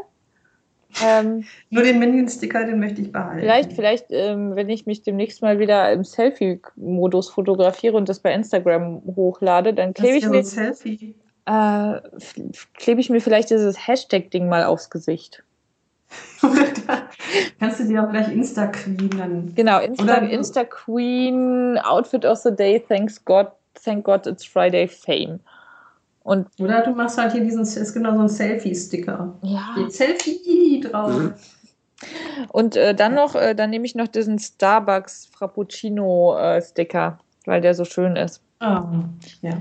[1.03, 3.41] Ähm, Nur den Minion-Sticker, den möchte ich behalten.
[3.41, 8.35] vielleicht, vielleicht, ähm, wenn ich mich demnächst mal wieder im Selfie-Modus fotografiere und das bei
[8.35, 11.15] Instagram hochlade, dann klebe ich, mir, Selfie.
[11.49, 12.01] Äh,
[12.75, 15.43] klebe ich mir vielleicht dieses Hashtag-Ding mal aufs Gesicht.
[17.61, 19.55] kannst du dir auch gleich Insta-Queen dann.
[19.55, 23.49] Genau, Insta, Oder- Insta Queen, Outfit of the Day, thanks God,
[23.85, 25.41] thank God it's Friday Fame.
[26.23, 29.35] Und Oder du machst halt hier diesen, ist genau so ein Selfie-Sticker.
[29.43, 31.33] ja, Steht Selfie drauf.
[32.53, 37.61] und äh, dann noch, äh, dann nehme ich noch diesen Starbucks Frappuccino äh, Sticker, weil
[37.63, 38.43] der so schön ist.
[38.61, 38.85] Ah,
[39.41, 39.53] ja.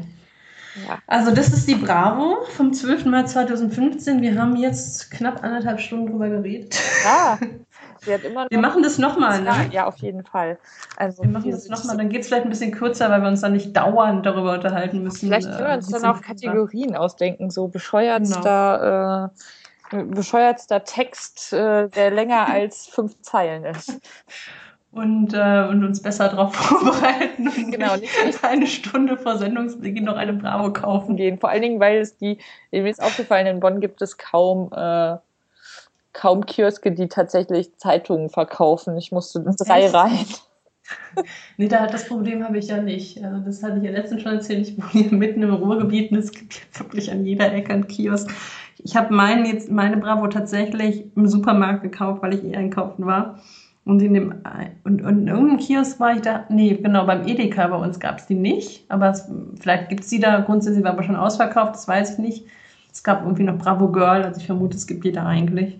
[0.88, 0.99] Ja.
[1.08, 3.06] Also das ist die Bravo vom 12.
[3.06, 4.22] März 2015.
[4.22, 6.78] Wir haben jetzt knapp anderthalb Stunden drüber geredet.
[7.04, 7.38] Ja,
[8.02, 8.52] sie hat immer noch.
[8.52, 9.70] Wir machen das nochmal, ne?
[9.72, 10.58] Ja, auf jeden Fall.
[10.98, 11.98] Also Wir machen das nochmal.
[11.98, 15.02] Dann geht es vielleicht ein bisschen kürzer, weil wir uns dann nicht dauernd darüber unterhalten
[15.04, 15.28] müssen.
[15.28, 19.32] Vielleicht äh, können wir uns wie dann auch wir- Kategorien ausdenken, so bescheuertster,
[19.91, 23.99] äh, bescheuertster Text, äh, der länger als fünf Zeilen ist.
[24.98, 30.06] Und, äh, und uns besser darauf vorbereiten und Genau, nicht, nicht- eine Stunde vor Sendungsbeginn
[30.06, 31.15] noch eine Bravo kaufen.
[31.15, 31.38] gehen.
[31.38, 32.40] Vor allen Dingen, weil es die,
[32.72, 35.18] mir ist aufgefallen, in Bonn gibt es kaum, äh,
[36.14, 38.98] kaum Kioske, die tatsächlich Zeitungen verkaufen.
[38.98, 39.94] Ich musste drei Echt?
[39.94, 40.18] rein.
[41.57, 43.22] Nee, da, das Problem habe ich ja nicht.
[43.22, 44.69] Also das hatte ich ja letztens schon erzählt.
[44.69, 47.88] Ich wohne hier mitten im Ruhrgebiet und es gibt hier wirklich an jeder Ecke einen
[47.88, 48.30] Kiosk.
[48.78, 53.40] Ich habe meinen jetzt, meine Bravo tatsächlich im Supermarkt gekauft, weil ich eh einkaufen war.
[53.88, 54.36] Und in dem
[54.84, 58.20] und, und in irgendeinem Kiosk war ich da, nee, genau, beim Edeka bei uns gab
[58.20, 59.32] es die nicht, aber es,
[59.62, 62.46] vielleicht gibt es die da, grundsätzlich war aber schon ausverkauft, das weiß ich nicht.
[62.92, 65.80] Es gab irgendwie noch Bravo Girl, also ich vermute, es gibt die da eigentlich.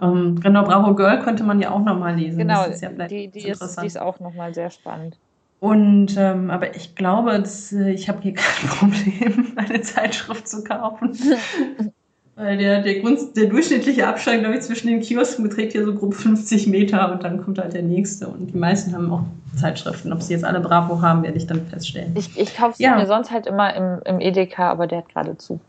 [0.00, 2.38] ähm, genau, Bravo Girl könnte man ja auch nochmal lesen.
[2.38, 5.18] Genau, das ist ja die, die, ist, die ist auch nochmal sehr spannend.
[5.58, 10.62] Und ähm, aber ich glaube, dass, äh, ich habe hier kein Problem, eine Zeitschrift zu
[10.62, 11.18] kaufen.
[12.40, 15.94] Weil der, der, Grund, der durchschnittliche Abstand, glaube ich, zwischen den Kiosken beträgt hier so
[15.94, 18.28] grob 50 Meter und dann kommt halt der nächste.
[18.28, 19.24] Und die meisten haben auch
[19.60, 20.10] Zeitschriften.
[20.10, 22.14] Ob sie jetzt alle Bravo haben, werde ich dann feststellen.
[22.16, 22.96] Ich, ich kaufe sie ja.
[22.96, 25.60] mir sonst halt immer im, im Edeka, aber der hat gerade zu.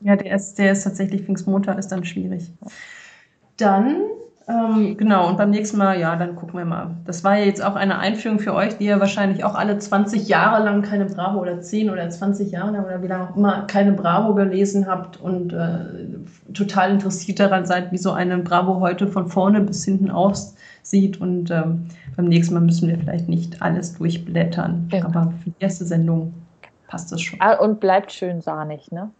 [0.00, 2.44] ja, der ist, der ist tatsächlich Pfingstmontag, ist dann schwierig.
[3.56, 3.96] Dann
[4.48, 6.96] ähm, genau, und beim nächsten Mal, ja, dann gucken wir mal.
[7.04, 10.26] Das war ja jetzt auch eine Einführung für euch, die ihr wahrscheinlich auch alle 20
[10.26, 13.66] Jahre lang keine Bravo oder 10 oder 20 Jahre lang oder wie lange auch immer
[13.66, 15.80] keine Bravo gelesen habt und äh,
[16.54, 21.20] total interessiert daran seid, wie so eine Bravo heute von vorne bis hinten aussieht.
[21.20, 24.88] Und ähm, beim nächsten Mal müssen wir vielleicht nicht alles durchblättern.
[24.90, 25.06] Genau.
[25.08, 26.32] Aber für die erste Sendung
[26.86, 27.38] passt das schon.
[27.42, 29.10] Ah, und bleibt schön sahnig, ne?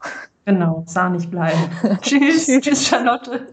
[0.47, 1.59] Genau, sahnig bleiben.
[2.01, 3.47] tschüss, tschüss, Charlotte.